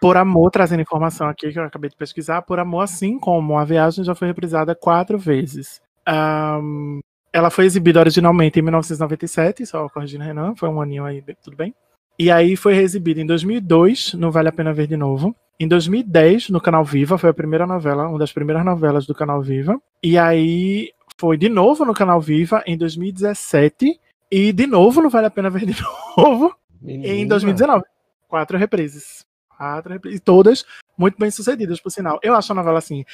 Por 0.00 0.16
Amor, 0.16 0.50
trazendo 0.50 0.80
informação 0.80 1.28
aqui 1.28 1.52
que 1.52 1.58
eu 1.58 1.64
acabei 1.64 1.90
de 1.90 1.96
pesquisar, 1.96 2.42
Por 2.42 2.58
Amor, 2.58 2.82
assim 2.82 3.18
como 3.18 3.58
A 3.58 3.64
Viagem 3.64 4.04
já 4.04 4.14
foi 4.14 4.28
reprisada 4.28 4.74
quatro 4.74 5.18
vezes. 5.18 5.80
Um, 6.08 7.00
ela 7.32 7.50
foi 7.50 7.66
exibida 7.66 8.00
originalmente 8.00 8.58
em 8.58 8.62
1997, 8.62 9.66
só 9.66 9.88
corrigindo 9.88 10.24
Renan, 10.24 10.54
foi 10.56 10.68
um 10.68 10.80
aninho 10.80 11.04
aí, 11.04 11.22
tudo 11.42 11.56
bem. 11.56 11.74
E 12.18 12.30
aí 12.30 12.56
foi 12.56 12.76
exibida 12.76 13.20
em 13.20 13.26
2002, 13.26 14.14
no 14.14 14.30
Vale 14.30 14.48
a 14.48 14.52
Pena 14.52 14.72
Ver 14.72 14.86
de 14.86 14.96
Novo. 14.96 15.34
Em 15.58 15.68
2010, 15.68 16.50
no 16.50 16.60
Canal 16.60 16.84
Viva, 16.84 17.16
foi 17.16 17.30
a 17.30 17.34
primeira 17.34 17.66
novela, 17.66 18.08
uma 18.08 18.18
das 18.18 18.32
primeiras 18.32 18.64
novelas 18.64 19.06
do 19.06 19.14
Canal 19.14 19.40
Viva. 19.42 19.80
E 20.02 20.18
aí 20.18 20.90
foi 21.22 21.36
de 21.36 21.48
novo 21.48 21.84
no 21.84 21.94
Canal 21.94 22.20
Viva 22.20 22.64
em 22.66 22.76
2017 22.76 24.00
e 24.28 24.52
de 24.52 24.66
novo 24.66 25.00
no 25.00 25.08
Vale 25.08 25.28
a 25.28 25.30
Pena 25.30 25.48
Ver 25.48 25.64
de 25.64 25.76
Novo 26.18 26.52
Menina. 26.80 27.14
em 27.14 27.24
2019. 27.28 27.84
Quatro 28.26 28.58
reprises. 28.58 29.24
Quatro 29.56 29.92
reprises. 29.92 30.20
Todas 30.20 30.66
muito 30.98 31.16
bem 31.16 31.30
sucedidas, 31.30 31.80
por 31.80 31.90
sinal. 31.90 32.18
Eu 32.24 32.34
acho 32.34 32.50
a 32.50 32.56
novela 32.56 32.80
assim. 32.80 33.04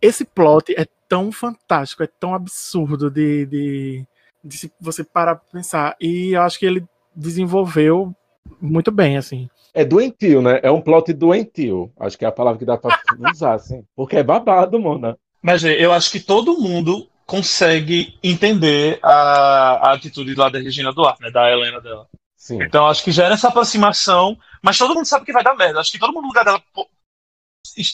Esse 0.00 0.24
plot 0.24 0.76
é 0.78 0.86
tão 1.08 1.32
fantástico, 1.32 2.04
é 2.04 2.06
tão 2.06 2.36
absurdo 2.36 3.10
de, 3.10 3.46
de, 3.46 4.06
de 4.44 4.70
você 4.80 5.02
parar 5.02 5.34
pra 5.34 5.50
pensar. 5.50 5.96
E 6.00 6.34
eu 6.34 6.42
acho 6.42 6.60
que 6.60 6.66
ele 6.66 6.86
desenvolveu 7.16 8.14
muito 8.60 8.92
bem, 8.92 9.16
assim. 9.16 9.50
É 9.74 9.84
doentio, 9.84 10.40
né? 10.40 10.60
É 10.62 10.70
um 10.70 10.80
plot 10.80 11.12
doentio. 11.12 11.90
Acho 11.98 12.16
que 12.16 12.24
é 12.24 12.28
a 12.28 12.32
palavra 12.32 12.60
que 12.60 12.64
dá 12.64 12.78
pra 12.78 12.96
usar, 13.34 13.54
assim. 13.54 13.84
Porque 13.96 14.18
é 14.18 14.22
babado, 14.22 14.78
mona. 14.78 15.18
Mas 15.42 15.64
eu 15.64 15.92
acho 15.92 16.12
que 16.12 16.20
todo 16.20 16.60
mundo 16.60 17.08
consegue 17.26 18.16
entender 18.22 19.00
a, 19.02 19.88
a 19.88 19.92
atitude 19.94 20.34
lá 20.34 20.48
da 20.48 20.60
Regina 20.60 20.92
Duarte, 20.92 21.20
né? 21.20 21.30
Da 21.30 21.50
Helena 21.50 21.80
dela. 21.80 22.06
Sim. 22.36 22.62
Então 22.62 22.86
acho 22.86 23.02
que 23.02 23.10
gera 23.10 23.34
essa 23.34 23.48
aproximação, 23.48 24.38
mas 24.62 24.78
todo 24.78 24.94
mundo 24.94 25.06
sabe 25.06 25.26
que 25.26 25.32
vai 25.32 25.42
dar 25.42 25.56
merda. 25.56 25.80
Acho 25.80 25.90
que 25.90 25.98
todo 25.98 26.12
mundo 26.12 26.22
no 26.22 26.28
lugar 26.28 26.44
dela 26.44 26.62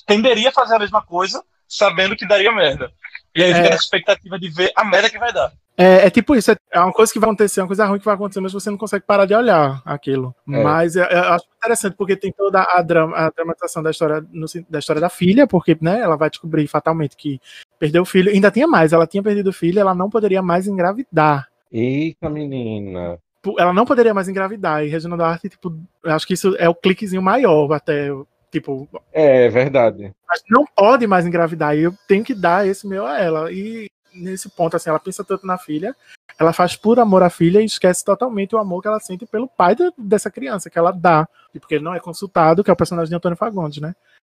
tenderia 0.06 0.50
a 0.50 0.52
fazer 0.52 0.76
a 0.76 0.78
mesma 0.78 1.00
coisa, 1.00 1.42
sabendo 1.66 2.14
que 2.14 2.28
daria 2.28 2.52
merda. 2.52 2.92
E 3.34 3.42
aí 3.42 3.50
é. 3.50 3.54
fica 3.54 3.68
na 3.70 3.76
expectativa 3.76 4.38
de 4.38 4.48
ver 4.50 4.72
a 4.76 4.84
merda 4.84 5.08
que 5.08 5.18
vai 5.18 5.32
dar. 5.32 5.52
É, 5.76 6.06
é, 6.06 6.10
tipo 6.10 6.36
isso, 6.36 6.50
é 6.50 6.78
uma 6.78 6.92
coisa 6.92 7.10
que 7.10 7.18
vai 7.18 7.28
acontecer, 7.28 7.62
uma 7.62 7.66
coisa 7.66 7.86
ruim 7.86 7.98
que 7.98 8.04
vai 8.04 8.14
acontecer, 8.14 8.40
mas 8.40 8.52
você 8.52 8.70
não 8.70 8.76
consegue 8.76 9.06
parar 9.06 9.24
de 9.24 9.34
olhar 9.34 9.80
aquilo. 9.86 10.34
É. 10.46 10.62
Mas 10.62 10.96
eu, 10.96 11.04
eu, 11.04 11.22
acho 11.32 11.46
interessante, 11.56 11.96
porque 11.96 12.14
tem 12.14 12.30
toda 12.30 12.62
a, 12.62 12.82
drama, 12.82 13.16
a 13.16 13.30
dramatização 13.30 13.82
da 13.82 13.90
história, 13.90 14.22
no, 14.30 14.46
da 14.68 14.78
história 14.78 15.00
da 15.00 15.08
filha, 15.08 15.46
porque 15.46 15.76
né, 15.80 16.00
ela 16.00 16.16
vai 16.16 16.28
descobrir 16.28 16.66
fatalmente 16.66 17.16
que 17.16 17.40
perdeu 17.78 18.02
o 18.02 18.06
filho. 18.06 18.30
Ainda 18.30 18.50
tinha 18.50 18.66
mais, 18.66 18.92
ela 18.92 19.06
tinha 19.06 19.22
perdido 19.22 19.48
o 19.48 19.52
filho, 19.52 19.80
ela 19.80 19.94
não 19.94 20.10
poderia 20.10 20.42
mais 20.42 20.66
engravidar. 20.66 21.48
Eita, 21.72 22.28
menina. 22.28 23.18
Ela 23.58 23.72
não 23.72 23.86
poderia 23.86 24.14
mais 24.14 24.28
engravidar. 24.28 24.84
E 24.84 24.88
Regina 24.88 25.16
Duarte, 25.16 25.48
tipo, 25.48 25.76
eu 26.04 26.12
acho 26.12 26.26
que 26.26 26.34
isso 26.34 26.54
é 26.58 26.68
o 26.68 26.74
cliquezinho 26.74 27.22
maior 27.22 27.72
até. 27.72 28.08
Tipo. 28.52 28.86
É, 29.10 29.46
é 29.46 29.48
verdade. 29.48 30.14
Mas 30.28 30.42
não 30.48 30.66
pode 30.66 31.06
mais 31.06 31.26
engravidar. 31.26 31.74
E 31.74 31.84
eu 31.84 31.94
tenho 32.06 32.22
que 32.22 32.34
dar 32.34 32.66
esse 32.68 32.86
meu 32.86 33.06
a 33.06 33.18
ela. 33.18 33.50
E 33.50 33.90
nesse 34.14 34.50
ponto, 34.50 34.76
assim, 34.76 34.90
ela 34.90 35.00
pensa 35.00 35.24
tanto 35.24 35.46
na 35.46 35.56
filha, 35.56 35.96
ela 36.38 36.52
faz 36.52 36.76
por 36.76 37.00
amor 37.00 37.22
à 37.22 37.30
filha 37.30 37.62
e 37.62 37.64
esquece 37.64 38.04
totalmente 38.04 38.54
o 38.54 38.58
amor 38.58 38.82
que 38.82 38.88
ela 38.88 39.00
sente 39.00 39.24
pelo 39.24 39.48
pai 39.48 39.74
de, 39.74 39.90
dessa 39.96 40.30
criança, 40.30 40.68
que 40.68 40.78
ela 40.78 40.92
dá. 40.92 41.26
Porque 41.58 41.76
ele 41.76 41.84
não 41.84 41.94
é 41.94 42.00
consultado, 42.00 42.62
que 42.62 42.68
é 42.68 42.72
o 42.74 42.76
personagem 42.76 43.08
de 43.08 43.16
Antônio 43.16 43.38
Fagundes, 43.38 43.80
né? 43.80 43.96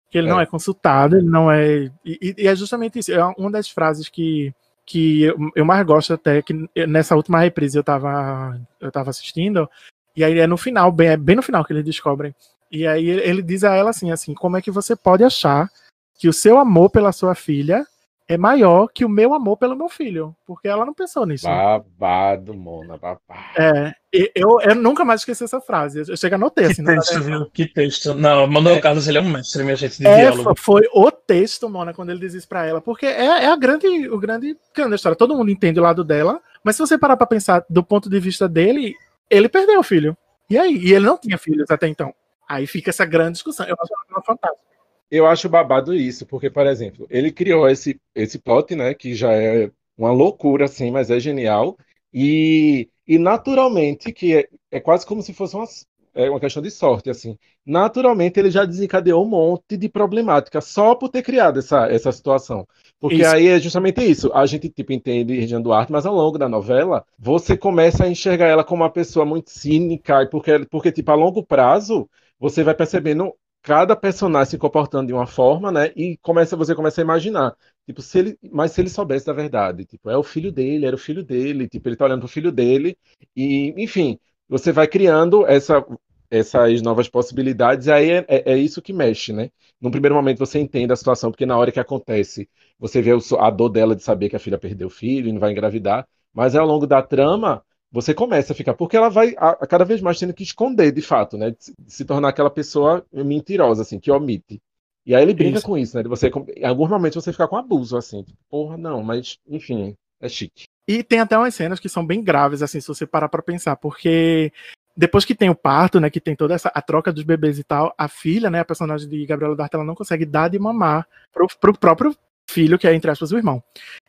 Que 0.08 0.18
ele 0.18 0.28
é. 0.28 0.30
não 0.30 0.40
é 0.40 0.46
consultado, 0.46 1.16
ele 1.16 1.28
não 1.28 1.50
é. 1.50 1.90
E, 2.04 2.34
e, 2.38 2.46
é 2.46 2.54
justamente 2.54 3.00
isso. 3.00 3.12
É 3.12 3.24
uma 3.36 3.50
das 3.50 3.68
frases 3.68 4.08
que, 4.08 4.54
que 4.86 5.24
eu, 5.24 5.36
eu 5.56 5.64
mais 5.64 5.84
gosto 5.84 6.14
até, 6.14 6.40
que 6.40 6.54
nessa 6.86 7.16
última 7.16 7.40
reprise 7.40 7.76
eu 7.76 7.82
tava, 7.82 8.60
eu 8.80 8.92
tava 8.92 9.10
assistindo, 9.10 9.68
e 10.16 10.22
aí 10.22 10.38
é 10.38 10.46
no 10.46 10.56
final, 10.56 10.92
bem, 10.92 11.08
é 11.08 11.16
bem 11.16 11.34
no 11.34 11.42
final 11.42 11.64
que 11.64 11.72
eles 11.72 11.84
descobrem. 11.84 12.32
E 12.74 12.88
aí 12.88 13.08
ele 13.08 13.40
diz 13.40 13.62
a 13.62 13.72
ela 13.72 13.90
assim, 13.90 14.10
assim, 14.10 14.34
como 14.34 14.56
é 14.56 14.62
que 14.62 14.68
você 14.68 14.96
pode 14.96 15.22
achar 15.22 15.70
que 16.18 16.28
o 16.28 16.32
seu 16.32 16.58
amor 16.58 16.90
pela 16.90 17.12
sua 17.12 17.32
filha 17.32 17.86
é 18.26 18.36
maior 18.36 18.88
que 18.88 19.04
o 19.04 19.08
meu 19.08 19.32
amor 19.32 19.56
pelo 19.56 19.76
meu 19.76 19.88
filho, 19.88 20.34
porque 20.44 20.66
ela 20.66 20.84
não 20.84 20.92
pensou 20.92 21.24
nisso. 21.24 21.46
Babado, 21.46 22.52
Mona, 22.52 22.98
babado. 22.98 23.20
É, 23.56 23.94
eu, 24.34 24.60
eu 24.60 24.74
nunca 24.74 25.04
mais 25.04 25.20
esqueci 25.20 25.44
essa 25.44 25.60
frase. 25.60 26.02
Eu 26.08 26.16
chego 26.16 26.34
a 26.34 26.36
anotei 26.36 26.64
assim. 26.64 26.82
Que 26.82 26.94
texto, 26.94 27.20
viu? 27.20 27.50
Que 27.50 27.66
texto. 27.66 28.14
Não, 28.14 28.44
Manuel 28.48 28.76
é, 28.76 28.80
Carlos, 28.80 29.06
ele 29.06 29.18
é 29.18 29.20
um 29.20 29.28
mestre, 29.28 29.62
minha 29.62 29.76
gente, 29.76 29.98
de 29.98 30.06
é, 30.08 30.16
diálogo. 30.16 30.54
Foi 30.58 30.82
o 30.92 31.12
texto, 31.12 31.68
Mona, 31.68 31.94
quando 31.94 32.10
ele 32.10 32.18
diz 32.18 32.34
isso 32.34 32.48
pra 32.48 32.66
ela, 32.66 32.80
porque 32.80 33.06
é, 33.06 33.26
é 33.26 33.46
a 33.46 33.56
grande, 33.56 33.86
o 34.08 34.18
grande 34.18 34.56
cano 34.72 34.90
da 34.90 34.96
história. 34.96 35.16
Todo 35.16 35.36
mundo 35.36 35.50
entende 35.52 35.78
o 35.78 35.82
lado 35.84 36.02
dela, 36.02 36.40
mas 36.64 36.74
se 36.74 36.82
você 36.82 36.98
parar 36.98 37.16
pra 37.16 37.26
pensar 37.26 37.64
do 37.70 37.84
ponto 37.84 38.10
de 38.10 38.18
vista 38.18 38.48
dele, 38.48 38.96
ele 39.30 39.48
perdeu 39.48 39.78
o 39.78 39.84
filho. 39.84 40.16
E 40.50 40.58
aí? 40.58 40.76
E 40.76 40.92
ele 40.92 41.06
não 41.06 41.18
tinha 41.18 41.38
filhos 41.38 41.70
até 41.70 41.86
então. 41.86 42.12
Aí 42.48 42.66
fica 42.66 42.90
essa 42.90 43.04
grande 43.04 43.32
discussão. 43.32 43.66
Eu 43.66 43.76
acho 43.80 43.92
ela 44.10 44.22
fantástica 44.22 44.74
eu 45.10 45.26
acho 45.26 45.48
babado 45.48 45.94
isso, 45.94 46.26
porque, 46.26 46.50
por 46.50 46.66
exemplo, 46.66 47.06
ele 47.08 47.30
criou 47.30 47.68
esse, 47.68 48.00
esse 48.14 48.38
plot, 48.38 48.74
né, 48.74 48.94
que 48.94 49.14
já 49.14 49.32
é 49.32 49.70
uma 49.96 50.10
loucura, 50.10 50.64
assim, 50.64 50.90
mas 50.90 51.08
é 51.08 51.20
genial, 51.20 51.78
e, 52.12 52.88
e 53.06 53.16
naturalmente, 53.16 54.12
que 54.12 54.34
é, 54.36 54.48
é 54.72 54.80
quase 54.80 55.06
como 55.06 55.22
se 55.22 55.32
fosse 55.32 55.54
uma, 55.54 55.66
é 56.14 56.28
uma 56.28 56.40
questão 56.40 56.60
de 56.60 56.70
sorte, 56.70 57.10
assim, 57.10 57.38
naturalmente 57.64 58.40
ele 58.40 58.50
já 58.50 58.64
desencadeou 58.64 59.24
um 59.24 59.28
monte 59.28 59.76
de 59.76 59.88
problemática 59.88 60.60
só 60.60 60.96
por 60.96 61.08
ter 61.08 61.22
criado 61.22 61.60
essa, 61.60 61.86
essa 61.86 62.10
situação. 62.10 62.66
Porque 62.98 63.22
isso. 63.22 63.34
aí 63.34 63.48
é 63.48 63.60
justamente 63.60 64.02
isso. 64.02 64.32
A 64.32 64.46
gente, 64.46 64.68
tipo, 64.68 64.92
entende 64.92 65.38
Regina 65.38 65.60
Duarte, 65.60 65.92
mas 65.92 66.06
ao 66.06 66.14
longo 66.14 66.38
da 66.38 66.48
novela, 66.48 67.04
você 67.18 67.56
começa 67.56 68.04
a 68.04 68.08
enxergar 68.08 68.46
ela 68.46 68.64
como 68.64 68.82
uma 68.82 68.90
pessoa 68.90 69.24
muito 69.24 69.50
cínica, 69.50 70.26
porque, 70.28 70.66
porque 70.70 70.92
tipo, 70.92 71.10
a 71.10 71.14
longo 71.14 71.42
prazo, 71.44 72.08
você 72.38 72.62
vai 72.62 72.74
percebendo 72.74 73.32
cada 73.62 73.96
personagem 73.96 74.50
se 74.50 74.58
comportando 74.58 75.06
de 75.06 75.14
uma 75.14 75.26
forma, 75.26 75.72
né? 75.72 75.90
E 75.96 76.18
começa, 76.18 76.54
você 76.54 76.74
começa 76.74 77.00
a 77.00 77.04
imaginar. 77.04 77.56
Tipo, 77.86 78.02
se 78.02 78.18
ele, 78.18 78.38
mas 78.52 78.72
se 78.72 78.80
ele 78.82 78.90
soubesse 78.90 79.24
da 79.24 79.32
verdade, 79.32 79.86
tipo, 79.86 80.10
é 80.10 80.16
o 80.16 80.22
filho 80.22 80.52
dele, 80.52 80.84
era 80.86 80.94
o 80.94 80.98
filho 80.98 81.24
dele, 81.24 81.66
tipo, 81.66 81.88
ele 81.88 81.96
tá 81.96 82.04
olhando 82.04 82.20
pro 82.20 82.28
filho 82.28 82.52
dele, 82.52 82.96
e, 83.34 83.72
enfim, 83.82 84.18
você 84.46 84.70
vai 84.70 84.86
criando 84.86 85.46
essa, 85.46 85.82
essas 86.30 86.82
novas 86.82 87.08
possibilidades, 87.08 87.86
e 87.86 87.92
aí 87.92 88.10
é, 88.10 88.24
é, 88.28 88.52
é, 88.52 88.58
isso 88.58 88.82
que 88.82 88.92
mexe, 88.92 89.32
né? 89.32 89.50
No 89.80 89.90
primeiro 89.90 90.14
momento 90.14 90.38
você 90.38 90.58
entende 90.58 90.92
a 90.92 90.96
situação, 90.96 91.30
porque 91.30 91.46
na 91.46 91.56
hora 91.56 91.72
que 91.72 91.80
acontece, 91.80 92.48
você 92.78 93.00
vê 93.00 93.12
a 93.38 93.50
dor 93.50 93.70
dela 93.70 93.96
de 93.96 94.02
saber 94.02 94.28
que 94.28 94.36
a 94.36 94.38
filha 94.38 94.58
perdeu 94.58 94.88
o 94.88 94.90
filho 94.90 95.28
e 95.28 95.32
não 95.32 95.40
vai 95.40 95.52
engravidar, 95.52 96.06
mas 96.34 96.54
ao 96.54 96.66
longo 96.66 96.86
da 96.86 97.02
trama, 97.02 97.64
você 97.94 98.12
começa 98.12 98.52
a 98.52 98.56
ficar, 98.56 98.74
porque 98.74 98.96
ela 98.96 99.08
vai 99.08 99.36
a, 99.38 99.50
a 99.50 99.66
cada 99.68 99.84
vez 99.84 100.00
mais 100.00 100.18
tendo 100.18 100.34
que 100.34 100.42
esconder, 100.42 100.90
de 100.90 101.00
fato, 101.00 101.38
né? 101.38 101.52
De, 101.52 101.72
de, 101.78 101.92
se 101.92 102.04
tornar 102.04 102.30
aquela 102.30 102.50
pessoa 102.50 103.06
mentirosa, 103.12 103.82
assim, 103.82 104.00
que 104.00 104.10
omite. 104.10 104.60
E 105.06 105.14
aí 105.14 105.22
ele 105.22 105.32
brinca 105.32 105.58
isso. 105.58 105.66
com 105.66 105.78
isso, 105.78 105.96
né? 105.96 106.02
De 106.02 106.08
você, 106.08 106.28
em 106.56 106.64
alguns 106.64 106.90
momentos 106.90 107.22
você 107.22 107.30
ficar 107.30 107.46
com 107.46 107.56
abuso, 107.56 107.96
assim, 107.96 108.24
tipo, 108.24 108.36
porra, 108.50 108.76
não, 108.76 109.00
mas, 109.00 109.38
enfim, 109.48 109.94
é 110.20 110.28
chique. 110.28 110.64
E 110.88 111.04
tem 111.04 111.20
até 111.20 111.38
umas 111.38 111.54
cenas 111.54 111.78
que 111.78 111.88
são 111.88 112.04
bem 112.04 112.20
graves, 112.20 112.62
assim, 112.62 112.80
se 112.80 112.88
você 112.88 113.06
parar 113.06 113.28
pra 113.28 113.40
pensar, 113.40 113.76
porque 113.76 114.52
depois 114.96 115.24
que 115.24 115.34
tem 115.34 115.48
o 115.48 115.54
parto, 115.54 116.00
né, 116.00 116.10
que 116.10 116.20
tem 116.20 116.34
toda 116.34 116.52
essa 116.52 116.72
a 116.74 116.82
troca 116.82 117.12
dos 117.12 117.22
bebês 117.22 117.60
e 117.60 117.64
tal, 117.64 117.94
a 117.96 118.08
filha, 118.08 118.50
né, 118.50 118.58
a 118.58 118.64
personagem 118.64 119.08
de 119.08 119.24
Gabriela 119.24 119.54
Duarte, 119.54 119.76
ela 119.76 119.84
não 119.84 119.94
consegue 119.94 120.26
dar 120.26 120.48
de 120.48 120.58
mamar 120.58 121.06
pro, 121.32 121.46
pro 121.60 121.78
próprio 121.78 122.16
filho, 122.50 122.76
que 122.76 122.88
é, 122.88 122.94
entre 122.94 123.10
aspas, 123.10 123.30
o 123.30 123.36
irmão. 123.36 123.62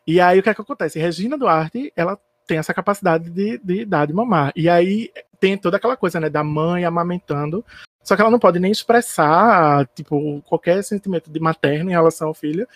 E 0.04 0.20
aí 0.20 0.40
o 0.40 0.42
que 0.42 0.50
é 0.50 0.54
que 0.54 0.60
acontece? 0.60 0.98
Regina 0.98 1.38
Duarte, 1.38 1.92
ela 1.94 2.18
tem 2.46 2.58
essa 2.58 2.72
capacidade 2.72 3.30
de, 3.30 3.58
de 3.58 3.84
dar 3.84 4.06
de 4.06 4.12
mamar. 4.12 4.52
E 4.54 4.68
aí 4.68 5.10
tem 5.40 5.58
toda 5.58 5.76
aquela 5.76 5.96
coisa, 5.96 6.20
né, 6.20 6.30
da 6.30 6.42
mãe 6.42 6.84
amamentando, 6.84 7.64
só 8.02 8.14
que 8.14 8.22
ela 8.22 8.30
não 8.30 8.38
pode 8.38 8.60
nem 8.60 8.70
expressar, 8.70 9.86
tipo, 9.88 10.40
qualquer 10.42 10.82
sentimento 10.84 11.30
de 11.30 11.40
materno 11.40 11.90
em 11.90 11.94
relação 11.94 12.28
ao 12.28 12.34
filho. 12.34 12.66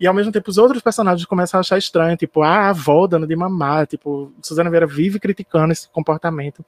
E 0.00 0.06
ao 0.06 0.14
mesmo 0.14 0.32
tempo 0.32 0.50
os 0.50 0.58
outros 0.58 0.82
personagens 0.82 1.26
começam 1.26 1.58
a 1.58 1.60
achar 1.60 1.78
estranho, 1.78 2.16
tipo, 2.16 2.42
ah, 2.42 2.48
a 2.48 2.68
avó 2.70 3.06
dando 3.06 3.26
de 3.26 3.36
mamar, 3.36 3.86
tipo, 3.86 4.32
Suzana 4.42 4.70
Vieira 4.70 4.86
vive 4.86 5.20
criticando 5.20 5.72
esse 5.72 5.88
comportamento. 5.90 6.64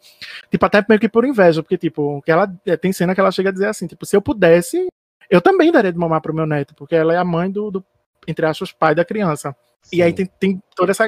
Tipo, 0.51 0.67
até 0.67 0.85
meio 0.87 1.01
que 1.01 1.09
por 1.09 1.25
inveja, 1.25 1.63
porque, 1.63 1.79
tipo, 1.79 2.23
que 2.23 2.31
ela 2.31 2.53
é, 2.67 2.77
tem 2.77 2.93
cena 2.93 3.15
que 3.15 3.21
ela 3.21 3.33
chega 3.33 3.49
a 3.49 3.53
dizer 3.53 3.67
assim, 3.67 3.87
tipo, 3.87 4.05
se 4.07 4.15
eu 4.15 4.23
pudesse, 4.23 4.87
eu 5.31 5.41
também 5.41 5.73
daria 5.73 5.93
de 5.93 5.99
mamar 5.99 6.21
pro 6.21 6.35
meu 6.35 6.47
neto, 6.47 6.75
porque 6.75 6.95
ela 6.95 7.15
é 7.15 7.17
a 7.17 7.25
mãe 7.25 7.51
do, 7.51 7.71
do 7.71 7.85
entre 8.29 8.47
aspas, 8.47 8.71
pai 8.71 8.95
da 8.95 9.05
criança. 9.05 9.57
Sim. 9.83 9.97
E 9.97 10.03
aí 10.03 10.13
tem, 10.13 10.27
tem 10.27 10.63
toda 10.75 10.93
essa. 10.93 11.07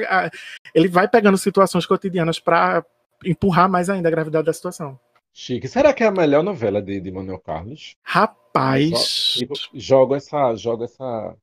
Ele 0.73 0.87
vai 0.87 1.07
pegando 1.07 1.37
situações 1.37 1.85
cotidianas 1.85 2.39
para 2.39 2.85
empurrar 3.23 3.69
mais 3.69 3.89
ainda 3.89 4.07
a 4.07 4.11
gravidade 4.11 4.45
da 4.45 4.53
situação. 4.53 4.99
Chique. 5.33 5.67
Será 5.67 5.93
que 5.93 6.03
é 6.03 6.07
a 6.07 6.11
melhor 6.11 6.43
novela 6.43 6.81
de, 6.81 6.99
de 7.01 7.11
Manuel 7.11 7.39
Carlos? 7.39 7.95
Rapaz. 8.03 9.37
Jogo 9.73 10.15
essa. 10.15 10.55
Jogo 10.55 10.85
essa. 10.85 11.35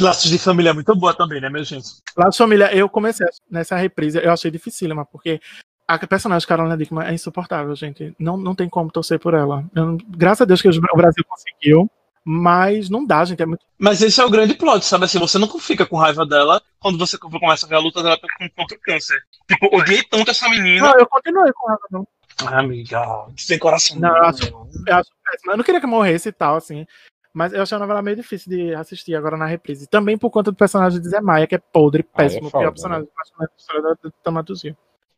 Laços 0.00 0.30
de 0.30 0.38
Família 0.38 0.70
é 0.70 0.72
muito 0.72 0.94
boa 0.94 1.14
também, 1.14 1.40
né, 1.40 1.48
meu 1.48 1.62
gente? 1.62 1.88
Laços 2.16 2.34
de 2.34 2.38
Família, 2.38 2.74
eu 2.74 2.88
comecei 2.88 3.26
nessa 3.48 3.76
reprise, 3.76 4.18
eu 4.18 4.32
achei 4.32 4.50
dificílima, 4.50 5.04
porque 5.04 5.40
a 5.86 5.98
personagem 6.06 6.48
Carolina 6.48 6.76
Dickman 6.76 7.06
é 7.06 7.14
insuportável, 7.14 7.74
gente. 7.76 8.14
Não, 8.18 8.36
não 8.36 8.54
tem 8.54 8.68
como 8.68 8.90
torcer 8.90 9.18
por 9.18 9.34
ela. 9.34 9.64
Eu, 9.74 9.96
graças 10.08 10.42
a 10.42 10.44
Deus 10.44 10.60
que 10.60 10.68
o 10.68 10.96
Brasil 10.96 11.24
conseguiu. 11.28 11.90
Mas 12.24 12.88
não 12.88 13.04
dá, 13.04 13.24
gente. 13.24 13.42
É 13.42 13.46
muito. 13.46 13.66
Mas 13.78 14.00
esse 14.00 14.18
é 14.20 14.24
o 14.24 14.30
grande 14.30 14.54
plot, 14.54 14.84
sabe? 14.84 15.04
Assim, 15.04 15.18
você 15.18 15.38
não 15.38 15.46
fica 15.58 15.84
com 15.84 15.96
raiva 15.96 16.24
dela 16.24 16.62
quando 16.80 16.98
você 16.98 17.18
começa 17.18 17.66
a 17.66 17.68
ver 17.68 17.74
a 17.74 17.80
luta 17.80 18.02
dela 18.02 18.18
contra 18.56 18.76
o 18.76 18.80
câncer. 18.80 19.20
Tipo, 19.46 19.76
odiei 19.76 20.02
tanto 20.02 20.30
essa 20.30 20.48
menina. 20.48 20.88
Não, 20.88 20.98
eu 20.98 21.06
continuei 21.06 21.52
com 21.52 21.66
raiva, 21.66 21.82
não. 21.90 22.08
Ah, 22.46 22.60
amiga, 22.60 23.26
sem 23.36 23.58
coração. 23.58 23.98
Não, 23.98 24.16
eu 24.16 24.24
acho, 24.24 24.42
eu 24.44 24.96
acho 24.96 25.10
péssimo. 25.22 25.52
Eu 25.52 25.56
não 25.58 25.64
queria 25.64 25.80
que 25.80 25.86
morresse 25.86 26.30
e 26.30 26.32
tal, 26.32 26.56
assim. 26.56 26.86
Mas 27.32 27.52
eu 27.52 27.62
achei 27.62 27.76
a 27.76 27.80
novela 27.80 28.00
meio 28.00 28.16
difícil 28.16 28.48
de 28.48 28.74
assistir 28.74 29.14
agora 29.14 29.36
na 29.36 29.44
reprise. 29.44 29.86
Também 29.86 30.16
por 30.16 30.30
conta 30.30 30.50
do 30.50 30.56
personagem 30.56 31.00
de 31.00 31.08
Zé 31.08 31.20
Maia, 31.20 31.46
que 31.46 31.54
é 31.54 31.58
podre, 31.58 32.02
péssimo. 32.02 32.46
Ah, 32.46 32.48
é 32.48 32.50
foda, 32.50 32.62
pior 32.62 32.72
personagem 32.72 33.08
da 33.38 33.48
história 33.58 33.82
da, 33.82 33.90
da 34.02 34.10
Tamatuzio. 34.22 34.76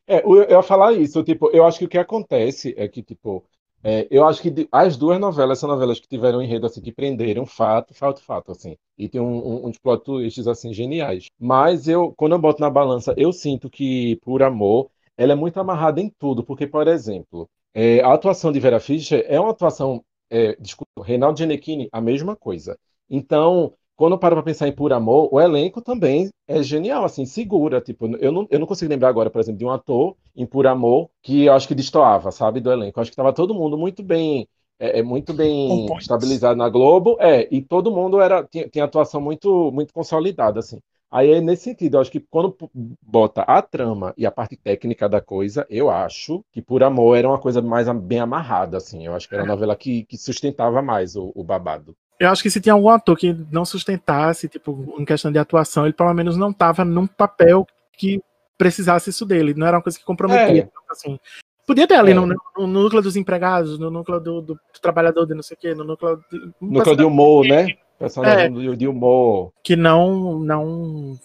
É, 0.08 0.24
eu 0.24 0.42
eu 0.42 0.56
ia 0.56 0.62
falar 0.62 0.92
isso, 0.92 1.22
tipo, 1.22 1.50
eu 1.50 1.66
acho 1.66 1.78
que 1.78 1.84
o 1.84 1.88
que 1.88 1.98
acontece 1.98 2.74
é 2.78 2.86
que, 2.88 3.02
tipo, 3.02 3.44
é, 3.82 4.06
eu 4.10 4.26
acho 4.26 4.42
que 4.42 4.50
de- 4.50 4.68
as 4.72 4.96
duas 4.96 5.18
novelas 5.20 5.58
são 5.58 5.68
novelas 5.68 6.00
que 6.00 6.08
tiveram 6.08 6.42
enredo, 6.42 6.66
assim, 6.66 6.80
que 6.80 6.92
prenderam 6.92 7.46
fato, 7.46 7.94
fato, 7.94 8.20
fato, 8.22 8.50
assim, 8.52 8.76
e 8.98 9.08
tem 9.08 9.20
um, 9.20 9.64
um, 9.64 9.66
uns 9.68 9.78
plot 9.78 10.04
twists, 10.04 10.46
assim, 10.46 10.72
geniais. 10.72 11.28
Mas 11.38 11.86
eu, 11.88 12.12
quando 12.16 12.32
eu 12.32 12.38
boto 12.38 12.60
na 12.60 12.70
balança, 12.70 13.14
eu 13.16 13.32
sinto 13.32 13.70
que, 13.70 14.16
por 14.22 14.42
amor, 14.42 14.90
ela 15.16 15.32
é 15.32 15.36
muito 15.36 15.58
amarrada 15.60 16.00
em 16.00 16.10
tudo, 16.18 16.42
porque, 16.44 16.66
por 16.66 16.88
exemplo, 16.88 17.48
é, 17.74 18.00
a 18.00 18.12
atuação 18.12 18.50
de 18.52 18.60
Vera 18.60 18.80
Fischer 18.80 19.24
é 19.28 19.38
uma 19.40 19.50
atuação, 19.50 20.04
é, 20.30 20.56
desculpa, 20.56 21.04
Reinaldo 21.04 21.38
Ginettini, 21.38 21.88
a 21.92 22.00
mesma 22.00 22.34
coisa. 22.36 22.78
Então, 23.08 23.72
quando 23.96 24.12
eu 24.12 24.18
paro 24.18 24.36
pra 24.36 24.42
pensar 24.42 24.68
em 24.68 24.72
Por 24.72 24.92
Amor, 24.92 25.28
o 25.32 25.40
elenco 25.40 25.80
também 25.82 26.30
é 26.46 26.62
genial, 26.62 27.04
assim, 27.04 27.24
segura. 27.26 27.80
Tipo, 27.80 28.06
eu 28.18 28.30
não, 28.32 28.46
eu 28.50 28.58
não 28.58 28.66
consigo 28.66 28.90
lembrar 28.90 29.08
agora, 29.08 29.30
por 29.30 29.40
exemplo, 29.40 29.58
de 29.58 29.64
um 29.64 29.70
ator 29.70 30.16
em 30.34 30.46
Por 30.46 30.66
Amor 30.66 31.10
que 31.22 31.44
eu 31.46 31.52
acho 31.54 31.66
que 31.68 31.74
destoava, 31.74 32.30
sabe, 32.30 32.60
do 32.60 32.70
elenco. 32.72 32.98
Eu 32.98 33.02
acho 33.02 33.10
que 33.10 33.16
tava 33.16 33.32
todo 33.32 33.54
mundo 33.54 33.76
muito 33.78 34.02
bem, 34.02 34.48
é, 34.78 35.00
é 35.00 35.02
muito 35.02 35.32
bem 35.34 35.86
point. 35.86 35.98
estabilizado 35.98 36.56
na 36.58 36.68
Globo, 36.68 37.16
é, 37.20 37.48
e 37.50 37.62
todo 37.62 37.90
mundo 37.90 38.20
era 38.20 38.44
tinha, 38.44 38.68
tinha 38.68 38.84
atuação 38.84 39.20
muito, 39.20 39.70
muito 39.72 39.92
consolidada, 39.92 40.60
assim. 40.60 40.78
Aí, 41.10 41.30
é 41.30 41.40
nesse 41.40 41.64
sentido, 41.64 41.96
eu 41.96 42.00
acho 42.00 42.10
que 42.10 42.20
quando 42.20 42.54
bota 43.02 43.42
a 43.42 43.62
trama 43.62 44.12
e 44.16 44.26
a 44.26 44.30
parte 44.30 44.56
técnica 44.56 45.08
da 45.08 45.20
coisa, 45.20 45.66
eu 45.70 45.88
acho 45.90 46.44
que 46.52 46.60
Por 46.62 46.82
Amor 46.82 47.16
era 47.16 47.28
uma 47.28 47.38
coisa 47.40 47.62
mais 47.62 47.88
a- 47.88 47.94
bem 47.94 48.18
amarrada, 48.20 48.76
assim. 48.76 49.04
Eu 49.06 49.14
acho 49.14 49.28
que 49.28 49.34
era 49.34 49.42
uma 49.44 49.52
novela 49.54 49.76
que, 49.76 50.04
que 50.04 50.18
sustentava 50.18 50.82
mais 50.82 51.16
o, 51.16 51.32
o 51.34 51.44
babado. 51.44 51.96
Eu 52.18 52.30
acho 52.30 52.42
que 52.42 52.50
se 52.50 52.60
tinha 52.60 52.72
algum 52.72 52.88
ator 52.88 53.16
que 53.16 53.36
não 53.50 53.64
sustentasse, 53.64 54.48
tipo, 54.48 54.94
em 54.98 55.04
questão 55.04 55.30
de 55.30 55.38
atuação, 55.38 55.84
ele 55.84 55.92
pelo 55.92 56.12
menos 56.14 56.36
não 56.36 56.52
tava 56.52 56.84
num 56.84 57.06
papel 57.06 57.66
que 57.92 58.22
precisasse 58.56 59.10
isso 59.10 59.26
dele. 59.26 59.52
Não 59.54 59.66
era 59.66 59.76
uma 59.76 59.82
coisa 59.82 59.98
que 59.98 60.04
comprometia. 60.04 60.62
É. 60.62 60.68
Assim. 60.90 61.18
Podia 61.66 61.86
ter 61.86 61.96
ali 61.96 62.12
É. 62.12 62.14
no, 62.14 62.26
no 62.26 62.66
núcleo 62.66 63.02
dos 63.02 63.16
empregados, 63.16 63.78
no 63.78 63.90
núcleo 63.90 64.18
do, 64.20 64.40
do 64.40 64.60
trabalhador 64.80 65.26
de 65.26 65.34
não 65.34 65.42
sei 65.42 65.56
o 65.56 65.60
quê, 65.60 65.74
no 65.74 65.84
núcleo. 65.84 66.22
De, 66.30 66.50
Núcleo 66.60 66.96
de 66.96 67.04
humor, 67.04 67.44
né? 67.46 67.74
Personagem 67.98 68.52
de, 68.52 68.76
de 68.76 68.86
humor. 68.88 69.52
que 69.62 69.74
não 69.74 70.38
não 70.38 71.18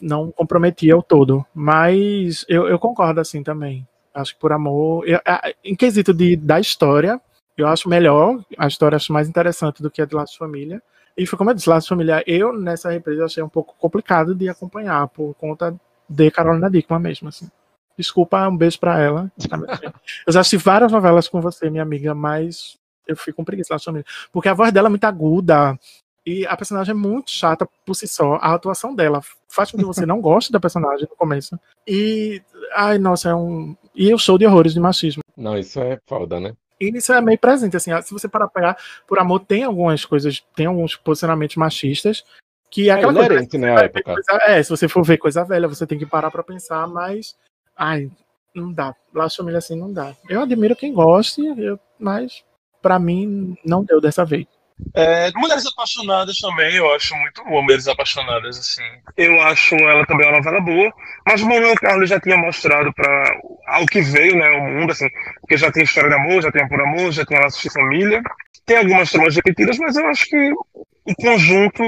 não 0.00 0.30
comprometia 0.30 0.96
o 0.96 1.02
todo. 1.02 1.44
Mas 1.54 2.44
eu, 2.48 2.68
eu 2.68 2.78
concordo 2.78 3.20
assim 3.20 3.42
também. 3.42 3.86
Acho 4.14 4.34
que 4.34 4.40
por 4.40 4.52
amor, 4.52 5.06
eu- 5.08 5.20
em 5.64 5.74
quesito 5.74 6.12
de 6.14 6.36
da 6.36 6.60
história, 6.60 7.20
eu 7.62 7.68
acho 7.68 7.88
melhor, 7.88 8.38
a 8.58 8.66
história 8.66 8.96
acho 8.96 9.12
mais 9.12 9.28
interessante 9.28 9.82
do 9.82 9.90
que 9.90 10.02
a 10.02 10.04
de 10.04 10.14
Laços 10.14 10.32
de 10.32 10.38
Família. 10.38 10.82
E 11.16 11.26
foi 11.26 11.36
como 11.36 11.50
eu 11.50 11.54
disse, 11.54 11.68
Laços 11.68 11.84
de 11.84 11.88
Família, 11.90 12.22
eu 12.26 12.52
nessa 12.52 12.90
reprise 12.90 13.20
eu 13.20 13.26
achei 13.26 13.42
um 13.42 13.48
pouco 13.48 13.74
complicado 13.78 14.34
de 14.34 14.48
acompanhar 14.48 15.08
por 15.08 15.34
conta 15.34 15.74
de 16.08 16.30
Carolina 16.30 16.70
Dickman 16.70 17.00
mesmo 17.00 17.28
assim. 17.28 17.48
Desculpa, 17.96 18.48
um 18.48 18.56
beijo 18.56 18.78
pra 18.80 18.98
ela. 18.98 19.30
Eu 20.26 20.32
já 20.32 20.40
assisti 20.40 20.56
várias 20.56 20.90
novelas 20.90 21.28
com 21.28 21.42
você, 21.42 21.68
minha 21.68 21.82
amiga, 21.82 22.14
mas 22.14 22.78
eu 23.06 23.14
fico 23.14 23.36
com 23.36 23.44
preguiça 23.44 23.76
de 23.76 23.84
Família. 23.84 24.06
Porque 24.32 24.48
a 24.48 24.54
voz 24.54 24.72
dela 24.72 24.88
é 24.88 24.90
muito 24.90 25.04
aguda, 25.04 25.78
e 26.24 26.46
a 26.46 26.56
personagem 26.56 26.92
é 26.92 26.94
muito 26.94 27.30
chata 27.30 27.68
por 27.84 27.94
si 27.94 28.06
só. 28.06 28.34
A 28.34 28.54
atuação 28.54 28.94
dela 28.94 29.20
faz 29.48 29.70
com 29.70 29.78
que 29.78 29.84
você 29.84 30.06
não 30.06 30.20
goste 30.20 30.52
da 30.52 30.60
personagem 30.60 31.06
no 31.10 31.16
começo. 31.16 31.58
E. 31.86 32.40
Ai, 32.74 32.98
nossa, 32.98 33.30
é 33.30 33.34
um. 33.34 33.76
E 33.94 34.14
o 34.14 34.18
show 34.18 34.38
de 34.38 34.46
horrores 34.46 34.72
de 34.72 34.80
machismo. 34.80 35.22
Não, 35.36 35.58
isso 35.58 35.80
é 35.80 35.98
foda, 36.06 36.38
né? 36.38 36.54
E 36.82 36.96
isso 36.98 37.12
é 37.12 37.20
meio 37.20 37.38
presente, 37.38 37.76
assim. 37.76 37.90
Se 38.02 38.12
você 38.12 38.28
parar 38.28 38.48
pra 38.48 38.60
pegar, 38.74 38.76
por 39.06 39.18
amor, 39.18 39.40
tem 39.40 39.62
algumas 39.62 40.04
coisas, 40.04 40.44
tem 40.56 40.66
alguns 40.66 40.96
posicionamentos 40.96 41.56
machistas. 41.56 42.24
Que 42.70 42.88
é 42.88 42.92
É 42.92 42.96
aquela 42.96 43.12
coisa. 43.12 43.58
né, 43.58 43.74
vai 43.74 43.82
ver 43.82 43.84
época. 44.00 44.14
coisa- 44.14 44.42
é, 44.46 44.62
se 44.62 44.70
você 44.70 44.88
for 44.88 45.04
ver 45.04 45.18
coisa 45.18 45.44
velha, 45.44 45.68
você 45.68 45.86
tem 45.86 45.98
que 45.98 46.06
parar 46.06 46.30
pra 46.30 46.42
pensar, 46.42 46.86
mas. 46.88 47.36
Ai, 47.76 48.10
não 48.54 48.72
dá. 48.72 48.94
Lá 49.14 49.28
família 49.30 49.58
assim 49.58 49.78
não 49.78 49.92
dá. 49.92 50.14
Eu 50.28 50.40
admiro 50.40 50.74
quem 50.74 50.92
goste, 50.92 51.42
eu- 51.58 51.78
mas 51.98 52.42
pra 52.80 52.98
mim 52.98 53.56
não 53.64 53.84
deu 53.84 54.00
dessa 54.00 54.24
vez. 54.24 54.46
É, 54.94 55.30
Mulheres 55.34 55.64
Apaixonadas 55.66 56.38
também, 56.38 56.74
eu 56.74 56.92
acho 56.94 57.14
muito 57.16 57.44
boa 57.44 57.62
Mulheres 57.62 57.88
Apaixonadas, 57.88 58.58
assim. 58.58 58.82
Eu 59.16 59.40
acho 59.40 59.74
ela 59.74 60.04
também 60.06 60.26
uma 60.26 60.36
novela 60.38 60.60
boa, 60.60 60.92
mas 61.26 61.40
o 61.40 61.48
Manuel 61.48 61.74
Carlos 61.76 62.08
já 62.08 62.20
tinha 62.20 62.36
mostrado 62.36 62.92
para 62.92 63.40
ao 63.68 63.86
que 63.86 64.02
veio, 64.02 64.36
né, 64.36 64.48
o 64.50 64.62
mundo, 64.62 64.92
assim, 64.92 65.08
porque 65.40 65.56
já 65.56 65.70
tem 65.72 65.84
História 65.84 66.10
de 66.10 66.16
Amor, 66.16 66.42
já 66.42 66.52
tem 66.52 66.68
Por 66.68 66.80
Amor, 66.80 67.10
já 67.12 67.24
tem 67.24 67.38
Laços 67.38 67.62
de 67.62 67.70
Família, 67.70 68.22
tem 68.66 68.76
algumas 68.78 69.10
tramas 69.10 69.34
repetidas, 69.34 69.78
mas 69.78 69.96
eu 69.96 70.06
acho 70.08 70.26
que 70.26 70.52
o 70.52 71.14
conjunto 71.16 71.82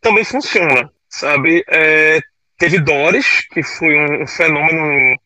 também 0.00 0.24
funciona, 0.24 0.90
sabe? 1.08 1.64
É, 1.68 2.20
teve 2.58 2.78
Doris, 2.80 3.46
que 3.48 3.62
foi 3.62 3.94
um, 3.94 4.22
um 4.22 4.26
fenômeno 4.26 5.16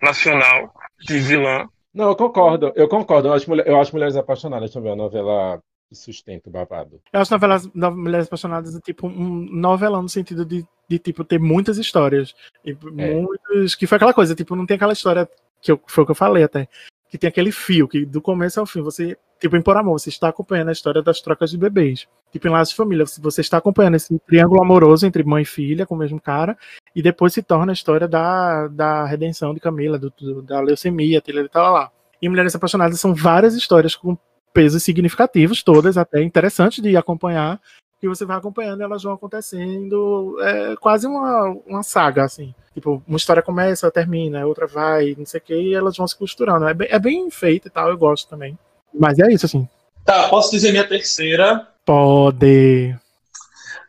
nacional 0.00 0.72
de 1.06 1.18
vilã, 1.18 1.66
Não, 1.94 2.08
eu 2.08 2.16
concordo, 2.16 2.72
eu 2.74 2.88
concordo. 2.88 3.28
Eu 3.28 3.34
acho, 3.34 3.52
eu 3.54 3.80
acho 3.80 3.92
Mulheres 3.92 4.16
Apaixonadas 4.16 4.72
também, 4.72 4.90
uma 4.92 5.04
novela 5.04 5.60
sustenta 5.94 6.48
o 6.48 6.52
babado. 6.52 7.00
Eu 7.12 7.20
acho 7.20 7.30
novelas, 7.32 7.68
no- 7.74 7.96
Mulheres 7.96 8.26
Apaixonadas 8.26 8.78
tipo 8.84 9.06
um 9.06 9.46
novelão 9.50 10.02
no 10.02 10.08
sentido 10.08 10.44
de, 10.44 10.64
de 10.88 10.98
tipo 10.98 11.24
ter 11.24 11.38
muitas 11.38 11.78
histórias. 11.78 12.34
E 12.64 12.76
É. 12.98 13.14
muitos. 13.14 13.74
Que 13.74 13.86
foi 13.86 13.96
aquela 13.96 14.14
coisa, 14.14 14.34
tipo, 14.34 14.54
não 14.56 14.66
tem 14.66 14.74
aquela 14.76 14.92
história 14.92 15.28
que 15.60 15.70
eu, 15.72 15.80
foi 15.86 16.02
o 16.02 16.06
que 16.06 16.10
eu 16.12 16.16
falei 16.16 16.42
até. 16.44 16.68
Que 17.10 17.18
tem 17.18 17.28
aquele 17.28 17.52
fio, 17.52 17.86
que 17.86 18.06
do 18.06 18.22
começo 18.22 18.58
ao 18.58 18.64
fim, 18.64 18.80
você, 18.80 19.18
tipo, 19.38 19.54
em 19.54 19.60
Por 19.60 19.76
Amor, 19.76 19.98
você 20.00 20.08
está 20.08 20.28
acompanhando 20.28 20.70
a 20.70 20.72
história 20.72 21.02
das 21.02 21.20
trocas 21.20 21.50
de 21.50 21.58
bebês. 21.58 22.08
Tipo, 22.32 22.48
em 22.48 22.50
Laços 22.50 22.70
de 22.70 22.76
Família, 22.76 23.04
você- 23.04 23.20
está 23.42 23.58
acompanhando 23.58 23.96
esse 23.96 24.18
triângulo 24.20 24.62
amoroso 24.62 25.06
entre 25.06 25.22
mãe 25.22 25.42
e 25.42 25.44
filha, 25.46 25.84
com 25.84 25.94
o 25.94 25.98
mesmo 25.98 26.18
cara, 26.18 26.56
e 26.96 27.02
depois 27.02 27.34
se 27.34 27.42
torna 27.42 27.70
a 27.70 27.74
história 27.74 28.08
da, 28.08 28.66
da 28.68 29.04
redenção 29.04 29.52
de 29.52 29.60
Camila, 29.60 29.98
do, 29.98 30.10
do- 30.18 30.40
da 30.40 30.58
leucemia, 30.60 31.20
tal, 31.50 31.74
lá. 31.74 31.90
E 32.22 32.28
Mulheres 32.30 32.54
Apaixonadas 32.54 32.98
são 32.98 33.14
várias 33.14 33.54
histórias 33.54 33.94
com 33.94 34.16
pesos 34.52 34.82
significativos, 34.82 35.62
todas 35.62 35.96
até 35.96 36.22
interessantes 36.22 36.82
de 36.82 36.96
acompanhar, 36.96 37.60
que 38.00 38.08
você 38.08 38.24
vai 38.24 38.36
acompanhando 38.36 38.80
e 38.80 38.84
elas 38.84 39.02
vão 39.02 39.12
acontecendo, 39.12 40.36
é 40.40 40.76
quase 40.76 41.06
uma, 41.06 41.56
uma 41.66 41.82
saga, 41.82 42.24
assim. 42.24 42.54
Tipo, 42.74 43.02
uma 43.06 43.16
história 43.16 43.42
começa, 43.42 43.90
termina, 43.90 44.46
outra 44.46 44.66
vai, 44.66 45.14
não 45.16 45.26
sei 45.26 45.38
o 45.38 45.42
que, 45.42 45.54
e 45.54 45.74
elas 45.74 45.96
vão 45.96 46.08
se 46.08 46.16
costurando. 46.16 46.66
É 46.66 46.74
bem, 46.74 46.88
é 46.90 46.98
bem 46.98 47.30
feito 47.30 47.68
e 47.68 47.70
tal, 47.70 47.88
eu 47.88 47.98
gosto 47.98 48.28
também. 48.28 48.58
Mas 48.92 49.18
é 49.18 49.32
isso, 49.32 49.46
assim. 49.46 49.68
Tá, 50.04 50.28
posso 50.28 50.50
dizer 50.50 50.72
minha 50.72 50.86
terceira? 50.86 51.68
Pode. 51.84 52.96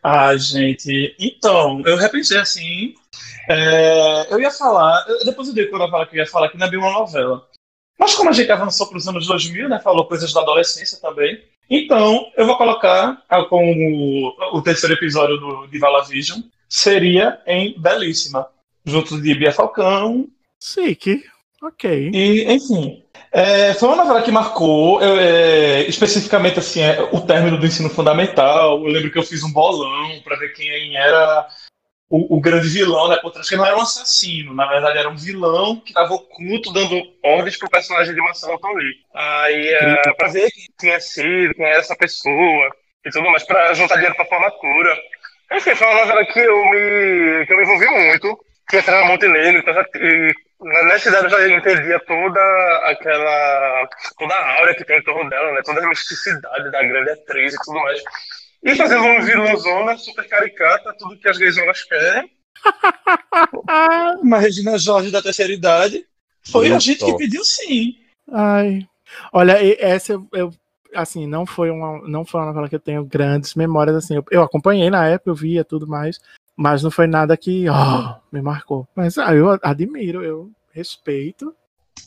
Ah, 0.03 0.36
gente. 0.36 1.16
Então, 1.18 1.82
eu 1.86 1.95
repensei 1.95 2.38
assim. 2.38 2.93
é, 3.49 4.28
eu 4.34 4.39
ia 4.39 4.51
falar. 4.51 5.05
Depois 5.24 5.47
eu 5.47 5.53
dei 5.53 5.68
quando 5.68 5.84
eu 5.84 5.89
falar 5.89 6.05
que 6.05 6.16
eu 6.16 6.20
ia 6.20 6.28
falar 6.28 6.49
que 6.49 6.57
não 6.57 6.68
é 6.68 6.70
bem 6.70 6.80
uma 6.80 6.91
novela. 6.91 7.47
Mas 7.97 8.15
como 8.15 8.29
a 8.29 8.33
gente 8.33 8.51
avançou 8.51 8.87
para 8.87 8.97
os 8.97 9.07
anos 9.07 9.27
2000, 9.27 9.69
né? 9.69 9.79
Falou 9.79 10.07
coisas 10.07 10.33
da 10.33 10.41
adolescência 10.41 10.99
também. 10.99 11.41
Então, 11.69 12.31
eu 12.35 12.45
vou 12.45 12.57
colocar 12.57 13.23
ah, 13.29 13.43
como 13.45 14.33
o 14.51 14.61
terceiro 14.61 14.95
episódio 14.95 15.37
do, 15.37 15.67
de 15.67 15.79
Valavision 15.79 16.41
seria 16.67 17.41
em 17.45 17.79
Belíssima. 17.79 18.47
Junto 18.85 19.21
de 19.21 19.33
Bia 19.33 19.51
Falcão, 19.51 20.27
Chique. 20.61 21.23
Ok. 21.61 22.11
e, 22.13 22.43
enfim, 22.51 23.03
é, 23.31 23.73
foi 23.73 23.87
uma 23.87 23.97
novela 23.97 24.21
que 24.21 24.31
marcou, 24.31 25.01
é, 25.01 25.81
especificamente 25.87 26.59
assim, 26.59 26.81
é, 26.81 27.01
o 27.11 27.21
término 27.21 27.57
do 27.57 27.65
ensino 27.65 27.89
fundamental. 27.89 28.85
Eu 28.85 28.91
lembro 28.91 29.11
que 29.11 29.17
eu 29.17 29.23
fiz 29.23 29.43
um 29.43 29.51
bolão 29.51 30.19
para 30.23 30.37
ver 30.37 30.49
quem 30.49 30.95
era 30.95 31.47
o, 32.14 32.38
o 32.38 32.39
grande 32.39 32.70
vilão, 32.70 33.07
né? 33.07 33.18
Por 33.18 33.32
trás, 33.32 33.49
que 33.49 33.55
não 33.55 33.66
era 33.66 33.76
um 33.76 33.82
assassino, 33.82 34.53
na 34.53 34.68
verdade 34.68 34.99
era 34.99 35.09
um 35.09 35.18
vilão 35.18 35.80
que 35.80 35.89
estava 35.89 36.14
oculto, 36.14 36.72
dando 36.72 37.01
ordens 37.24 37.57
pro 37.57 37.68
personagem 37.68 38.14
de 38.14 38.22
Marcelo 38.22 38.53
Antoni. 38.53 38.93
Aí, 39.16 39.70
é, 39.70 40.14
para 40.14 40.28
ver 40.28 40.51
quem 40.51 40.66
tinha 40.80 40.99
sido, 40.99 41.55
quem 41.55 41.66
era 41.66 41.80
essa 41.80 41.95
pessoa 41.95 42.70
e 43.03 43.09
tudo 43.09 43.32
mais, 43.32 43.43
para 43.43 43.74
juntar 43.74 43.95
dinheiro 43.95 44.16
pra 44.16 44.26
formatura. 44.26 44.95
Enfim, 45.53 45.74
foi 45.74 45.88
uma 45.88 46.01
novela 46.01 46.24
que 46.26 46.39
eu 46.39 46.66
me, 46.66 47.45
que 47.47 47.53
eu 47.53 47.57
me 47.57 47.64
envolvi 47.64 47.88
muito, 47.88 48.45
que 48.70 48.91
na 48.91 49.05
Montenegro, 49.05 49.61
então 49.61 49.74
já, 49.74 49.84
e 49.95 50.34
nessa 50.86 51.09
idade 51.09 51.26
eu 51.26 51.30
já 51.32 51.49
entendia 51.49 51.99
toda 52.01 52.41
aquela. 52.91 53.89
toda 54.20 54.36
a 54.36 54.59
aura 54.59 54.76
que 54.76 54.86
tem 54.86 54.99
em 54.99 55.03
torno 55.03 55.28
dela, 55.32 55.51
né? 55.51 55.61
Toda 55.66 55.84
a 55.84 55.89
misticidade 55.89 56.72
da 56.72 56.84
grande 56.84 57.09
atriz 57.09 57.55
e 57.55 57.57
tudo 57.66 57.80
mais. 57.80 57.99
E 58.64 58.76
fazendo 58.76 59.03
uma 59.03 59.22
vilãozona 59.22 59.97
super 59.97 60.28
caricata, 60.28 60.95
tudo 60.97 61.18
que 61.18 61.28
as 61.28 61.38
gaysonas 61.38 61.84
querem. 61.84 62.32
Uma 64.24 64.39
Regina 64.39 64.78
Jorge 64.78 65.11
da 65.11 65.22
terceira 65.22 65.51
idade. 65.51 66.05
Foi 66.41 66.72
a 66.72 66.78
Isso. 66.78 66.88
gente 66.88 67.05
que 67.05 67.18
pediu 67.18 67.43
sim. 67.43 67.95
Ai. 68.32 68.88
Olha, 69.32 69.57
essa 69.80 70.14
eu, 70.14 70.28
eu, 70.32 70.53
assim, 70.95 71.28
não 71.28 71.45
foi 71.45 71.70
uma, 71.70 72.01
não 72.07 72.26
foi 72.26 72.39
uma 72.39 72.47
novela 72.47 72.70
que 72.70 72.76
eu 72.76 72.80
tenho 72.80 73.03
grandes 73.03 73.53
memórias, 73.53 73.95
assim. 73.95 74.16
Eu, 74.16 74.26
eu 74.32 74.41
acompanhei 74.41 74.89
na 74.89 75.07
época, 75.07 75.30
eu 75.30 75.36
via 75.36 75.64
tudo 75.64 75.88
mais, 75.88 76.20
mas 76.55 76.82
não 76.82 76.91
foi 76.91 77.07
nada 77.07 77.36
que 77.36 77.66
oh, 77.70 78.16
me 78.32 78.41
marcou. 78.41 78.88
Mas 78.95 79.18
ah, 79.18 79.34
eu 79.34 79.59
admiro, 79.61 80.24
eu 80.24 80.49
respeito. 80.72 81.53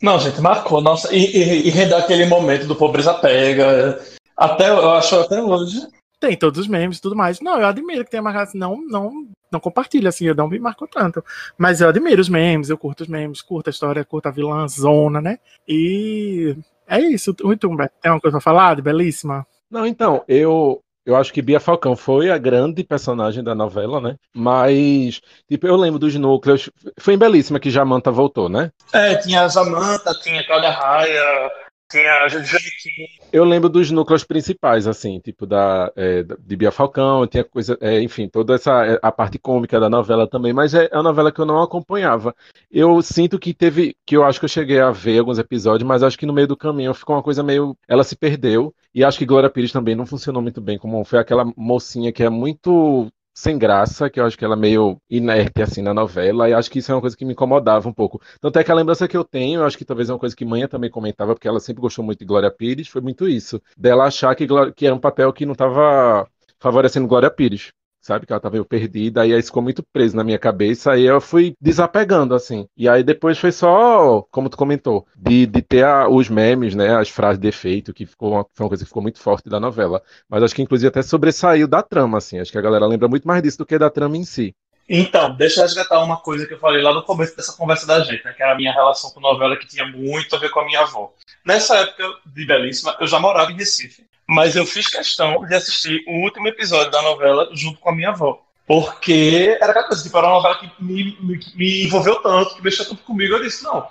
Não, 0.02 0.18
gente, 0.18 0.40
marcou. 0.40 0.80
Nossa, 0.80 1.14
e, 1.14 1.68
e, 1.68 1.70
e 1.70 1.94
aquele 1.94 2.26
momento 2.26 2.66
do 2.66 2.76
pobreza 2.76 3.14
pega. 3.14 4.00
Até, 4.36 4.68
eu 4.68 4.90
acho 4.92 5.20
até 5.20 5.40
hoje. 5.40 5.86
Tem 6.26 6.36
todos 6.36 6.58
os 6.58 6.66
memes 6.66 6.98
e 6.98 7.00
tudo 7.00 7.14
mais. 7.14 7.40
Não, 7.40 7.56
eu 7.60 7.68
admiro 7.68 8.04
que 8.04 8.10
tenha 8.10 8.22
marcado. 8.22 8.50
Não, 8.54 8.76
não, 8.84 9.28
não 9.48 9.60
compartilho 9.60 10.08
assim, 10.08 10.26
eu 10.26 10.34
não 10.34 10.48
me 10.48 10.58
marco 10.58 10.88
tanto. 10.88 11.24
Mas 11.56 11.80
eu 11.80 11.88
admiro 11.88 12.20
os 12.20 12.28
memes, 12.28 12.68
eu 12.68 12.76
curto 12.76 13.02
os 13.02 13.08
memes, 13.08 13.40
curto 13.40 13.68
a 13.68 13.70
história, 13.70 14.04
curto 14.04 14.26
a 14.26 14.32
vilã 14.32 14.66
zona, 14.66 15.20
né? 15.20 15.38
E 15.68 16.56
é 16.88 16.98
isso. 16.98 17.32
Muito, 17.44 17.68
tem 18.02 18.10
uma 18.10 18.20
coisa 18.20 18.38
pra 18.38 18.40
falar 18.40 18.74
de 18.74 18.82
Belíssima? 18.82 19.46
Não, 19.70 19.86
então, 19.86 20.24
eu, 20.26 20.82
eu 21.04 21.14
acho 21.14 21.32
que 21.32 21.40
Bia 21.40 21.60
Falcão 21.60 21.94
foi 21.94 22.28
a 22.28 22.38
grande 22.38 22.82
personagem 22.82 23.44
da 23.44 23.54
novela, 23.54 24.00
né? 24.00 24.16
Mas, 24.34 25.20
tipo, 25.48 25.68
eu 25.68 25.76
lembro 25.76 26.00
dos 26.00 26.16
núcleos. 26.16 26.68
Foi 26.98 27.14
em 27.14 27.18
Belíssima 27.18 27.60
que 27.60 27.70
Jamanta 27.70 28.10
voltou, 28.10 28.48
né? 28.48 28.72
É, 28.92 29.14
tinha 29.14 29.44
a 29.44 29.48
Samanta, 29.48 30.12
tinha 30.20 30.40
a 30.40 30.44
Cláudia 30.44 30.70
Raia, 30.70 31.52
tinha 31.88 32.28
Janiquim. 32.28 33.06
Eu 33.32 33.44
lembro 33.44 33.68
dos 33.68 33.90
núcleos 33.90 34.24
principais, 34.24 34.86
assim, 34.86 35.20
tipo 35.20 35.46
da 35.46 35.92
é, 35.96 36.22
de 36.22 36.56
Bia 36.56 36.70
Falcão, 36.70 37.26
tinha 37.26 37.44
coisa, 37.44 37.76
é, 37.80 38.00
enfim, 38.00 38.28
toda 38.28 38.54
essa 38.54 38.84
é, 38.86 38.98
a 39.02 39.12
parte 39.12 39.38
cômica 39.38 39.78
da 39.78 39.88
novela 39.88 40.28
também, 40.28 40.52
mas 40.52 40.74
é, 40.74 40.88
é 40.90 40.96
uma 40.96 41.04
novela 41.04 41.30
que 41.30 41.40
eu 41.40 41.46
não 41.46 41.62
acompanhava. 41.62 42.34
Eu 42.70 43.00
sinto 43.02 43.38
que 43.38 43.54
teve, 43.54 43.96
que 44.04 44.16
eu 44.16 44.24
acho 44.24 44.38
que 44.38 44.44
eu 44.44 44.48
cheguei 44.48 44.80
a 44.80 44.90
ver 44.90 45.18
alguns 45.18 45.38
episódios, 45.38 45.86
mas 45.86 46.02
acho 46.02 46.18
que 46.18 46.26
no 46.26 46.32
meio 46.32 46.48
do 46.48 46.56
caminho 46.56 46.94
ficou 46.94 47.16
uma 47.16 47.22
coisa 47.22 47.42
meio, 47.42 47.76
ela 47.88 48.04
se 48.04 48.16
perdeu 48.16 48.74
e 48.94 49.04
acho 49.04 49.18
que 49.18 49.26
Glória 49.26 49.50
Pires 49.50 49.72
também 49.72 49.94
não 49.94 50.06
funcionou 50.06 50.42
muito 50.42 50.60
bem, 50.60 50.78
como 50.78 51.04
foi 51.04 51.18
aquela 51.18 51.44
mocinha 51.56 52.12
que 52.12 52.22
é 52.22 52.30
muito 52.30 53.10
sem 53.36 53.58
graça, 53.58 54.08
que 54.08 54.18
eu 54.18 54.24
acho 54.24 54.36
que 54.38 54.44
ela 54.44 54.54
é 54.54 54.58
meio 54.58 54.98
inerte 55.10 55.60
assim 55.62 55.82
na 55.82 55.92
novela, 55.92 56.48
e 56.48 56.54
acho 56.54 56.70
que 56.70 56.78
isso 56.78 56.90
é 56.90 56.94
uma 56.94 57.02
coisa 57.02 57.14
que 57.14 57.24
me 57.24 57.34
incomodava 57.34 57.86
um 57.86 57.92
pouco. 57.92 58.18
Tanto 58.40 58.58
é 58.58 58.64
que 58.64 58.72
a 58.72 58.74
lembrança 58.74 59.06
que 59.06 59.16
eu 59.16 59.22
tenho, 59.22 59.60
eu 59.60 59.66
acho 59.66 59.76
que 59.76 59.84
talvez 59.84 60.08
é 60.08 60.12
uma 60.14 60.18
coisa 60.18 60.34
que 60.34 60.44
Manha 60.44 60.66
também 60.66 60.90
comentava, 60.90 61.34
porque 61.34 61.46
ela 61.46 61.60
sempre 61.60 61.82
gostou 61.82 62.02
muito 62.02 62.20
de 62.20 62.24
Glória 62.24 62.50
Pires, 62.50 62.88
foi 62.88 63.02
muito 63.02 63.28
isso, 63.28 63.60
dela 63.76 64.06
achar 64.06 64.34
que, 64.34 64.46
que 64.74 64.86
era 64.86 64.94
um 64.94 64.98
papel 64.98 65.32
que 65.34 65.44
não 65.44 65.52
estava 65.52 66.26
favorecendo 66.58 67.06
Glória 67.06 67.30
Pires 67.30 67.72
sabe? 68.06 68.24
Que 68.24 68.32
ela 68.32 68.40
tava 68.40 68.52
meio 68.52 68.64
perdida, 68.64 69.22
aí 69.22 69.42
ficou 69.42 69.62
muito 69.62 69.82
preso 69.82 70.16
na 70.16 70.22
minha 70.22 70.38
cabeça, 70.38 70.92
aí 70.92 71.04
eu 71.04 71.20
fui 71.20 71.54
desapegando, 71.60 72.34
assim. 72.34 72.68
E 72.76 72.88
aí 72.88 73.02
depois 73.02 73.38
foi 73.38 73.50
só, 73.50 74.22
como 74.30 74.48
tu 74.48 74.56
comentou, 74.56 75.06
de, 75.16 75.44
de 75.46 75.60
ter 75.60 75.84
a, 75.84 76.08
os 76.08 76.28
memes, 76.28 76.74
né? 76.74 76.96
As 76.96 77.08
frases 77.08 77.40
de 77.40 77.48
efeito, 77.48 77.92
que 77.92 78.06
ficou 78.06 78.32
uma, 78.32 78.46
foi 78.54 78.64
uma 78.64 78.70
coisa 78.70 78.84
que 78.84 78.88
ficou 78.88 79.02
muito 79.02 79.18
forte 79.18 79.48
da 79.48 79.58
novela. 79.58 80.00
Mas 80.28 80.42
acho 80.42 80.54
que 80.54 80.62
inclusive 80.62 80.88
até 80.88 81.02
sobressaiu 81.02 81.66
da 81.66 81.82
trama, 81.82 82.18
assim. 82.18 82.38
Acho 82.38 82.52
que 82.52 82.58
a 82.58 82.62
galera 82.62 82.86
lembra 82.86 83.08
muito 83.08 83.26
mais 83.26 83.42
disso 83.42 83.58
do 83.58 83.66
que 83.66 83.78
da 83.78 83.90
trama 83.90 84.16
em 84.16 84.24
si. 84.24 84.54
Então, 84.88 85.34
deixa 85.34 85.60
eu 85.60 85.64
resgatar 85.64 86.00
uma 86.00 86.18
coisa 86.18 86.46
que 86.46 86.54
eu 86.54 86.60
falei 86.60 86.80
lá 86.80 86.94
no 86.94 87.02
começo 87.02 87.36
dessa 87.36 87.52
conversa 87.56 87.86
da 87.86 88.00
gente, 88.00 88.24
né, 88.24 88.32
que 88.32 88.40
era 88.40 88.52
a 88.52 88.56
minha 88.56 88.72
relação 88.72 89.10
com 89.10 89.18
novela 89.18 89.56
que 89.56 89.66
tinha 89.66 89.84
muito 89.84 90.36
a 90.36 90.38
ver 90.38 90.50
com 90.50 90.60
a 90.60 90.64
minha 90.64 90.80
avó. 90.80 91.12
Nessa 91.44 91.78
época 91.78 92.04
de 92.24 92.46
Belíssima, 92.46 92.96
eu 93.00 93.06
já 93.06 93.18
morava 93.18 93.50
em 93.50 93.56
Recife. 93.56 94.06
Mas 94.28 94.56
eu 94.56 94.66
fiz 94.66 94.88
questão 94.88 95.44
de 95.46 95.54
assistir 95.54 96.02
o 96.06 96.24
último 96.24 96.48
episódio 96.48 96.90
da 96.90 97.00
novela 97.02 97.48
junto 97.52 97.78
com 97.78 97.90
a 97.90 97.94
minha 97.94 98.10
avó. 98.10 98.42
Porque 98.66 99.56
era 99.60 99.70
aquela 99.70 99.86
coisa, 99.86 100.02
tipo, 100.02 100.18
era 100.18 100.26
uma 100.26 100.36
novela 100.36 100.58
que 100.58 100.82
me, 100.82 101.16
me, 101.20 101.40
me 101.54 101.84
envolveu 101.84 102.20
tanto, 102.20 102.56
que 102.56 102.62
mexeu 102.62 102.84
tanto 102.88 103.04
comigo. 103.04 103.34
Eu 103.34 103.42
disse, 103.42 103.62
não, 103.62 103.88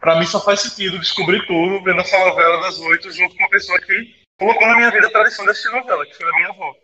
pra 0.00 0.18
mim 0.18 0.26
só 0.26 0.40
faz 0.40 0.60
sentido 0.60 0.98
descobrir 0.98 1.46
tudo 1.46 1.82
vendo 1.84 2.00
essa 2.00 2.18
novela 2.18 2.60
das 2.60 2.78
oito 2.80 3.12
junto 3.12 3.36
com 3.36 3.42
uma 3.44 3.50
pessoa 3.50 3.80
que 3.80 4.16
colocou 4.36 4.66
na 4.66 4.76
minha 4.76 4.90
vida 4.90 5.06
a 5.06 5.10
tradição 5.10 5.44
de 5.44 5.52
assistir 5.52 5.70
novela, 5.70 6.04
que 6.04 6.16
foi 6.16 6.28
a 6.28 6.36
minha 6.36 6.48
avó. 6.48 6.74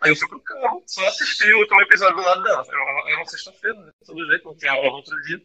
Aí 0.00 0.10
eu 0.10 0.16
fui 0.16 0.28
pro 0.28 0.40
carro, 0.40 0.82
só 0.86 1.04
assisti 1.08 1.52
o 1.52 1.58
último 1.58 1.80
episódio 1.80 2.16
do 2.16 2.22
lado 2.22 2.42
dela. 2.44 2.64
Era 2.68 2.82
uma, 2.82 3.16
uma 3.16 3.26
sexta-feira, 3.26 3.78
né? 3.80 3.90
Todo 4.06 4.26
jeito, 4.26 4.44
não 4.44 4.56
tinha 4.56 4.72
aula 4.72 4.90
no 4.90 4.96
outro 4.96 5.20
dia. 5.22 5.40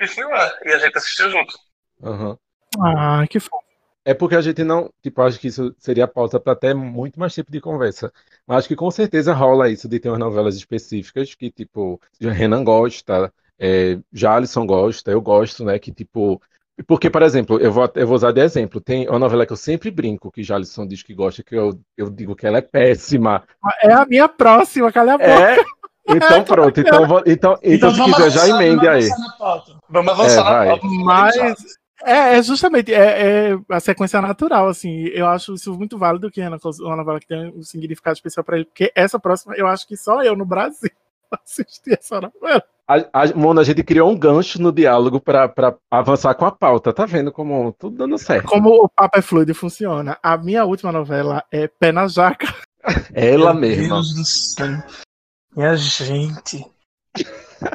E 0.00 0.06
fui 0.08 0.24
lá, 0.24 0.50
e 0.64 0.72
a 0.72 0.78
gente 0.78 0.96
assistiu 0.96 1.30
junto. 1.30 1.54
Uhum. 2.00 2.36
Ah, 2.82 3.24
que 3.28 3.38
fofo. 3.38 3.69
É 4.10 4.14
porque 4.14 4.34
a 4.34 4.40
gente 4.40 4.64
não, 4.64 4.92
tipo, 5.00 5.22
acho 5.22 5.38
que 5.38 5.46
isso 5.46 5.72
seria 5.78 6.08
pauta 6.08 6.40
para 6.40 6.52
até 6.52 6.74
muito 6.74 7.20
mais 7.20 7.32
tempo 7.32 7.52
de 7.52 7.60
conversa. 7.60 8.12
Mas 8.44 8.58
acho 8.58 8.68
que 8.68 8.74
com 8.74 8.90
certeza 8.90 9.32
rola 9.32 9.70
isso 9.70 9.88
de 9.88 10.00
ter 10.00 10.08
umas 10.08 10.18
novelas 10.18 10.56
específicas 10.56 11.32
que, 11.36 11.48
tipo, 11.48 12.00
Renan 12.20 12.64
gosta, 12.64 13.32
é, 13.56 14.00
Jalisson 14.12 14.66
gosta, 14.66 15.12
eu 15.12 15.20
gosto, 15.20 15.64
né? 15.64 15.78
Que, 15.78 15.92
tipo. 15.92 16.42
Porque, 16.88 17.08
por 17.08 17.22
exemplo, 17.22 17.60
eu 17.60 17.70
vou, 17.70 17.88
eu 17.94 18.04
vou 18.04 18.16
usar 18.16 18.32
de 18.32 18.40
exemplo. 18.40 18.80
Tem 18.80 19.08
uma 19.08 19.20
novela 19.20 19.46
que 19.46 19.52
eu 19.52 19.56
sempre 19.56 19.92
brinco, 19.92 20.32
que 20.32 20.42
Jalisson 20.42 20.88
diz 20.88 21.04
que 21.04 21.14
gosta, 21.14 21.44
que 21.44 21.54
eu, 21.54 21.78
eu 21.96 22.10
digo 22.10 22.34
que 22.34 22.48
ela 22.48 22.58
é 22.58 22.62
péssima. 22.62 23.44
É 23.80 23.92
a 23.92 24.04
minha 24.04 24.28
próxima, 24.28 24.90
cala 24.90 25.14
a 25.14 25.18
boca. 25.18 25.30
É, 25.30 25.56
então 26.16 26.42
pronto, 26.42 26.80
então, 26.80 27.04
então, 27.04 27.22
então, 27.24 27.58
então 27.62 27.94
se 27.94 28.02
quiser, 28.02 28.30
já 28.30 28.48
emende 28.48 28.88
aí. 28.88 29.08
Vamos 29.88 30.12
avançar 30.12 30.66
é, 30.66 30.68
na 30.70 30.78
pauta. 30.78 30.86
Mas 31.04 31.79
é, 32.04 32.38
é 32.38 32.42
justamente 32.42 32.92
é, 32.92 33.52
é, 33.52 33.58
a 33.68 33.80
sequência 33.80 34.20
natural, 34.20 34.68
assim. 34.68 35.06
Eu 35.08 35.26
acho 35.26 35.54
isso 35.54 35.74
muito 35.74 35.98
válido 35.98 36.30
que 36.30 36.40
é 36.40 36.48
uma 36.48 36.96
novela 36.96 37.20
que 37.20 37.26
tem 37.26 37.52
um 37.56 37.62
significado 37.62 38.14
especial 38.14 38.44
para 38.44 38.56
ele, 38.56 38.64
porque 38.64 38.92
essa 38.94 39.18
próxima, 39.18 39.54
eu 39.56 39.66
acho 39.66 39.86
que 39.86 39.96
só 39.96 40.22
eu 40.22 40.36
no 40.36 40.44
Brasil 40.44 40.90
assisti 41.30 41.92
essa 41.92 42.20
novela. 42.20 42.62
A, 42.88 43.22
a, 43.22 43.34
Mona, 43.36 43.60
a 43.60 43.64
gente 43.64 43.84
criou 43.84 44.10
um 44.10 44.18
gancho 44.18 44.60
no 44.60 44.72
diálogo 44.72 45.20
para 45.20 45.76
avançar 45.88 46.34
com 46.34 46.44
a 46.44 46.50
pauta. 46.50 46.92
Tá 46.92 47.06
vendo 47.06 47.30
como 47.30 47.72
tudo 47.78 47.96
dando 47.96 48.18
certo? 48.18 48.48
Como 48.48 48.84
o 48.84 48.88
papo 48.88 49.16
é 49.16 49.22
fluido 49.22 49.54
funciona. 49.54 50.18
A 50.20 50.36
minha 50.36 50.64
última 50.64 50.90
novela 50.90 51.44
é 51.52 51.68
Pé 51.68 51.92
na 51.92 52.08
Jaca. 52.08 52.52
Ela 53.14 53.52
Meu 53.52 53.60
mesma. 53.60 53.94
Deus 53.94 54.14
do 54.14 54.24
céu. 54.24 54.82
Minha 55.54 55.76
gente. 55.76 56.64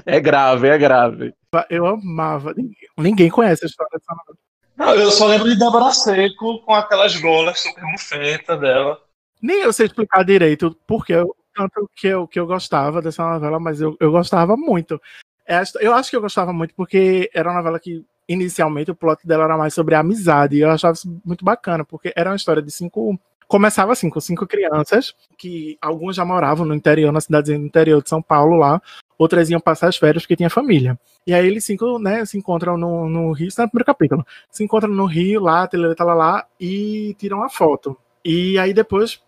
É 0.06 0.20
grave, 0.20 0.68
é 0.68 0.78
grave. 0.78 1.34
Eu 1.70 1.86
amava. 1.86 2.54
Ninguém 2.98 3.30
conhece 3.30 3.66
a 3.66 3.68
história 3.68 3.92
dessa 3.94 4.14
novela. 4.14 4.38
Não, 4.78 4.94
eu 4.94 5.10
só 5.10 5.26
lembro 5.26 5.50
de 5.50 5.58
Débora 5.58 5.92
Seco 5.92 6.60
com 6.60 6.74
aquelas 6.74 7.16
golas 7.16 7.62
super 7.62 7.84
bufeta 7.92 8.58
dela. 8.58 9.00
Nem 9.42 9.62
eu 9.62 9.72
sei 9.72 9.86
explicar 9.86 10.24
direito 10.24 10.76
porque 10.86 11.14
eu, 11.14 11.36
tanto 11.56 11.90
que 11.96 12.08
eu, 12.08 12.28
que 12.28 12.40
eu 12.40 12.46
gostava 12.46 13.02
dessa 13.02 13.24
novela, 13.24 13.60
mas 13.60 13.80
eu, 13.80 13.96
eu 14.00 14.12
gostava 14.12 14.58
muito. 14.58 15.02
Esta, 15.46 15.80
eu 15.80 15.94
acho 15.94 16.10
que 16.10 16.16
eu 16.16 16.22
gostava 16.22 16.52
muito 16.52 16.74
porque 16.76 17.30
era 17.34 17.50
uma 17.50 17.58
novela 17.58 17.80
que, 17.80 18.04
inicialmente, 18.28 18.92
o 18.92 18.96
plot 18.96 19.26
dela 19.26 19.46
era 19.46 19.58
mais 19.58 19.74
sobre 19.74 19.96
a 19.96 20.00
amizade. 20.00 20.58
E 20.58 20.62
eu 20.62 20.72
achava 20.72 20.94
isso 20.94 21.22
muito 21.24 21.46
bacana, 21.46 21.86
porque 21.86 22.12
era 22.16 22.32
uma 22.32 22.36
história 22.36 22.62
de 22.62 22.72
cinco. 22.72 23.18
Começava 23.48 23.94
assim, 23.94 24.10
com 24.10 24.20
cinco 24.20 24.48
crianças, 24.48 25.14
que 25.38 25.78
algumas 25.80 26.16
já 26.16 26.26
moravam 26.26 26.66
no 26.66 26.74
interior, 26.74 27.12
na 27.12 27.22
cidade 27.22 27.54
do 27.54 27.64
interior 27.64 28.02
de 28.02 28.10
São 28.10 28.22
Paulo, 28.22 28.58
lá, 28.58 28.82
outras 29.18 29.50
iam 29.50 29.60
passar 29.60 29.88
as 29.88 29.98
férias 29.98 30.24
porque 30.24 30.36
tinha 30.36 30.50
família. 30.50 31.00
E 31.26 31.34
aí 31.34 31.46
eles 31.48 31.66
cinco, 31.66 32.00
né, 32.00 32.26
se 32.26 32.38
encontram 32.38 32.78
no, 32.78 33.10
no 33.10 33.32
Rio, 33.32 33.48
isso 33.48 33.62
é 33.62 33.64
no 33.64 33.70
primeiro 33.70 33.86
capítulo, 33.86 34.26
se 34.52 34.64
encontram 34.64 34.92
no 34.92 35.06
Rio, 35.06 35.42
lá, 35.42 35.68
tá 35.68 36.04
lá, 36.04 36.14
lá, 36.14 36.46
e 36.60 37.16
tiram 37.18 37.38
uma 37.38 37.50
foto. 37.50 37.98
E 38.24 38.58
aí 38.58 38.74
depois 38.74 39.22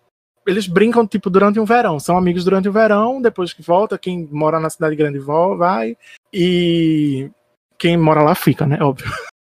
eles 0.46 0.66
brincam, 0.66 1.06
tipo, 1.06 1.30
durante 1.30 1.60
um 1.60 1.66
verão. 1.66 2.00
São 2.00 2.18
amigos 2.18 2.46
durante 2.46 2.70
o 2.70 2.72
verão, 2.72 3.22
depois 3.22 3.52
que 3.52 3.62
volta, 3.62 3.98
quem 3.98 4.28
mora 4.32 4.60
na 4.60 4.70
cidade 4.70 4.96
grande 4.96 5.20
vai, 5.20 5.98
e 6.34 7.30
quem 7.78 7.98
mora 7.98 8.24
lá 8.24 8.34
fica, 8.34 8.66
né, 8.66 8.78
óbvio. 8.82 9.12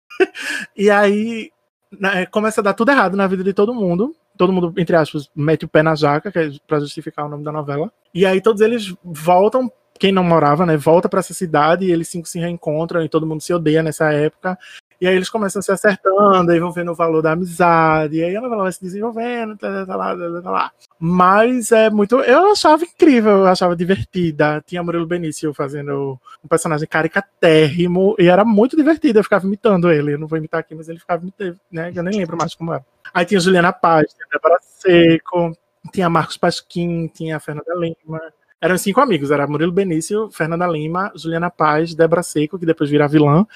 e 0.76 0.88
aí 0.90 1.50
né, 1.98 2.26
começa 2.26 2.60
a 2.60 2.64
dar 2.64 2.74
tudo 2.74 2.90
errado 2.90 3.16
na 3.16 3.26
vida 3.26 3.42
de 3.42 3.52
todo 3.52 3.74
mundo. 3.74 4.14
Todo 4.36 4.52
mundo, 4.52 4.74
entre 4.78 4.96
aspas, 4.96 5.30
mete 5.34 5.64
o 5.64 5.68
pé 5.68 5.82
na 5.82 5.94
jaca, 5.94 6.30
que 6.30 6.38
é 6.38 6.50
pra 6.66 6.80
justificar 6.80 7.26
o 7.26 7.28
nome 7.28 7.44
da 7.44 7.52
novela. 7.52 7.92
E 8.12 8.26
aí 8.26 8.40
todos 8.40 8.60
eles 8.60 8.94
voltam 9.02 9.70
quem 9.98 10.12
não 10.12 10.24
morava, 10.24 10.66
né, 10.66 10.76
volta 10.76 11.08
para 11.08 11.20
essa 11.20 11.34
cidade 11.34 11.84
e 11.84 11.92
eles 11.92 12.08
cinco 12.08 12.28
se 12.28 12.38
reencontram 12.38 13.02
e 13.02 13.08
todo 13.08 13.26
mundo 13.26 13.40
se 13.40 13.52
odeia 13.54 13.82
nessa 13.82 14.12
época. 14.12 14.58
E 15.00 15.06
aí 15.06 15.16
eles 15.16 15.28
começam 15.28 15.60
se 15.60 15.70
acertando, 15.70 16.50
aí 16.50 16.58
vão 16.58 16.72
vendo 16.72 16.92
o 16.92 16.94
valor 16.94 17.20
da 17.20 17.32
amizade, 17.32 18.16
e 18.16 18.24
aí 18.24 18.34
a 18.36 18.40
novela 18.40 18.62
vai 18.62 18.72
se 18.72 18.80
desenvolvendo, 18.80 19.56
tá, 19.56 19.84
tá, 19.84 19.96
lá, 19.96 20.16
tá, 20.16 20.42
tá, 20.42 20.50
lá. 20.50 20.72
Mas 20.98 21.72
é 21.72 21.90
muito. 21.90 22.20
Eu 22.20 22.52
achava 22.52 22.84
incrível, 22.84 23.38
eu 23.38 23.46
achava 23.46 23.76
divertida. 23.76 24.62
Tinha 24.66 24.82
Murilo 24.82 25.06
Benício 25.06 25.52
fazendo 25.52 26.18
um 26.42 26.48
personagem 26.48 26.88
caricatérrimo, 26.88 28.14
e 28.18 28.28
era 28.28 28.44
muito 28.44 28.76
divertido, 28.76 29.18
eu 29.18 29.24
ficava 29.24 29.46
imitando 29.46 29.90
ele. 29.90 30.14
Eu 30.14 30.18
não 30.18 30.28
vou 30.28 30.38
imitar 30.38 30.60
aqui, 30.60 30.74
mas 30.74 30.88
ele 30.88 31.00
ficava 31.00 31.22
imitando, 31.22 31.58
né? 31.70 31.92
Eu 31.94 32.02
nem 32.02 32.20
lembro 32.20 32.36
mais 32.36 32.54
como 32.54 32.72
era. 32.72 32.84
Aí 33.12 33.26
tinha 33.26 33.40
Juliana 33.40 33.72
Paz, 33.72 34.06
tinha 34.14 34.26
Débora 34.32 34.58
Seco, 34.62 35.52
tinha 35.92 36.08
Marcos 36.08 36.36
Pasquim, 36.36 37.08
tinha 37.08 37.38
Fernanda 37.40 37.74
Lima. 37.74 38.20
Eram 38.64 38.78
cinco 38.78 38.98
amigos, 39.02 39.30
era 39.30 39.46
Murilo 39.46 39.70
Benício, 39.70 40.30
Fernanda 40.30 40.66
Lima, 40.66 41.12
Juliana 41.14 41.50
Paz, 41.50 41.94
Débora 41.94 42.22
Seco, 42.22 42.58
que 42.58 42.64
depois 42.64 42.88
vira 42.88 43.06
vilã, 43.06 43.46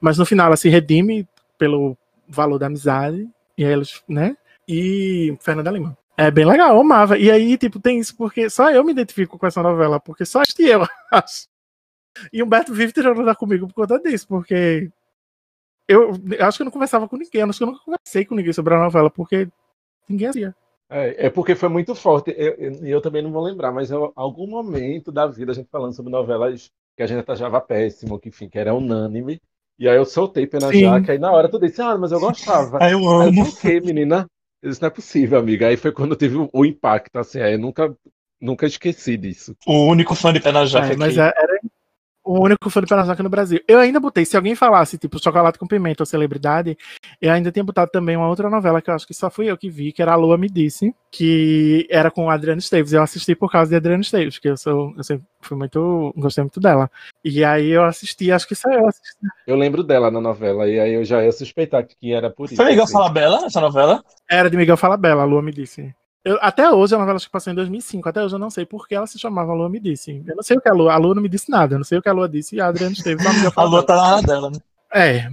mas 0.00 0.18
no 0.18 0.26
final 0.26 0.48
ela 0.48 0.56
se 0.56 0.68
redime 0.68 1.24
pelo 1.56 1.96
valor 2.26 2.58
da 2.58 2.66
amizade, 2.66 3.28
e 3.56 3.64
aí 3.64 3.72
eles, 3.72 4.02
né? 4.08 4.36
E 4.66 5.38
Fernanda 5.40 5.70
Lima. 5.70 5.96
É 6.16 6.32
bem 6.32 6.44
legal, 6.44 6.74
eu 6.74 6.80
amava. 6.80 7.16
E 7.16 7.30
aí, 7.30 7.56
tipo, 7.56 7.78
tem 7.78 8.00
isso 8.00 8.16
porque 8.16 8.50
só 8.50 8.68
eu 8.68 8.82
me 8.82 8.90
identifico 8.90 9.38
com 9.38 9.46
essa 9.46 9.62
novela, 9.62 10.00
porque 10.00 10.26
só 10.26 10.40
assisti 10.40 10.64
eu, 10.64 10.82
acho. 11.12 11.46
E 12.32 12.42
Humberto 12.42 12.74
vive 12.74 12.92
tirando 12.92 13.24
da 13.24 13.36
comigo 13.36 13.68
por 13.68 13.74
conta 13.74 14.00
disso, 14.00 14.26
porque 14.26 14.90
eu, 15.86 16.10
eu, 16.28 16.44
acho 16.44 16.58
que 16.58 16.62
eu 16.62 16.64
não 16.64 16.72
conversava 16.72 17.08
com 17.08 17.16
ninguém, 17.16 17.42
acho 17.42 17.58
que 17.58 17.62
eu 17.62 17.68
nunca 17.68 17.84
conversei 17.84 18.24
com 18.24 18.34
ninguém 18.34 18.52
sobre 18.52 18.74
a 18.74 18.80
novela, 18.80 19.10
porque 19.10 19.48
ninguém 20.08 20.26
assistia. 20.26 20.56
É, 20.88 21.26
é 21.26 21.30
porque 21.30 21.54
foi 21.54 21.68
muito 21.68 21.94
forte. 21.94 22.30
E 22.30 22.34
eu, 22.34 22.54
eu, 22.54 22.86
eu, 22.86 23.00
também 23.00 23.22
não 23.22 23.32
vou 23.32 23.42
lembrar, 23.42 23.72
mas 23.72 23.90
em 23.90 23.94
algum 24.14 24.46
momento 24.46 25.10
da 25.10 25.26
vida, 25.26 25.52
a 25.52 25.54
gente 25.54 25.68
falando 25.70 25.92
sobre 25.92 26.12
novelas 26.12 26.70
que 26.96 27.02
a 27.02 27.06
gente 27.06 27.30
achava 27.30 27.60
péssimo, 27.60 28.18
que, 28.18 28.28
enfim, 28.28 28.48
que 28.48 28.58
era 28.58 28.74
unânime. 28.74 29.40
E 29.78 29.88
aí 29.88 29.96
eu 29.96 30.06
soltei 30.06 30.46
pena 30.46 30.70
Sim. 30.70 30.80
jaca, 30.80 31.12
aí 31.12 31.18
na 31.18 31.30
hora 31.30 31.50
tu 31.50 31.58
disse, 31.58 31.82
ah, 31.82 31.98
mas 31.98 32.10
eu 32.10 32.18
gostava. 32.18 32.78
Aí 32.82 32.92
eu 32.92 33.06
amo. 33.06 33.44
Aí, 33.44 33.52
quê, 33.60 33.78
menina? 33.78 34.26
Isso 34.62 34.80
não 34.80 34.86
é 34.86 34.90
possível, 34.90 35.38
amiga. 35.38 35.68
Aí 35.68 35.76
foi 35.76 35.92
quando 35.92 36.16
teve 36.16 36.36
o, 36.36 36.48
o 36.50 36.64
impacto, 36.64 37.18
assim, 37.18 37.40
aí 37.40 37.52
eu 37.52 37.58
nunca, 37.58 37.94
nunca 38.40 38.66
esqueci 38.66 39.18
disso. 39.18 39.54
O 39.66 39.84
único 39.84 40.14
fã 40.14 40.32
de 40.32 40.40
pena 40.40 40.64
jaca 40.64 40.94
é, 40.94 40.96
Mas 40.96 41.18
é, 41.18 41.30
era 41.36 41.55
o 42.26 42.42
único 42.42 42.68
fã 42.68 42.80
de 42.80 42.88
Panasonic 42.88 43.22
no 43.22 43.30
Brasil. 43.30 43.60
Eu 43.68 43.78
ainda 43.78 44.00
botei, 44.00 44.24
se 44.24 44.36
alguém 44.36 44.56
falasse, 44.56 44.98
tipo, 44.98 45.22
Chocolate 45.22 45.58
com 45.58 45.66
Pimenta 45.66 46.02
ou 46.02 46.06
Celebridade, 46.06 46.76
eu 47.22 47.30
ainda 47.30 47.52
tinha 47.52 47.62
botado 47.62 47.90
também 47.92 48.16
uma 48.16 48.28
outra 48.28 48.50
novela 48.50 48.82
que 48.82 48.90
eu 48.90 48.94
acho 48.94 49.06
que 49.06 49.14
só 49.14 49.30
fui 49.30 49.46
eu 49.48 49.56
que 49.56 49.70
vi, 49.70 49.92
que 49.92 50.02
era 50.02 50.12
A 50.12 50.16
Lua 50.16 50.36
Me 50.36 50.48
Disse, 50.48 50.92
que 51.10 51.86
era 51.88 52.10
com 52.10 52.28
Adriano 52.28 52.58
Esteves. 52.58 52.92
Eu 52.92 53.02
assisti 53.02 53.36
por 53.36 53.50
causa 53.50 53.70
de 53.70 53.76
Adriano 53.76 54.02
Esteves, 54.02 54.40
que 54.40 54.48
eu 54.48 54.56
sou, 54.56 54.92
eu 54.96 55.04
sempre 55.04 55.24
fui 55.40 55.56
muito, 55.56 56.12
gostei 56.16 56.42
muito 56.42 56.58
dela. 56.58 56.90
E 57.24 57.44
aí 57.44 57.68
eu 57.68 57.84
assisti, 57.84 58.32
acho 58.32 58.48
que 58.48 58.56
só 58.56 58.68
eu 58.70 58.88
assisti. 58.88 59.24
Eu 59.46 59.54
lembro 59.54 59.84
dela 59.84 60.10
na 60.10 60.20
novela, 60.20 60.68
e 60.68 60.80
aí 60.80 60.94
eu 60.94 61.04
já 61.04 61.24
ia 61.24 61.30
suspeitar 61.30 61.86
que 61.86 62.12
era 62.12 62.28
por 62.28 62.46
isso. 62.46 62.56
Foi 62.56 62.66
Miguel 62.66 62.84
assim. 62.84 62.92
Falabella 62.92 63.46
essa 63.46 63.60
novela? 63.60 64.02
Era 64.28 64.50
de 64.50 64.56
Miguel 64.56 64.76
Falabella, 64.76 65.22
A 65.22 65.24
Lua 65.24 65.42
Me 65.42 65.52
Disse. 65.52 65.94
Eu, 66.26 66.38
até 66.40 66.68
hoje, 66.68 66.92
a 66.92 66.98
novela 66.98 67.20
que 67.20 67.30
passou 67.30 67.52
em 67.52 67.54
2005, 67.54 68.08
até 68.08 68.20
hoje 68.20 68.34
eu 68.34 68.38
não 68.40 68.50
sei 68.50 68.66
por 68.66 68.88
que 68.88 68.96
ela 68.96 69.06
se 69.06 69.16
chamava 69.16 69.52
A 69.52 69.54
Lua 69.54 69.70
Me 69.70 69.78
Disse. 69.78 70.24
Eu 70.26 70.34
não 70.34 70.42
sei 70.42 70.56
o 70.56 70.60
que 70.60 70.68
a 70.68 70.72
Lua, 70.72 70.92
a 70.92 70.96
Lua 70.96 71.14
não 71.14 71.22
me 71.22 71.28
disse 71.28 71.48
nada, 71.48 71.76
eu 71.76 71.78
não 71.78 71.84
sei 71.84 71.98
o 71.98 72.02
que 72.02 72.08
a 72.08 72.12
Lua 72.12 72.28
disse 72.28 72.56
e 72.56 72.60
a 72.60 72.66
Adriana 72.66 72.94
esteve 72.94 73.22
A 73.54 73.62
Lua 73.62 73.86
tá 73.86 73.94
na 73.94 74.20
dela, 74.20 74.50
né? 74.50 74.58
É, 74.92 75.30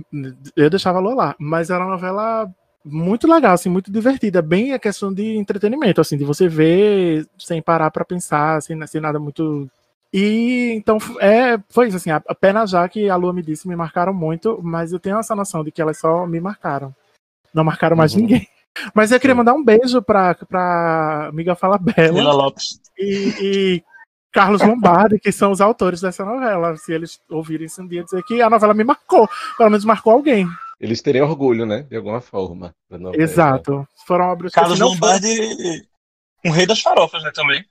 eu 0.56 0.70
deixava 0.70 1.00
a 1.00 1.02
Lua 1.02 1.16
lá, 1.16 1.36
mas 1.40 1.72
era 1.72 1.84
uma 1.84 1.94
novela 1.94 2.48
muito 2.86 3.28
legal, 3.28 3.54
assim, 3.54 3.70
muito 3.70 3.92
divertida, 3.92 4.40
bem 4.40 4.72
a 4.74 4.78
questão 4.78 5.12
de 5.12 5.36
entretenimento, 5.36 6.00
assim, 6.00 6.16
de 6.16 6.24
você 6.24 6.48
ver 6.48 7.26
sem 7.40 7.60
parar 7.60 7.90
para 7.90 8.06
pensar, 8.06 8.62
sem, 8.62 8.86
sem 8.86 9.02
nada 9.02 9.18
muito 9.18 9.68
e 10.14 10.74
então 10.76 11.00
é, 11.20 11.58
foi 11.70 11.88
isso, 11.88 11.98
assim, 11.98 12.12
apenas 12.12 12.70
já 12.70 12.88
que 12.88 13.10
a 13.10 13.16
Lua 13.16 13.34
me 13.34 13.42
disse, 13.42 13.68
me 13.68 13.76
marcaram 13.76 14.14
muito, 14.14 14.60
mas 14.62 14.94
eu 14.94 15.00
tenho 15.00 15.18
essa 15.18 15.36
noção 15.36 15.64
de 15.64 15.72
que 15.72 15.82
elas 15.82 15.98
só 15.98 16.28
me 16.28 16.40
marcaram. 16.40 16.94
Não 17.52 17.64
marcaram 17.64 17.98
mais 17.98 18.14
uhum. 18.14 18.22
ninguém. 18.22 18.48
Mas 18.94 19.12
eu 19.12 19.20
queria 19.20 19.36
mandar 19.36 19.54
um 19.54 19.64
beijo 19.64 20.02
pra, 20.02 20.36
pra 20.36 21.30
Miguel 21.34 21.56
Falabella 21.56 22.34
Lopes. 22.34 22.80
E, 22.98 23.34
e 23.42 23.84
Carlos 24.32 24.62
Lombardi, 24.62 25.20
que 25.20 25.32
são 25.32 25.52
os 25.52 25.62
autores 25.62 26.02
dessa 26.02 26.26
novela. 26.26 26.76
Se 26.78 26.92
eles 26.92 27.20
ouvirem 27.30 27.68
isso 27.68 27.82
um 27.82 27.88
dia 27.88 28.04
dizer 28.04 28.24
que 28.24 28.42
a 28.42 28.50
novela 28.50 28.74
me 28.74 28.84
marcou, 28.84 29.30
pelo 29.58 29.70
menos 29.70 29.86
marcou 29.86 30.14
alguém. 30.14 30.48
Eles 30.80 31.02
teriam 31.02 31.30
orgulho, 31.30 31.66
né? 31.66 31.84
De 31.84 31.96
alguma 31.96 32.20
forma. 32.20 32.76
Exato. 33.14 33.88
Foram 34.06 34.26
obras 34.26 34.52
Carlos 34.52 34.80
Lombardi, 34.80 35.36
foram... 35.36 35.82
um 36.46 36.52
rei 36.52 36.66
das 36.66 36.82
farofas, 36.82 37.24
né? 37.24 37.32
Também. 37.34 37.64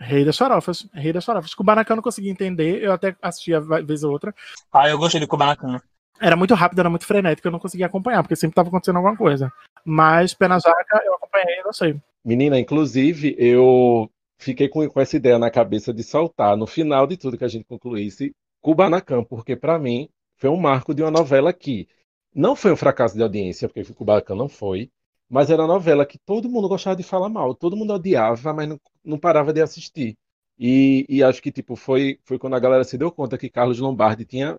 Rei 0.00 0.24
das 0.24 0.36
farofas. 0.36 0.86
Rei 0.94 1.12
das 1.12 1.24
farofas. 1.24 1.54
Kubanacan 1.54 1.92
eu 1.92 1.96
não 1.96 2.02
consegui 2.02 2.30
entender, 2.30 2.82
eu 2.82 2.92
até 2.92 3.14
assistia 3.20 3.60
vez 3.60 4.02
ou 4.02 4.12
outra. 4.12 4.34
Ah, 4.72 4.88
eu 4.88 4.98
gostei 4.98 5.20
de 5.20 5.26
Kubanacan 5.26 5.80
era 6.20 6.36
muito 6.36 6.54
rápido, 6.54 6.80
era 6.80 6.90
muito 6.90 7.06
frenético, 7.06 7.46
eu 7.46 7.52
não 7.52 7.58
conseguia 7.58 7.86
acompanhar, 7.86 8.22
porque 8.22 8.36
sempre 8.36 8.52
estava 8.52 8.68
acontecendo 8.68 8.96
alguma 8.96 9.16
coisa. 9.16 9.52
Mas 9.84 10.34
Pena 10.34 10.58
Jaca 10.58 11.02
eu 11.04 11.14
acompanhei, 11.14 11.62
não 11.64 11.72
sei. 11.72 11.96
Menina, 12.24 12.58
inclusive, 12.58 13.34
eu 13.38 14.10
fiquei 14.38 14.68
com, 14.68 14.88
com 14.88 15.00
essa 15.00 15.16
ideia 15.16 15.38
na 15.38 15.50
cabeça 15.50 15.92
de 15.92 16.02
soltar, 16.02 16.56
no 16.56 16.66
final 16.66 17.06
de 17.06 17.16
tudo 17.16 17.38
que 17.38 17.44
a 17.44 17.48
gente 17.48 17.64
concluísse, 17.64 18.34
Kubanacan, 18.60 19.24
porque 19.24 19.56
para 19.56 19.78
mim 19.78 20.08
foi 20.36 20.50
um 20.50 20.56
marco 20.56 20.94
de 20.94 21.02
uma 21.02 21.10
novela 21.10 21.52
que 21.52 21.88
não 22.34 22.54
foi 22.54 22.72
um 22.72 22.76
fracasso 22.76 23.16
de 23.16 23.22
audiência, 23.22 23.68
porque 23.68 23.92
Kubanacan 23.92 24.34
não 24.34 24.48
foi, 24.48 24.90
mas 25.28 25.50
era 25.50 25.62
uma 25.62 25.74
novela 25.74 26.06
que 26.06 26.18
todo 26.18 26.48
mundo 26.48 26.68
gostava 26.68 26.96
de 26.96 27.02
falar 27.02 27.28
mal, 27.28 27.54
todo 27.54 27.76
mundo 27.76 27.92
odiava, 27.92 28.52
mas 28.52 28.68
não, 28.68 28.80
não 29.04 29.18
parava 29.18 29.52
de 29.52 29.60
assistir. 29.60 30.16
E, 30.58 31.06
e, 31.08 31.22
acho 31.22 31.40
que 31.40 31.52
tipo 31.52 31.76
foi, 31.76 32.18
foi 32.24 32.38
quando 32.38 32.56
a 32.56 32.58
galera 32.58 32.82
se 32.82 32.98
deu 32.98 33.12
conta 33.12 33.38
que 33.38 33.48
Carlos 33.48 33.78
Lombardi 33.78 34.24
tinha 34.24 34.58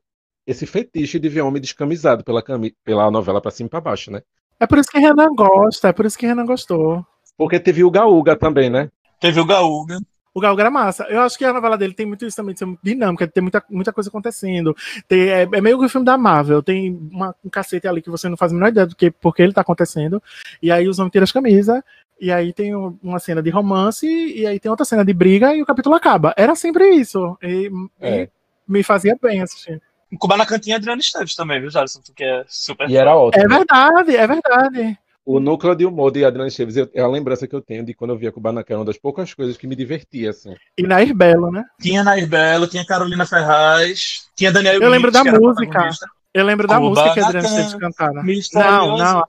esse 0.49 0.65
fetiche 0.65 1.19
de 1.19 1.29
ver 1.29 1.41
homem 1.41 1.61
descamisado 1.61 2.23
pela, 2.23 2.41
cami 2.41 2.75
pela 2.83 3.11
novela 3.11 3.39
pra 3.39 3.51
cima 3.51 3.67
e 3.67 3.69
pra 3.69 3.79
baixo, 3.79 4.09
né? 4.09 4.23
É 4.59 4.65
por 4.65 4.79
isso 4.79 4.89
que 4.89 4.97
Renan 4.97 5.33
gosta, 5.35 5.89
é 5.89 5.93
por 5.93 6.07
isso 6.07 6.17
que 6.17 6.25
Renan 6.25 6.45
gostou. 6.45 7.05
Porque 7.37 7.59
teve 7.59 7.83
o 7.83 7.91
Gaúga 7.91 8.35
também, 8.35 8.67
né? 8.67 8.89
Teve 9.21 9.39
o 9.39 9.45
Gaúga. 9.45 9.99
O 10.33 10.41
Gaúga 10.41 10.63
era 10.63 10.71
massa. 10.71 11.03
Eu 11.03 11.21
acho 11.21 11.37
que 11.37 11.45
a 11.45 11.53
novela 11.53 11.77
dele 11.77 11.93
tem 11.93 12.05
muito 12.05 12.25
isso 12.25 12.35
também, 12.35 12.53
de 12.53 12.59
ser 12.59 12.65
muito 12.65 12.81
dinâmica, 12.83 13.27
tem 13.27 13.43
muita, 13.43 13.63
muita 13.69 13.93
coisa 13.93 14.09
acontecendo. 14.09 14.75
Tem, 15.07 15.29
é, 15.29 15.41
é, 15.43 15.61
meio 15.61 15.77
que 15.77 15.85
o 15.85 15.89
filme 15.89 16.05
da 16.05 16.17
Marvel, 16.17 16.63
tem 16.63 16.97
uma, 17.11 17.35
um 17.45 17.49
cacete 17.49 17.87
ali 17.87 18.01
que 18.01 18.09
você 18.09 18.27
não 18.27 18.35
faz 18.35 18.51
a 18.51 18.55
menor 18.55 18.69
ideia 18.69 18.87
do 18.87 18.95
que 18.95 19.11
porque 19.11 19.43
ele 19.43 19.53
tá 19.53 19.61
acontecendo. 19.61 20.21
E 20.63 20.71
aí 20.71 20.87
os 20.87 20.97
homens 20.97 21.11
tiram 21.11 21.23
as 21.25 21.31
camisas, 21.31 21.79
e 22.19 22.31
aí 22.31 22.53
tem 22.53 22.73
uma 22.75 23.19
cena 23.19 23.41
de 23.43 23.51
romance, 23.51 24.07
e 24.07 24.47
aí 24.47 24.59
tem 24.59 24.69
outra 24.69 24.85
cena 24.85 25.05
de 25.05 25.13
briga, 25.13 25.55
e 25.55 25.61
o 25.61 25.65
capítulo 25.65 25.95
acaba. 25.95 26.33
Era 26.35 26.55
sempre 26.55 26.89
isso. 26.89 27.37
E, 27.43 27.69
é. 28.01 28.23
e 28.23 28.29
me 28.67 28.81
fazia 28.81 29.15
bem 29.21 29.41
assistir. 29.41 29.79
Kubanacan 30.17 30.59
tinha 30.59 30.75
Adriano 30.75 31.01
Esteves 31.01 31.35
também, 31.35 31.59
viu, 31.59 31.69
Jardim? 31.69 31.99
Que 32.15 32.23
é 32.23 32.43
super. 32.47 32.89
E 32.89 32.97
era 32.97 33.15
ótimo. 33.15 33.43
É 33.43 33.47
verdade, 33.47 34.15
é 34.15 34.27
verdade. 34.27 34.97
O 35.25 35.39
núcleo 35.39 35.75
de 35.75 35.85
humor 35.85 36.11
de 36.11 36.25
Adriano 36.25 36.47
Esteves 36.47 36.75
é 36.77 37.01
a 37.01 37.07
lembrança 37.07 37.47
que 37.47 37.55
eu 37.55 37.61
tenho 37.61 37.85
de 37.85 37.93
quando 37.93 38.11
eu 38.11 38.17
via 38.17 38.31
Kubanacan, 38.31 38.77
uma 38.77 38.85
das 38.85 38.97
poucas 38.97 39.31
coisas 39.33 39.57
que 39.57 39.67
me 39.67 39.75
divertia, 39.75 40.31
assim. 40.31 40.55
E 40.75 40.81
Nair 40.81 41.13
Belo, 41.13 41.51
né? 41.51 41.63
Tinha 41.79 42.03
Nair 42.03 42.27
Belo, 42.27 42.67
tinha 42.67 42.83
Carolina 42.83 43.27
Ferraz, 43.27 44.27
tinha 44.35 44.51
Daniel 44.51 44.81
Eu 44.81 44.89
lembro 44.89 45.11
da 45.11 45.23
música. 45.23 45.89
Eu 46.31 46.45
lembro 46.45 46.67
da 46.67 46.79
música 46.79 47.11
que 47.11 47.19
Adriano 47.19 47.47
Esteves 47.47 47.73
cantava. 47.73 48.21
Não, 48.53 48.97
não. 48.97 49.23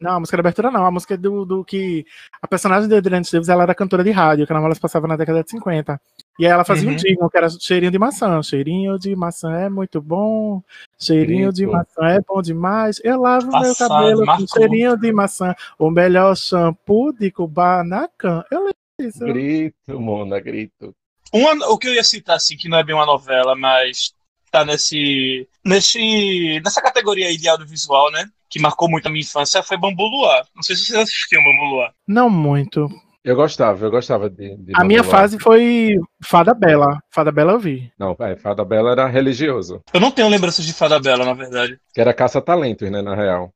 Não, 0.00 0.10
a 0.12 0.20
música 0.20 0.36
da 0.36 0.40
abertura 0.40 0.70
não. 0.70 0.86
A 0.86 0.90
música 0.90 1.16
do, 1.16 1.44
do 1.44 1.64
que. 1.64 2.06
A 2.40 2.46
personagem 2.46 2.88
de 2.88 2.94
Adriano 2.94 3.22
Esteves 3.22 3.48
ela 3.48 3.64
era 3.64 3.74
cantora 3.74 4.04
de 4.04 4.12
rádio, 4.12 4.46
que 4.46 4.52
a 4.52 4.56
novela 4.56 4.74
passava 4.76 5.08
na 5.08 5.16
década 5.16 5.42
de 5.42 5.50
50. 5.50 6.00
E 6.38 6.46
aí 6.46 6.52
ela 6.52 6.64
fazia 6.64 6.88
uhum. 6.88 6.94
um 6.94 6.96
jingle 6.96 7.28
que 7.28 7.36
era 7.36 7.50
cheirinho 7.50 7.90
de 7.90 7.98
maçã. 7.98 8.40
Cheirinho 8.40 8.96
de 8.98 9.16
maçã 9.16 9.52
é 9.52 9.68
muito 9.68 10.00
bom. 10.00 10.62
Cheirinho 10.96 11.52
Grito. 11.52 11.54
de 11.54 11.66
maçã 11.66 12.06
é 12.06 12.20
bom 12.20 12.40
demais. 12.40 13.00
Eu 13.02 13.20
lavo 13.20 13.50
Passado, 13.50 13.64
meu 13.64 13.74
cabelo 13.88 14.26
marcou. 14.26 14.46
com 14.46 14.54
cheirinho 14.54 14.96
de 14.96 15.12
maçã. 15.12 15.56
O 15.76 15.90
melhor 15.90 16.36
shampoo 16.36 17.12
de 17.12 17.32
Kubanacan. 17.32 18.44
Eu 18.48 18.60
lembro 18.60 18.76
disso. 19.00 19.18
Grito, 19.18 20.00
Mona, 20.00 20.38
grito. 20.38 20.94
Uma, 21.32 21.66
o 21.66 21.76
que 21.76 21.88
eu 21.88 21.94
ia 21.94 22.04
citar, 22.04 22.36
assim, 22.36 22.56
que 22.56 22.68
não 22.68 22.78
é 22.78 22.84
bem 22.84 22.94
uma 22.94 23.06
novela, 23.06 23.56
mas 23.56 24.14
tá 24.54 24.64
nesse, 24.64 25.48
nesse, 25.64 26.60
nessa 26.62 26.80
categoria 26.80 27.26
aí 27.26 27.36
de 27.36 27.48
audiovisual, 27.48 28.10
né? 28.12 28.24
Que 28.48 28.60
marcou 28.60 28.88
muito 28.88 29.06
a 29.06 29.10
minha 29.10 29.22
infância, 29.22 29.62
foi 29.62 29.76
Bambu 29.76 30.04
Luar. 30.04 30.46
Não 30.54 30.62
sei 30.62 30.76
se 30.76 30.86
vocês 30.86 30.98
assistiam 31.00 31.42
Bambu 31.42 31.74
Luar. 31.74 31.92
Não 32.06 32.30
muito. 32.30 32.88
Eu 33.24 33.34
gostava, 33.34 33.84
eu 33.84 33.90
gostava 33.90 34.30
de. 34.30 34.56
de 34.56 34.72
a 34.74 34.84
minha 34.84 35.02
fase 35.02 35.38
foi 35.40 35.96
Fada 36.22 36.54
Bela. 36.54 36.98
Fada 37.10 37.32
Bela 37.32 37.52
eu 37.52 37.58
vi. 37.58 37.90
Não, 37.98 38.14
é, 38.20 38.36
Fada 38.36 38.64
Bela 38.64 38.92
era 38.92 39.08
religioso. 39.08 39.82
Eu 39.92 39.98
não 39.98 40.10
tenho 40.10 40.28
lembranças 40.28 40.64
de 40.64 40.72
Fada 40.72 41.00
Bela, 41.00 41.24
na 41.24 41.32
verdade. 41.32 41.78
Que 41.92 42.00
era 42.00 42.12
caça-talentos, 42.12 42.90
né, 42.90 43.00
na 43.00 43.14
real. 43.14 43.52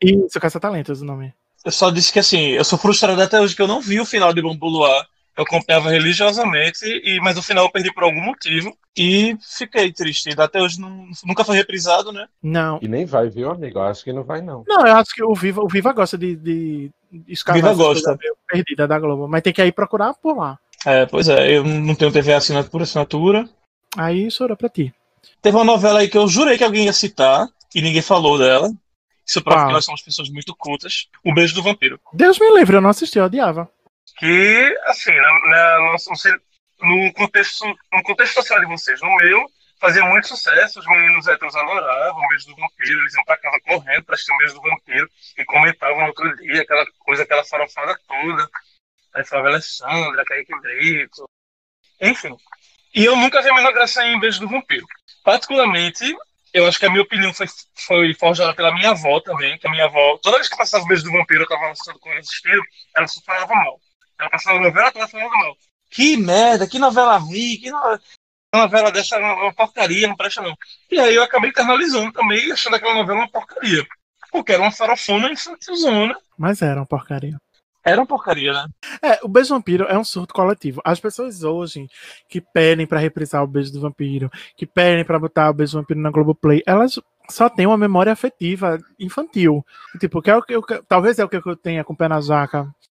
Isso, 0.00 0.38
caça-talentos 0.38 1.00
o 1.00 1.04
nome. 1.04 1.32
Eu 1.64 1.72
só 1.72 1.90
disse 1.90 2.12
que 2.12 2.18
assim, 2.18 2.50
eu 2.50 2.64
sou 2.64 2.78
frustrado 2.78 3.20
até 3.20 3.40
hoje 3.40 3.56
que 3.56 3.62
eu 3.62 3.66
não 3.66 3.80
vi 3.80 3.98
o 3.98 4.06
final 4.06 4.32
de 4.32 4.42
Bambu 4.42 4.68
Luar 4.68 5.06
eu 5.38 5.44
acompanhava 5.44 5.88
religiosamente, 5.88 6.84
e, 6.84 7.20
mas 7.20 7.36
no 7.36 7.42
final 7.42 7.64
eu 7.64 7.70
perdi 7.70 7.94
por 7.94 8.02
algum 8.02 8.20
motivo 8.20 8.76
e 8.96 9.38
fiquei 9.56 9.92
triste. 9.92 10.28
Até 10.36 10.60
hoje 10.60 10.80
não, 10.80 11.06
nunca 11.24 11.44
foi 11.44 11.56
reprisado, 11.56 12.10
né? 12.10 12.26
Não. 12.42 12.80
E 12.82 12.88
nem 12.88 13.06
vai, 13.06 13.30
viu, 13.30 13.48
amigo? 13.48 13.78
Eu 13.78 13.84
acho 13.84 14.02
que 14.02 14.12
não 14.12 14.24
vai, 14.24 14.42
não. 14.42 14.64
Não, 14.66 14.84
eu 14.84 14.96
acho 14.96 15.14
que 15.14 15.22
o 15.22 15.32
Viva, 15.36 15.62
o 15.62 15.68
Viva 15.68 15.92
gosta 15.92 16.18
de, 16.18 16.34
de 16.34 16.90
escavar 17.28 17.62
Viva 17.62 17.72
gosta. 17.72 18.18
perdida 18.48 18.88
da 18.88 18.98
Globo, 18.98 19.28
mas 19.28 19.42
tem 19.42 19.52
que 19.52 19.64
ir 19.64 19.70
procurar 19.70 20.12
por 20.14 20.36
lá. 20.36 20.58
É, 20.84 21.06
pois 21.06 21.28
é, 21.28 21.56
eu 21.56 21.62
não 21.62 21.94
tenho 21.94 22.10
TV 22.10 22.32
assinada 22.32 22.68
por 22.68 22.82
assinatura. 22.82 23.48
Aí 23.96 24.28
chorou 24.32 24.56
pra 24.56 24.68
ti. 24.68 24.92
Teve 25.40 25.56
uma 25.56 25.64
novela 25.64 26.00
aí 26.00 26.08
que 26.08 26.18
eu 26.18 26.26
jurei 26.26 26.58
que 26.58 26.64
alguém 26.64 26.86
ia 26.86 26.92
citar, 26.92 27.46
e 27.72 27.80
ninguém 27.80 28.02
falou 28.02 28.36
dela. 28.36 28.72
Isso 29.24 29.40
prova 29.40 29.62
ah. 29.62 29.66
que 29.68 29.72
nós 29.74 29.84
somos 29.84 30.02
pessoas 30.02 30.28
muito 30.30 30.52
cultas. 30.56 31.06
O 31.24 31.32
Beijo 31.32 31.54
do 31.54 31.62
Vampiro. 31.62 32.00
Deus 32.12 32.40
me 32.40 32.50
livre, 32.58 32.76
eu 32.76 32.80
não 32.80 32.90
assisti, 32.90 33.18
eu 33.18 33.26
odiava 33.26 33.70
que, 34.18 34.78
assim, 34.84 35.14
na, 35.14 35.48
na, 35.48 35.78
no, 36.80 37.12
contexto, 37.14 37.66
no 37.92 38.02
contexto 38.02 38.34
social 38.34 38.60
de 38.60 38.66
vocês, 38.66 39.00
no 39.00 39.14
meu, 39.16 39.44
fazia 39.80 40.04
muito 40.04 40.28
sucesso, 40.28 40.80
os 40.80 40.86
meninos 40.86 41.26
héteros 41.26 41.54
adoravam 41.54 42.22
o 42.22 42.28
beijo 42.28 42.46
do 42.46 42.56
vampiro, 42.56 43.00
eles 43.00 43.14
iam 43.14 43.24
pra 43.24 43.36
casa 43.36 43.60
correndo 43.60 44.04
pra 44.04 44.14
assistir 44.14 44.32
o 44.32 44.38
beijo 44.38 44.54
do 44.54 44.62
vampiro 44.62 45.10
e 45.36 45.44
comentavam 45.44 46.00
no 46.00 46.06
outro 46.08 46.36
dia 46.36 46.62
aquela 46.62 46.84
coisa, 46.98 47.22
aquela 47.22 47.44
farofada 47.44 47.98
toda. 48.06 48.48
Aí 49.14 49.24
falava 49.24 49.48
Alessandra, 49.48 50.24
Kaique 50.24 50.60
Brito, 50.60 51.28
enfim. 52.00 52.36
E 52.94 53.04
eu 53.04 53.16
nunca 53.16 53.42
vi 53.42 53.50
a 53.50 53.54
menor 53.54 53.72
graça 53.72 54.04
em 54.04 54.18
Beijo 54.18 54.40
do 54.40 54.48
Vampiro. 54.48 54.86
Particularmente, 55.24 56.04
eu 56.52 56.66
acho 56.66 56.78
que 56.78 56.86
a 56.86 56.90
minha 56.90 57.02
opinião 57.02 57.32
foi, 57.34 57.46
foi 57.74 58.14
forjada 58.14 58.54
pela 58.54 58.74
minha 58.74 58.90
avó 58.90 59.20
também, 59.20 59.58
que 59.58 59.66
a 59.66 59.70
minha 59.70 59.84
avó, 59.84 60.18
toda 60.22 60.36
vez 60.36 60.48
que 60.48 60.56
passava 60.56 60.84
o 60.84 60.86
Beijo 60.86 61.04
do 61.04 61.12
Vampiro, 61.12 61.42
eu 61.42 61.48
tava 61.48 61.70
assistindo 61.70 61.98
com 61.98 62.10
ela 62.10 62.20
assistindo, 62.20 62.62
ela 62.96 63.06
só 63.06 63.20
falava 63.22 63.54
mal. 63.54 63.80
Ela 64.18 64.30
passava 64.30 64.58
a 64.58 64.62
novela 64.62 64.92
toda 64.92 65.08
falando 65.08 65.30
mal. 65.30 65.56
Que 65.90 66.16
merda, 66.16 66.68
que 66.68 66.78
novela 66.78 67.16
ruim, 67.16 67.56
que 67.56 67.70
no... 67.70 67.98
novela 68.54 68.90
dessa 68.90 69.16
é 69.16 69.18
uma, 69.18 69.52
porcaria, 69.52 70.08
não 70.08 70.16
presta 70.16 70.42
não. 70.42 70.54
E 70.90 70.98
aí 70.98 71.14
eu 71.14 71.22
acabei 71.22 71.50
internalizando 71.50 72.12
também, 72.12 72.50
achando 72.52 72.76
aquela 72.76 72.94
novela 72.94 73.20
uma 73.20 73.30
porcaria. 73.30 73.86
Porque 74.30 74.52
era 74.52 74.62
uma 74.62 74.72
farofona 74.72 75.32
infantilzona. 75.32 76.14
Mas 76.36 76.60
era 76.60 76.80
uma 76.80 76.86
porcaria. 76.86 77.38
Era 77.84 78.00
uma 78.00 78.06
porcaria, 78.06 78.52
né? 78.52 78.66
É, 79.00 79.20
o 79.22 79.28
Beijo 79.28 79.48
do 79.48 79.54
Vampiro 79.54 79.84
é 79.84 79.98
um 79.98 80.04
surto 80.04 80.34
coletivo. 80.34 80.82
As 80.84 81.00
pessoas 81.00 81.42
hoje 81.42 81.88
que 82.28 82.38
pedem 82.38 82.86
pra 82.86 82.98
reprisar 82.98 83.42
o 83.42 83.46
Beijo 83.46 83.72
do 83.72 83.80
Vampiro, 83.80 84.30
que 84.56 84.66
pedem 84.66 85.04
pra 85.04 85.18
botar 85.18 85.48
o 85.48 85.54
Beijo 85.54 85.72
do 85.72 85.80
Vampiro 85.80 86.00
na 86.00 86.10
Globoplay, 86.10 86.62
elas 86.66 87.00
só 87.30 87.48
têm 87.48 87.66
uma 87.66 87.76
memória 87.76 88.12
afetiva 88.12 88.78
infantil. 88.98 89.64
Tipo, 90.00 90.22
que 90.22 90.30
é 90.30 90.36
o 90.36 90.42
que 90.42 90.54
eu, 90.54 90.62
talvez 90.88 91.18
é 91.18 91.24
o 91.24 91.28
que 91.28 91.36
eu 91.36 91.56
tenha 91.56 91.84
com 91.84 91.92
o 91.92 91.96
Pé 91.96 92.08
na 92.08 92.20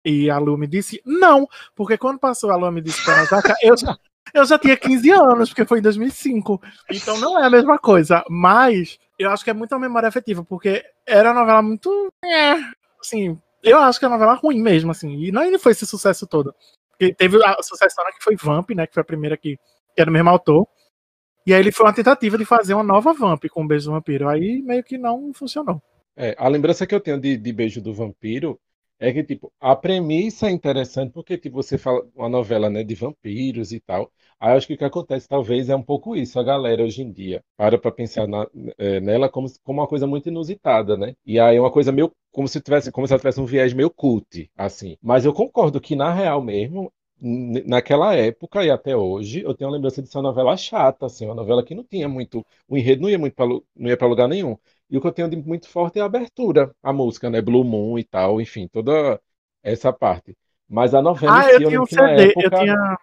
e 0.05 0.29
a 0.29 0.37
Lu 0.37 0.57
me 0.57 0.67
disse. 0.67 1.01
Não, 1.05 1.47
porque 1.75 1.97
quando 1.97 2.19
passou 2.19 2.51
a 2.51 2.55
Lu 2.55 2.71
me 2.71 2.81
disse 2.81 3.03
Pé 3.05 3.11
na 3.15 3.53
eu, 3.61 3.77
já- 3.77 3.97
eu 4.33 4.45
já 4.45 4.59
tinha 4.59 4.77
15 4.77 5.09
anos, 5.11 5.49
porque 5.49 5.65
foi 5.65 5.79
em 5.79 5.81
2005. 5.81 6.61
Então 6.91 7.17
não 7.19 7.39
é 7.39 7.45
a 7.45 7.49
mesma 7.49 7.77
coisa. 7.77 8.23
Mas 8.29 8.99
eu 9.17 9.29
acho 9.31 9.43
que 9.43 9.49
é 9.49 9.53
muita 9.53 9.77
memória 9.79 10.07
afetiva, 10.07 10.43
porque 10.43 10.83
era 11.05 11.31
uma 11.31 11.41
novela 11.41 11.61
muito. 11.61 12.07
É, 12.23 12.53
assim, 12.99 13.39
eu 13.63 13.77
acho 13.79 13.99
que 13.99 14.05
é 14.05 14.07
uma 14.07 14.17
novela 14.17 14.35
ruim 14.35 14.61
mesmo, 14.61 14.91
assim. 14.91 15.11
E 15.23 15.31
não 15.31 15.43
ele 15.43 15.57
foi 15.57 15.71
esse 15.71 15.85
sucesso 15.85 16.27
todo. 16.27 16.53
Porque 16.91 17.13
teve 17.13 17.43
a 17.43 17.61
sucessora 17.61 18.11
que 18.11 18.23
foi 18.23 18.35
Vamp, 18.35 18.71
né? 18.71 18.87
Que 18.87 18.93
foi 18.93 19.01
a 19.01 19.05
primeira 19.05 19.37
que, 19.37 19.57
que 19.57 20.01
era 20.01 20.09
do 20.09 20.13
mesmo 20.13 20.29
autor. 20.29 20.67
E 21.47 21.53
aí 21.53 21.59
ele 21.61 21.71
foi 21.71 21.85
uma 21.85 21.93
tentativa 21.93 22.37
de 22.37 22.45
fazer 22.45 22.75
uma 22.75 22.83
nova 22.83 23.11
Vamp 23.13 23.43
com 23.49 23.63
o 23.63 23.67
Beijo 23.67 23.85
do 23.85 23.93
Vampiro. 23.93 24.27
Aí 24.29 24.61
meio 24.61 24.83
que 24.83 24.97
não 24.99 25.33
funcionou. 25.33 25.81
É, 26.15 26.35
a 26.37 26.47
lembrança 26.47 26.85
que 26.87 26.93
eu 26.95 26.99
tenho 26.99 27.19
de, 27.19 27.37
de 27.37 27.53
Beijo 27.53 27.81
do 27.81 27.93
Vampiro 27.93 28.59
é 28.99 29.13
que, 29.13 29.23
tipo, 29.23 29.53
a 29.59 29.75
premissa 29.75 30.47
é 30.47 30.51
interessante 30.51 31.11
porque, 31.13 31.37
tipo, 31.37 31.55
você 31.57 31.77
fala 31.77 32.03
uma 32.15 32.27
novela, 32.27 32.67
né, 32.69 32.83
de 32.83 32.95
vampiros 32.95 33.71
e 33.71 33.79
tal. 33.79 34.11
Aí 34.39 34.51
eu 34.53 34.57
acho 34.57 34.65
que 34.67 34.73
o 34.73 34.77
que 34.77 34.83
acontece, 34.83 35.27
talvez, 35.27 35.69
é 35.69 35.75
um 35.75 35.83
pouco 35.83 36.15
isso. 36.15 36.39
A 36.39 36.43
galera, 36.43 36.83
hoje 36.83 37.03
em 37.03 37.11
dia, 37.11 37.43
para 37.55 37.77
pra 37.77 37.91
pensar 37.91 38.27
na- 38.27 38.47
é, 38.77 38.99
nela 38.99 39.29
como, 39.29 39.47
como 39.63 39.81
uma 39.81 39.87
coisa 39.87 40.07
muito 40.07 40.29
inusitada, 40.29 40.97
né? 40.97 41.13
E 41.25 41.39
aí 41.39 41.57
é 41.57 41.59
uma 41.61 41.71
coisa 41.71 41.91
meio, 41.91 42.11
como 42.31 42.47
se 42.47 42.59
tivesse, 42.59 42.91
como 42.91 43.05
se 43.07 43.13
ela 43.13 43.19
tivesse 43.19 43.39
um 43.39 43.45
viés 43.45 43.71
meio 43.73 43.89
cult, 43.91 44.49
assim. 44.57 44.97
Mas 45.01 45.25
eu 45.25 45.33
concordo 45.33 45.79
que, 45.79 45.95
na 45.95 46.11
real 46.11 46.41
mesmo, 46.41 46.91
naquela 47.19 48.15
época 48.15 48.63
e 48.63 48.69
até 48.69 48.95
hoje, 48.95 49.41
eu 49.41 49.53
tenho 49.53 49.69
a 49.69 49.73
lembrança 49.73 50.01
de 50.01 50.09
ser 50.09 50.17
uma 50.17 50.23
novela 50.29 50.55
chata, 50.57 51.05
assim, 51.07 51.25
uma 51.25 51.35
novela 51.35 51.63
que 51.63 51.73
não 51.75 51.83
tinha 51.83 52.07
muito, 52.07 52.45
o 52.67 52.77
enredo 52.77 53.01
não 53.03 53.09
ia 53.09 53.17
muito 53.19 53.35
não 53.75 53.89
ia 53.89 53.97
para 53.97 54.07
lugar 54.07 54.27
nenhum. 54.27 54.57
E 54.89 54.97
o 54.97 55.01
que 55.01 55.07
eu 55.07 55.11
tenho 55.11 55.29
de 55.29 55.35
muito 55.35 55.67
forte 55.67 55.99
é 55.99 56.01
a 56.01 56.05
abertura, 56.05 56.73
a 56.81 56.93
música, 56.93 57.29
né? 57.29 57.41
Blue 57.41 57.63
Moon 57.63 57.99
e 57.99 58.03
tal, 58.03 58.39
enfim, 58.39 58.67
toda 58.67 59.19
essa 59.61 59.91
parte. 59.91 60.35
Mas 60.69 60.93
a 60.93 61.01
novela 61.01 61.39
Ah, 61.39 61.51
eu 61.51 61.59
eu 61.59 61.67
tinha 61.69 61.81
um 61.81 61.85
CD, 61.85 62.25
eu 62.37 62.49
época. 62.49 62.57
tinha. 62.59 62.97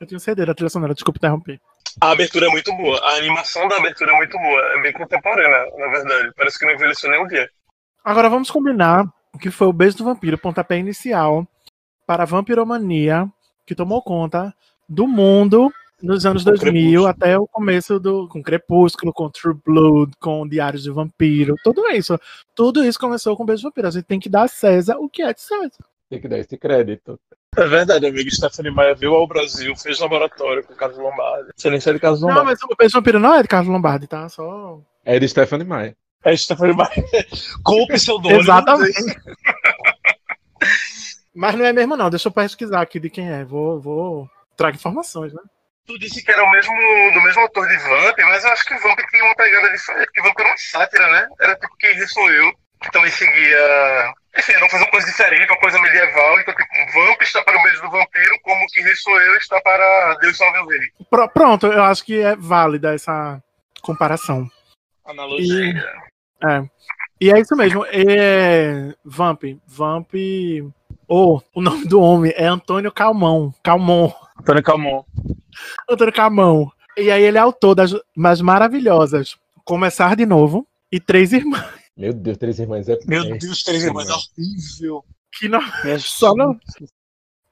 Eu 0.00 0.06
tinha 0.06 0.16
um 0.16 0.20
CD 0.20 0.44
da 0.46 0.54
trilha 0.54 0.68
sonora, 0.70 0.94
desculpa 0.94 1.18
interromper. 1.18 1.60
A 2.00 2.10
abertura 2.10 2.46
é 2.46 2.50
muito 2.50 2.72
boa. 2.76 2.98
A 3.00 3.16
animação 3.16 3.66
da 3.68 3.76
abertura 3.76 4.12
é 4.12 4.16
muito 4.16 4.36
boa. 4.38 4.60
É 4.78 4.82
bem 4.82 4.92
contemporânea, 4.92 5.70
na 5.78 5.88
verdade. 5.88 6.32
Parece 6.36 6.58
que 6.58 6.66
não 6.66 6.72
envelheceu 6.74 7.10
nem 7.10 7.22
um 7.22 7.26
dia. 7.26 7.48
Agora 8.04 8.28
vamos 8.28 8.50
combinar 8.50 9.06
o 9.32 9.38
que 9.38 9.50
foi 9.50 9.66
o 9.66 9.72
Beijo 9.72 9.96
do 9.98 10.04
Vampiro, 10.04 10.38
pontapé 10.38 10.76
inicial 10.78 11.46
para 12.06 12.24
a 12.24 12.26
vampiromania 12.26 13.28
que 13.66 13.74
tomou 13.74 14.02
conta 14.02 14.54
do 14.88 15.06
mundo 15.06 15.72
nos 16.02 16.26
anos 16.26 16.44
Com 16.44 16.50
2000 16.50 16.72
Crepúsculo. 16.72 17.06
até 17.06 17.38
o 17.38 17.46
começo 17.46 17.98
do 17.98 18.28
com 18.28 18.42
Crepúsculo, 18.42 19.12
com 19.12 19.30
True 19.30 19.56
Blood, 19.64 20.12
com 20.20 20.46
Diários 20.46 20.82
de 20.82 20.90
Vampiro, 20.90 21.54
tudo 21.64 21.86
isso. 21.88 22.18
Tudo 22.54 22.84
isso 22.84 22.98
começou 22.98 23.36
com 23.36 23.44
Beijo 23.44 23.62
do 23.62 23.68
Vampiro. 23.68 23.88
A 23.88 23.90
gente 23.90 24.04
tem 24.04 24.20
que 24.20 24.28
dar 24.28 24.42
a 24.42 24.48
César 24.48 24.96
o 24.98 25.08
que 25.08 25.22
é 25.22 25.32
de 25.32 25.40
César. 25.40 25.70
Tem 26.10 26.20
que 26.20 26.28
dar 26.28 26.38
esse 26.38 26.56
crédito. 26.58 27.18
É 27.56 27.66
verdade, 27.66 28.04
amigo. 28.06 28.30
Stephanie 28.30 28.70
Maia 28.72 28.94
veio 28.94 29.14
ao 29.14 29.26
Brasil, 29.26 29.74
fez 29.76 29.98
laboratório 30.00 30.62
com 30.64 30.74
o 30.74 30.76
Carlos 30.76 30.98
Lombardi. 30.98 31.50
Excelência 31.56 31.92
de 31.94 32.00
Carlos 32.00 32.20
Não, 32.20 32.28
Lombardi. 32.28 32.50
mas 32.50 32.62
o 32.62 32.76
Beijo 32.76 32.92
Vampiro 32.98 33.18
não 33.18 33.34
é 33.34 33.42
de 33.42 33.48
Carlos 33.48 33.72
Lombardi, 33.72 34.06
tá? 34.06 34.28
Só 34.28 34.80
É 35.04 35.18
de 35.18 35.26
Stephanie 35.28 35.66
Maia. 35.66 35.96
É 36.24 36.36
Stephanie 36.36 36.74
Maia. 36.76 36.90
Com 37.64 37.82
o 37.82 37.86
pseudônimo. 37.86 38.40
Exatamente. 38.40 38.92
Mas 41.34 41.54
não 41.54 41.64
é 41.64 41.72
mesmo 41.72 41.96
não, 41.96 42.08
deixa 42.10 42.28
eu 42.28 42.32
pesquisar 42.32 42.80
aqui 42.80 43.00
de 43.00 43.10
quem 43.10 43.30
é. 43.30 43.44
Vou 43.44 43.80
vou 43.80 44.30
trago 44.56 44.76
informações, 44.76 45.32
né? 45.32 45.42
Tu 45.86 45.98
disse 45.98 46.24
que 46.24 46.30
era 46.30 46.42
o 46.42 46.50
mesmo, 46.50 46.72
do 47.12 47.20
mesmo 47.20 47.42
autor 47.42 47.68
de 47.68 47.76
Vamp, 47.76 48.18
mas 48.20 48.42
eu 48.44 48.52
acho 48.52 48.64
que 48.64 48.74
Vamp 48.78 48.98
tinha 49.10 49.24
uma 49.24 49.34
pegada 49.34 49.70
diferente, 49.70 50.06
porque 50.06 50.22
Vamp 50.22 50.38
era 50.38 50.48
uma 50.48 50.56
sátira, 50.56 51.10
né? 51.10 51.28
Era 51.40 51.54
tipo 51.56 51.76
Quem 51.76 51.92
Ri 51.92 52.08
Sou 52.08 52.30
Eu, 52.30 52.52
que 52.80 52.90
também 52.90 53.10
seguia... 53.10 54.14
Enfim, 54.36 54.54
não 54.54 54.68
fazer 54.68 54.84
uma 54.84 54.90
coisa 54.90 55.06
diferente, 55.06 55.50
uma 55.50 55.60
coisa 55.60 55.78
medieval. 55.80 56.40
Então, 56.40 56.54
tipo, 56.54 56.92
Vamp 56.94 57.20
está 57.20 57.42
para 57.42 57.58
o 57.58 57.62
beijo 57.62 57.82
do 57.82 57.90
vampiro, 57.90 58.40
como 58.42 58.66
Quem 58.72 58.82
Ri 58.82 58.96
Sou 58.96 59.20
Eu 59.20 59.36
está 59.36 59.60
para 59.60 60.14
Deus 60.22 60.38
Salve 60.38 60.58
o 60.60 60.68
Rei. 60.68 60.80
Pro- 61.10 61.28
pronto, 61.28 61.66
eu 61.66 61.82
acho 61.82 62.02
que 62.02 62.18
é 62.18 62.34
válida 62.34 62.94
essa 62.94 63.42
comparação. 63.82 64.48
Analogia. 65.04 65.84
É. 66.42 66.62
E 67.20 67.30
é 67.30 67.38
isso 67.38 67.54
mesmo. 67.54 67.84
É... 67.90 68.94
Vamp. 69.04 69.42
Vamp. 69.66 70.14
Ou 71.16 71.40
o 71.54 71.62
nome 71.62 71.86
do 71.86 72.00
homem 72.00 72.32
é 72.34 72.44
Antônio 72.46 72.90
Calmon. 72.90 73.52
Calmon. 73.62 74.10
Antônio 74.36 74.62
Calmon. 74.64 75.04
Antônio 75.88 76.12
Calmon. 76.12 76.68
E 76.96 77.08
aí 77.08 77.22
ele 77.22 77.38
é 77.38 77.40
autor 77.40 77.76
das 77.76 77.94
mais 78.16 78.40
maravilhosas. 78.40 79.36
Começar 79.64 80.16
de 80.16 80.26
novo. 80.26 80.66
E 80.90 80.98
Três 80.98 81.32
Irmãs. 81.32 81.64
Meu 81.96 82.12
Deus, 82.12 82.36
Três 82.36 82.58
Irmãs 82.58 82.88
é. 82.88 82.98
Meu 83.06 83.38
Deus, 83.38 83.62
Três 83.62 83.84
Irmãs 83.84 84.08
é 84.08 84.12
horrível. 84.12 85.04
Que 85.38 85.48
não... 85.48 85.60
É 85.84 85.96
Só 86.02 86.34
não- 86.34 86.58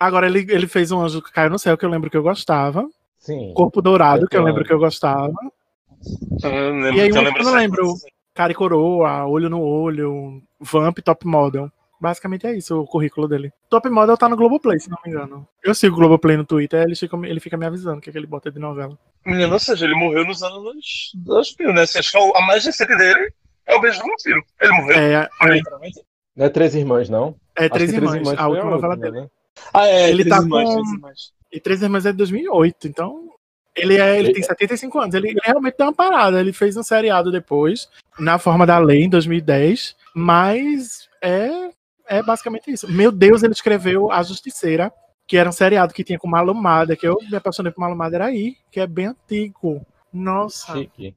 Agora 0.00 0.26
ele, 0.26 0.40
ele 0.48 0.66
fez 0.66 0.90
um 0.90 1.00
anjo 1.00 1.22
que 1.22 1.30
caiu 1.30 1.50
no 1.50 1.58
céu, 1.58 1.78
que 1.78 1.84
eu 1.84 1.88
lembro 1.90 2.10
que 2.10 2.16
eu 2.16 2.22
gostava. 2.24 2.84
Sim. 3.20 3.54
Corpo 3.54 3.80
Dourado, 3.80 4.26
que 4.26 4.36
eu 4.36 4.42
lembro 4.42 4.64
que 4.64 4.72
eu 4.72 4.78
gostava. 4.80 5.32
Eu 6.42 6.50
lembro, 6.72 6.96
E 6.96 7.00
aí, 7.00 7.12
um 7.12 7.14
eu 7.16 7.22
não 7.22 7.30
lembrança 7.30 7.50
lembro. 7.52 7.94
Cara 8.34 8.50
e 8.50 8.56
Coroa, 8.56 9.24
Olho 9.26 9.48
no 9.48 9.60
Olho, 9.60 10.42
Vamp, 10.58 10.98
Top 10.98 11.24
Model. 11.24 11.70
Basicamente 12.02 12.48
é 12.48 12.56
isso 12.56 12.80
o 12.80 12.84
currículo 12.84 13.28
dele. 13.28 13.52
Top 13.70 13.88
Model 13.88 14.16
tá 14.16 14.28
no 14.28 14.36
Globoplay, 14.36 14.80
se 14.80 14.90
não 14.90 14.98
me 15.06 15.12
engano. 15.12 15.46
Eu 15.62 15.72
sigo 15.72 15.94
o 15.94 15.98
Globoplay 16.00 16.36
no 16.36 16.44
Twitter, 16.44 16.82
ele 16.82 16.96
fica, 16.96 17.16
ele 17.24 17.38
fica 17.38 17.56
me 17.56 17.64
avisando 17.64 17.98
o 17.98 18.00
que, 18.00 18.10
é 18.10 18.12
que 18.12 18.18
ele 18.18 18.26
bota 18.26 18.50
de 18.50 18.58
novela. 18.58 18.98
Menino, 19.24 19.52
ou 19.52 19.58
seja, 19.60 19.84
ele 19.86 19.94
morreu 19.94 20.24
nos 20.24 20.42
anos 20.42 21.12
2000, 21.14 21.72
né? 21.72 21.82
Assim, 21.82 22.00
acho 22.00 22.10
que 22.10 22.18
a 22.18 22.40
mais 22.44 22.64
recente 22.64 22.96
dele 22.96 23.32
é 23.64 23.76
o 23.76 23.80
Beijo 23.80 24.00
do 24.00 24.06
Vampiro. 24.08 24.42
Ele 24.60 24.72
morreu, 24.72 24.96
É, 24.98 25.28
literalmente. 25.54 26.00
Não 26.34 26.46
é 26.46 26.48
Três 26.48 26.74
Irmãs, 26.74 27.08
não? 27.08 27.36
é 27.56 27.68
Três 27.68 27.92
Irmãs, 27.92 28.28
a 28.36 28.48
última 28.48 28.70
novela 28.70 28.96
dele. 28.96 29.20
né? 29.20 29.28
Ah, 29.72 29.86
é, 29.86 30.08
Ele 30.10 30.24
Três 30.24 30.36
tá 30.36 30.42
Irmãs, 30.42 30.64
com- 30.68 30.72
Três 30.74 30.92
Irmãs. 30.94 31.20
E 31.52 31.60
Três 31.60 31.82
Irmãs 31.82 32.06
é 32.06 32.10
de 32.10 32.18
2008, 32.18 32.88
então. 32.88 33.28
Ele, 33.76 33.96
é, 33.96 34.18
ele 34.18 34.26
Ele- 34.28 34.34
tem 34.34 34.42
75 34.42 34.98
anos, 34.98 35.14
ele, 35.14 35.28
ele 35.28 35.40
realmente 35.44 35.74
tem 35.74 35.86
uma 35.86 35.92
parada. 35.94 36.40
Ele 36.40 36.52
fez 36.52 36.76
um 36.76 36.82
seriado 36.82 37.30
depois, 37.30 37.88
na 38.18 38.38
forma 38.38 38.66
da 38.66 38.78
lei, 38.78 39.04
em 39.04 39.08
2010, 39.08 39.94
mas 40.14 41.08
é, 41.22 41.70
é 42.06 42.22
basicamente 42.22 42.70
isso. 42.70 42.90
Meu 42.90 43.10
Deus, 43.12 43.42
ele 43.42 43.52
escreveu 43.52 44.10
A 44.10 44.22
Justiceira, 44.22 44.92
que 45.26 45.36
era 45.36 45.48
um 45.48 45.52
seriado 45.52 45.94
que 45.94 46.04
tinha 46.04 46.18
com 46.18 46.28
Malumada, 46.28 46.96
que 46.96 47.06
eu 47.06 47.16
me 47.30 47.36
apaixonei 47.36 47.72
por 47.72 47.80
Malumada, 47.80 48.16
era 48.16 48.26
aí, 48.26 48.56
que 48.70 48.80
é 48.80 48.86
bem 48.86 49.06
antigo. 49.06 49.84
Nossa. 50.12 50.74
Chique. 50.74 51.14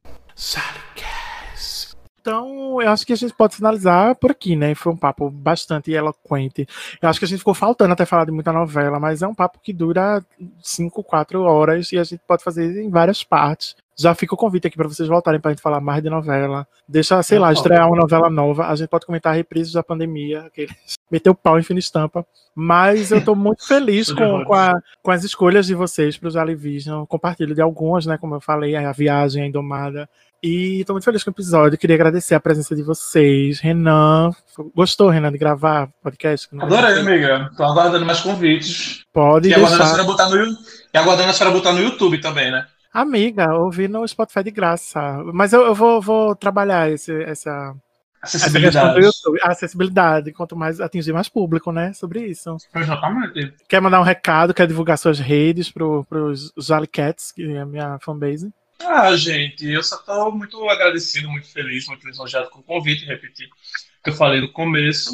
Então, 2.20 2.82
eu 2.82 2.90
acho 2.90 3.06
que 3.06 3.12
a 3.12 3.16
gente 3.16 3.32
pode 3.32 3.54
finalizar 3.54 4.16
por 4.16 4.32
aqui, 4.32 4.56
né? 4.56 4.74
Foi 4.74 4.92
um 4.92 4.96
papo 4.96 5.30
bastante 5.30 5.92
eloquente. 5.92 6.66
Eu 7.00 7.08
acho 7.08 7.20
que 7.20 7.24
a 7.24 7.28
gente 7.28 7.38
ficou 7.38 7.54
faltando 7.54 7.92
até 7.92 8.04
falar 8.04 8.24
de 8.24 8.32
muita 8.32 8.52
novela, 8.52 8.98
mas 8.98 9.22
é 9.22 9.28
um 9.28 9.34
papo 9.34 9.60
que 9.62 9.72
dura 9.72 10.24
5, 10.60 11.04
4 11.04 11.40
horas 11.42 11.92
e 11.92 11.98
a 11.98 12.02
gente 12.02 12.20
pode 12.26 12.42
fazer 12.42 12.82
em 12.82 12.90
várias 12.90 13.22
partes. 13.22 13.76
Já 13.98 14.14
fica 14.14 14.34
o 14.34 14.36
convite 14.38 14.66
aqui 14.66 14.76
para 14.76 14.88
vocês 14.88 15.08
voltarem 15.08 15.40
para 15.40 15.50
a 15.50 15.54
gente 15.54 15.62
falar 15.62 15.80
mais 15.80 16.02
de 16.02 16.10
novela. 16.10 16.66
Deixa, 16.86 17.22
sei 17.22 17.38
lá, 17.38 17.52
estrear 17.52 17.86
uma 17.88 17.96
novela 17.96 18.28
nova. 18.28 18.66
A 18.68 18.74
gente 18.76 18.88
pode 18.88 19.06
comentar 19.06 19.34
reprises 19.34 19.72
da 19.72 19.82
pandemia, 19.82 20.42
aqueles 20.42 20.74
meteu 21.10 21.32
o 21.32 21.36
pau 21.36 21.58
em 21.58 21.62
fina 21.62 21.78
estampa. 21.80 22.26
Mas 22.54 23.10
eu 23.10 23.24
tô 23.24 23.34
muito 23.34 23.66
feliz 23.66 24.12
com, 24.12 24.44
com, 24.44 24.54
a- 24.54 24.78
com 25.02 25.10
as 25.10 25.24
escolhas 25.24 25.66
de 25.66 25.74
vocês 25.74 26.16
para 26.18 26.28
os 26.28 26.36
Alivision. 26.36 27.04
Compartilho 27.06 27.54
de 27.54 27.62
algumas, 27.62 28.04
né? 28.06 28.18
Como 28.18 28.34
eu 28.34 28.40
falei, 28.40 28.76
a 28.76 28.92
viagem, 28.92 29.42
a 29.42 29.46
Indomada. 29.46 30.08
E 30.42 30.84
tô 30.84 30.92
muito 30.92 31.04
feliz 31.04 31.24
com 31.24 31.30
o 31.30 31.32
episódio. 31.32 31.78
Queria 31.78 31.96
agradecer 31.96 32.34
a 32.34 32.40
presença 32.40 32.76
de 32.76 32.82
vocês. 32.82 33.58
Renan, 33.58 34.30
gostou, 34.74 35.08
Renan, 35.08 35.32
de 35.32 35.38
gravar 35.38 35.88
podcast? 36.02 36.48
Adorei, 36.60 37.00
amiga. 37.00 37.50
Tô 37.56 37.64
aguardando 37.64 38.04
mais 38.04 38.20
convites. 38.20 39.02
Pode 39.12 39.48
E 39.48 39.54
aguardando 39.54 39.82
a 39.82 39.86
senhora 39.86 40.04
botar 40.04 40.28
no, 40.28 40.36
e 40.36 40.98
aguardando 40.98 41.30
a 41.30 41.32
senhora 41.32 41.56
botar 41.56 41.72
no 41.72 41.80
YouTube 41.80 42.18
também, 42.20 42.50
né? 42.52 42.66
Amiga, 42.96 43.54
ouvi 43.54 43.88
no 43.88 44.08
Spotify 44.08 44.42
de 44.42 44.50
graça. 44.50 45.22
Mas 45.34 45.52
eu, 45.52 45.66
eu 45.66 45.74
vou, 45.74 46.00
vou 46.00 46.34
trabalhar 46.34 46.90
esse, 46.90 47.12
essa, 47.24 47.76
Acessibilidade. 48.22 49.06
Acessibilidade, 49.42 50.32
quanto 50.32 50.56
mais 50.56 50.80
atingir 50.80 51.12
mais 51.12 51.28
público, 51.28 51.70
né? 51.70 51.92
Sobre 51.92 52.26
isso. 52.26 52.56
Exatamente. 52.74 53.52
Quer 53.68 53.82
mandar 53.82 54.00
um 54.00 54.02
recado, 54.02 54.54
quer 54.54 54.66
divulgar 54.66 54.96
suas 54.96 55.18
redes 55.18 55.70
pro, 55.70 56.04
pros 56.04 56.50
Jolly 56.56 56.86
Cats, 56.86 57.32
que 57.32 57.42
é 57.42 57.60
a 57.60 57.66
minha 57.66 57.98
fanbase? 58.00 58.50
Ah, 58.80 59.14
gente, 59.14 59.70
eu 59.70 59.82
só 59.82 59.98
tô 59.98 60.30
muito 60.30 60.66
agradecido, 60.70 61.30
muito 61.30 61.52
feliz, 61.52 61.86
muito 61.88 62.06
lisonjeado 62.06 62.48
com 62.48 62.60
o 62.60 62.62
convite, 62.62 63.04
repetir 63.04 63.46
o 63.46 64.04
que 64.04 64.10
eu 64.10 64.14
falei 64.14 64.40
no 64.40 64.50
começo. 64.52 65.12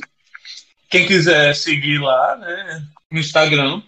Quem 0.88 1.04
quiser 1.04 1.52
seguir 1.56 1.98
lá, 1.98 2.36
né, 2.36 2.86
no 3.10 3.18
Instagram, 3.18 3.82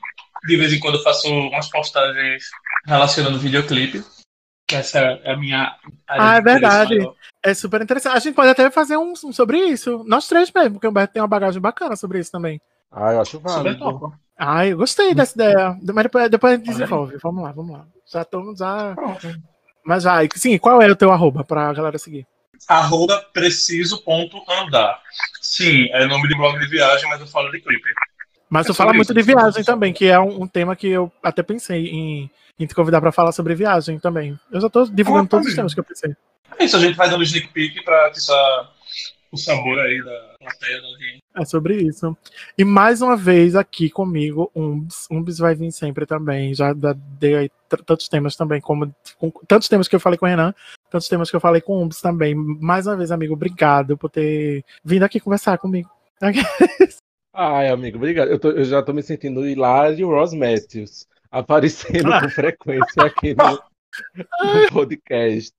de 0.47 0.57
vez 0.57 0.73
em 0.73 0.81
quando 0.81 0.97
eu 0.97 1.03
faço 1.03 1.29
umas 1.29 1.69
postagens 1.69 2.45
relacionando 2.87 3.39
videoclipe, 3.39 4.03
essa 4.73 4.99
é 4.99 5.33
a 5.33 5.37
minha 5.37 5.77
área 6.09 6.31
Ah, 6.31 6.37
é 6.37 6.41
verdade. 6.41 6.99
maior. 6.99 7.15
É 7.45 7.53
super 7.55 7.83
interessante. 7.83 8.17
A 8.17 8.21
gente 8.21 8.35
pode 8.35 8.49
até 8.51 8.71
fazer 8.71 8.97
um, 8.97 9.13
um 9.13 9.33
sobre 9.33 9.59
isso. 9.59 10.03
Nós 10.07 10.27
três 10.27 10.51
mesmo, 10.51 10.73
porque 10.75 10.87
o 10.87 10.91
Humberto 10.91 11.13
tem 11.13 11.23
uma 11.23 11.29
bagagem 11.29 11.61
bacana 11.61 11.95
sobre 11.97 12.19
isso 12.19 12.33
também. 12.33 12.61
Ah, 12.91 13.13
eu 13.13 13.21
acho 13.21 13.39
válido. 13.41 13.79
top. 13.79 14.15
Ah, 14.39 14.67
eu 14.67 14.79
gostei 14.79 15.15
dessa 15.15 15.35
ideia. 15.35 15.77
Mas 15.93 16.03
depois, 16.05 16.31
depois 16.31 16.53
a 16.55 16.57
gente 16.57 16.67
desenvolve. 16.67 17.19
Vamos 17.23 17.43
lá, 17.45 17.53
vamos 17.53 17.73
lá. 17.77 17.87
Já 18.11 18.23
estamos 18.23 18.59
já. 18.59 18.95
Pronto. 18.95 19.29
Mas 19.85 20.05
vai. 20.05 20.29
Sim, 20.35 20.57
qual 20.59 20.81
é 20.81 20.91
o 20.91 20.97
teu 20.97 21.13
arroba 21.13 21.45
pra 21.45 21.73
galera 21.73 21.99
seguir? 21.99 22.27
Arroba 22.69 23.21
preciso.andar. 23.33 25.01
Sim, 25.43 25.89
é 25.93 26.07
nome 26.07 26.27
de 26.29 26.35
blog 26.37 26.59
de 26.59 26.67
viagem, 26.67 27.09
mas 27.11 27.21
eu 27.21 27.27
falo 27.27 27.51
de 27.51 27.61
clipe. 27.61 27.89
Mas 28.55 28.67
É 28.67 28.69
tu 28.69 28.75
fala 28.75 28.93
muito 28.93 29.07
isso, 29.07 29.15
de 29.15 29.21
sobre 29.21 29.35
viagem 29.35 29.61
isso. 29.63 29.67
também, 29.71 29.93
que 29.93 30.07
é 30.07 30.19
um, 30.21 30.43
um 30.43 30.47
tema 30.47 30.77
que 30.77 30.87
eu 30.87 31.11
até 31.21 31.43
pensei 31.43 31.89
em, 31.89 32.31
em 32.57 32.67
te 32.67 32.73
convidar 32.73 33.01
pra 33.01 33.11
falar 33.11 33.33
sobre 33.33 33.53
viagem 33.57 33.99
também. 33.99 34.39
Eu 34.53 34.61
já 34.61 34.69
divulgando 34.93 35.27
Ah, 35.27 35.29
todos 35.31 35.49
os 35.49 35.55
temas 35.57 35.75
que 35.75 35.81
eu 35.81 35.85
pensei. 35.85 36.15
É 36.57 36.65
isso, 36.65 36.77
a 36.77 36.79
gente 36.81 36.95
vai 36.95 37.11
dando 37.11 37.25
sneak 37.25 37.49
peek 37.49 37.83
pra 37.85 38.07
atiçar 38.07 38.71
o 39.33 39.37
sabor 39.37 39.77
aí 39.81 40.01
da 40.05 40.35
plateia. 40.39 40.81
É 41.37 41.45
sobre 41.45 41.83
isso. 41.83 42.17
E 42.57 42.65
mais 42.65 43.03
uma 43.03 43.17
vez 43.17 43.57
aqui 43.57 43.91
comigo, 43.91 44.49
Umbs. 44.55 45.09
Umbs 45.11 45.39
vai 45.39 45.57
vir 45.57 45.73
sempre 45.73 46.07
também. 46.07 46.55
Já 46.55 46.73
dei 47.19 47.35
aí 47.35 47.51
tantos 47.85 48.09
temas 48.09 48.37
também, 48.37 48.61
como 48.61 48.95
com- 49.19 49.33
tantos 49.49 49.69
temas 49.69 49.89
que 49.89 49.97
eu 49.97 50.01
falei 50.01 50.17
com 50.17 50.27
o 50.27 50.29
Renan, 50.29 50.55
tantos 50.89 51.09
temas 51.09 51.29
que 51.29 51.35
eu 51.35 51.41
falei 51.41 51.61
com 51.61 51.73
o 51.77 51.83
Umbs 51.83 52.01
também. 52.01 52.37
Mais 52.37 52.87
uma 52.87 52.97
vez, 52.97 53.11
amigo, 53.11 53.35
obrigado 53.35 53.99
por 53.99 54.09
ter 54.11 54.65
vindo 54.85 55.03
aqui 55.03 55.19
conversar 55.19 55.59
comigo. 55.59 55.91
Ai, 57.35 57.69
amigo, 57.69 57.97
obrigado. 57.97 58.31
Eu, 58.31 58.39
tô- 58.39 58.51
eu 58.51 58.65
já 58.65 58.83
tô 58.83 58.93
me 58.93 59.03
sentindo 59.03 59.41
o 59.41 59.49
Hilário 59.49 60.09
Ross 60.09 60.33
Matthews 60.33 61.07
aparecendo 61.31 62.09
com 62.21 62.29
frequência 62.31 63.03
aqui 63.03 63.35
no, 63.35 63.61
no 64.25 64.69
podcast. 64.73 65.53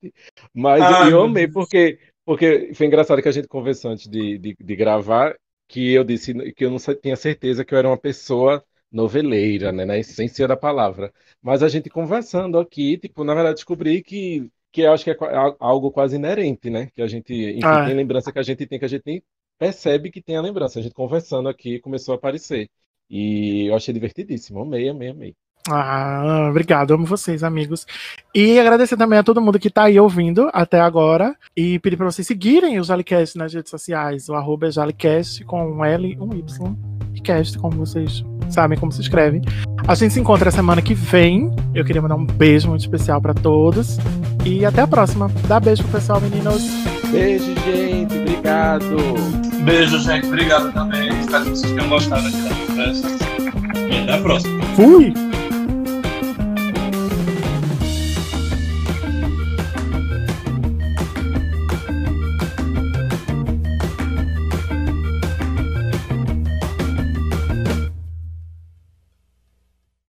Mas 0.54 0.82
Ai, 0.82 1.12
eu 1.12 1.22
amei 1.24 1.48
porque, 1.48 2.00
porque 2.26 2.74
foi 2.74 2.88
engraçado 2.88 3.22
que 3.22 3.28
a 3.28 3.32
gente 3.32 3.48
conversou 3.48 3.92
antes 3.92 4.08
de, 4.08 4.38
de, 4.38 4.56
de 4.60 4.76
gravar 4.76 5.36
que 5.68 5.94
eu 5.94 6.04
disse 6.04 6.34
que 6.54 6.64
eu 6.66 6.70
não 6.72 6.78
tinha 7.02 7.16
certeza 7.16 7.66
que 7.66 7.74
eu 7.74 7.78
era 7.78 7.88
uma 7.90 7.98
pessoa 7.98 8.64
noveleira, 8.92 9.72
né, 9.72 9.84
na 9.84 9.98
essência 9.98 10.48
da 10.48 10.56
palavra. 10.56 11.12
Mas 11.42 11.62
a 11.64 11.68
gente 11.68 11.90
conversando 11.90 12.58
aqui, 12.58 12.98
tipo, 12.98 13.24
na 13.24 13.34
verdade 13.34 13.56
descobri 13.56 14.02
que 14.02 14.50
que 14.72 14.82
eu 14.82 14.92
acho 14.92 15.06
que 15.06 15.12
é 15.12 15.16
al- 15.36 15.56
algo 15.58 15.90
quase 15.90 16.18
inerente, 16.18 16.70
né? 16.70 16.90
Que 16.94 17.02
a 17.02 17.08
gente, 17.08 17.34
enfim, 17.34 17.62
Ah. 17.64 17.86
tem 17.86 17.96
lembrança 17.96 18.30
que 18.32 18.40
a 18.40 18.44
gente 18.44 18.68
tem 18.68 18.78
que 18.78 18.84
a 18.84 18.90
gente 18.90 19.04
nem 19.06 19.24
percebe 19.58 20.12
que 20.12 20.22
tem 20.22 20.38
a 20.38 20.42
lembrança. 20.42 20.80
A 20.80 20.82
gente 20.82 20.94
conversando 20.94 21.50
aqui 21.50 21.80
começou 21.80 22.14
a 22.14 22.18
aparecer. 22.18 22.70
E 23.10 23.68
eu 23.68 23.76
achei 23.76 23.94
divertidíssimo. 23.94 24.62
Amei, 24.62 24.90
amei, 24.90 25.10
amei. 25.10 25.36
Ah, 25.68 26.48
obrigado, 26.50 26.94
amo 26.94 27.06
vocês, 27.06 27.44
amigos. 27.44 27.88
E 28.36 28.60
agradecer 28.60 28.96
também 28.96 29.18
a 29.18 29.24
todo 29.24 29.42
mundo 29.42 29.58
que 29.58 29.72
tá 29.72 29.86
aí 29.86 30.00
ouvindo 30.00 30.50
até 30.54 30.80
agora. 30.80 31.36
E 31.58 31.80
pedir 31.80 31.98
pra 31.98 32.06
vocês 32.06 32.28
seguirem 32.28 32.80
o 32.80 32.84
Jalicast 32.84 33.36
nas 33.38 33.54
redes 33.54 33.72
sociais. 33.72 34.30
O 34.30 34.36
arroba 34.36 34.68
é 34.68 34.72
Jalicast 34.72 35.44
com 35.46 35.66
um 35.66 35.84
L 35.84 36.18
um 36.20 36.34
Y. 36.36 36.76
E 37.16 37.22
cast, 37.22 37.58
como 37.58 37.78
vocês 37.78 38.24
sabem 38.50 38.78
como 38.78 38.92
se 38.92 39.02
escreve. 39.02 39.42
A 39.88 39.96
gente 39.96 40.14
se 40.14 40.20
encontra 40.20 40.52
semana 40.52 40.82
que 40.82 40.94
vem. 40.94 41.50
Eu 41.74 41.84
queria 41.84 42.02
mandar 42.02 42.16
um 42.16 42.26
beijo 42.26 42.70
muito 42.70 42.82
especial 42.82 43.20
pra 43.20 43.34
todos. 43.34 43.98
E 44.46 44.64
até 44.66 44.82
a 44.82 44.88
próxima. 44.88 45.32
Dá 45.48 45.60
beijo 45.60 45.82
pro 45.84 45.94
pessoal, 45.94 46.22
meninos. 46.22 46.62
Beijo, 47.12 47.56
gente. 47.66 48.25
Obrigado. 48.46 48.96
Beijo, 49.64 50.00
gente. 50.00 50.28
Obrigado 50.28 50.72
também. 50.72 51.10
Espero 51.20 51.46
que 51.46 51.50
vocês 51.50 51.74
tenham 51.74 51.90
gostado 51.90 52.28
aqui 52.28 52.38
da 52.38 52.56
conversa. 52.68 53.08
E 53.90 54.04
até 54.04 54.14
a 54.14 54.22
próxima. 54.22 54.64
Fui! 54.76 55.35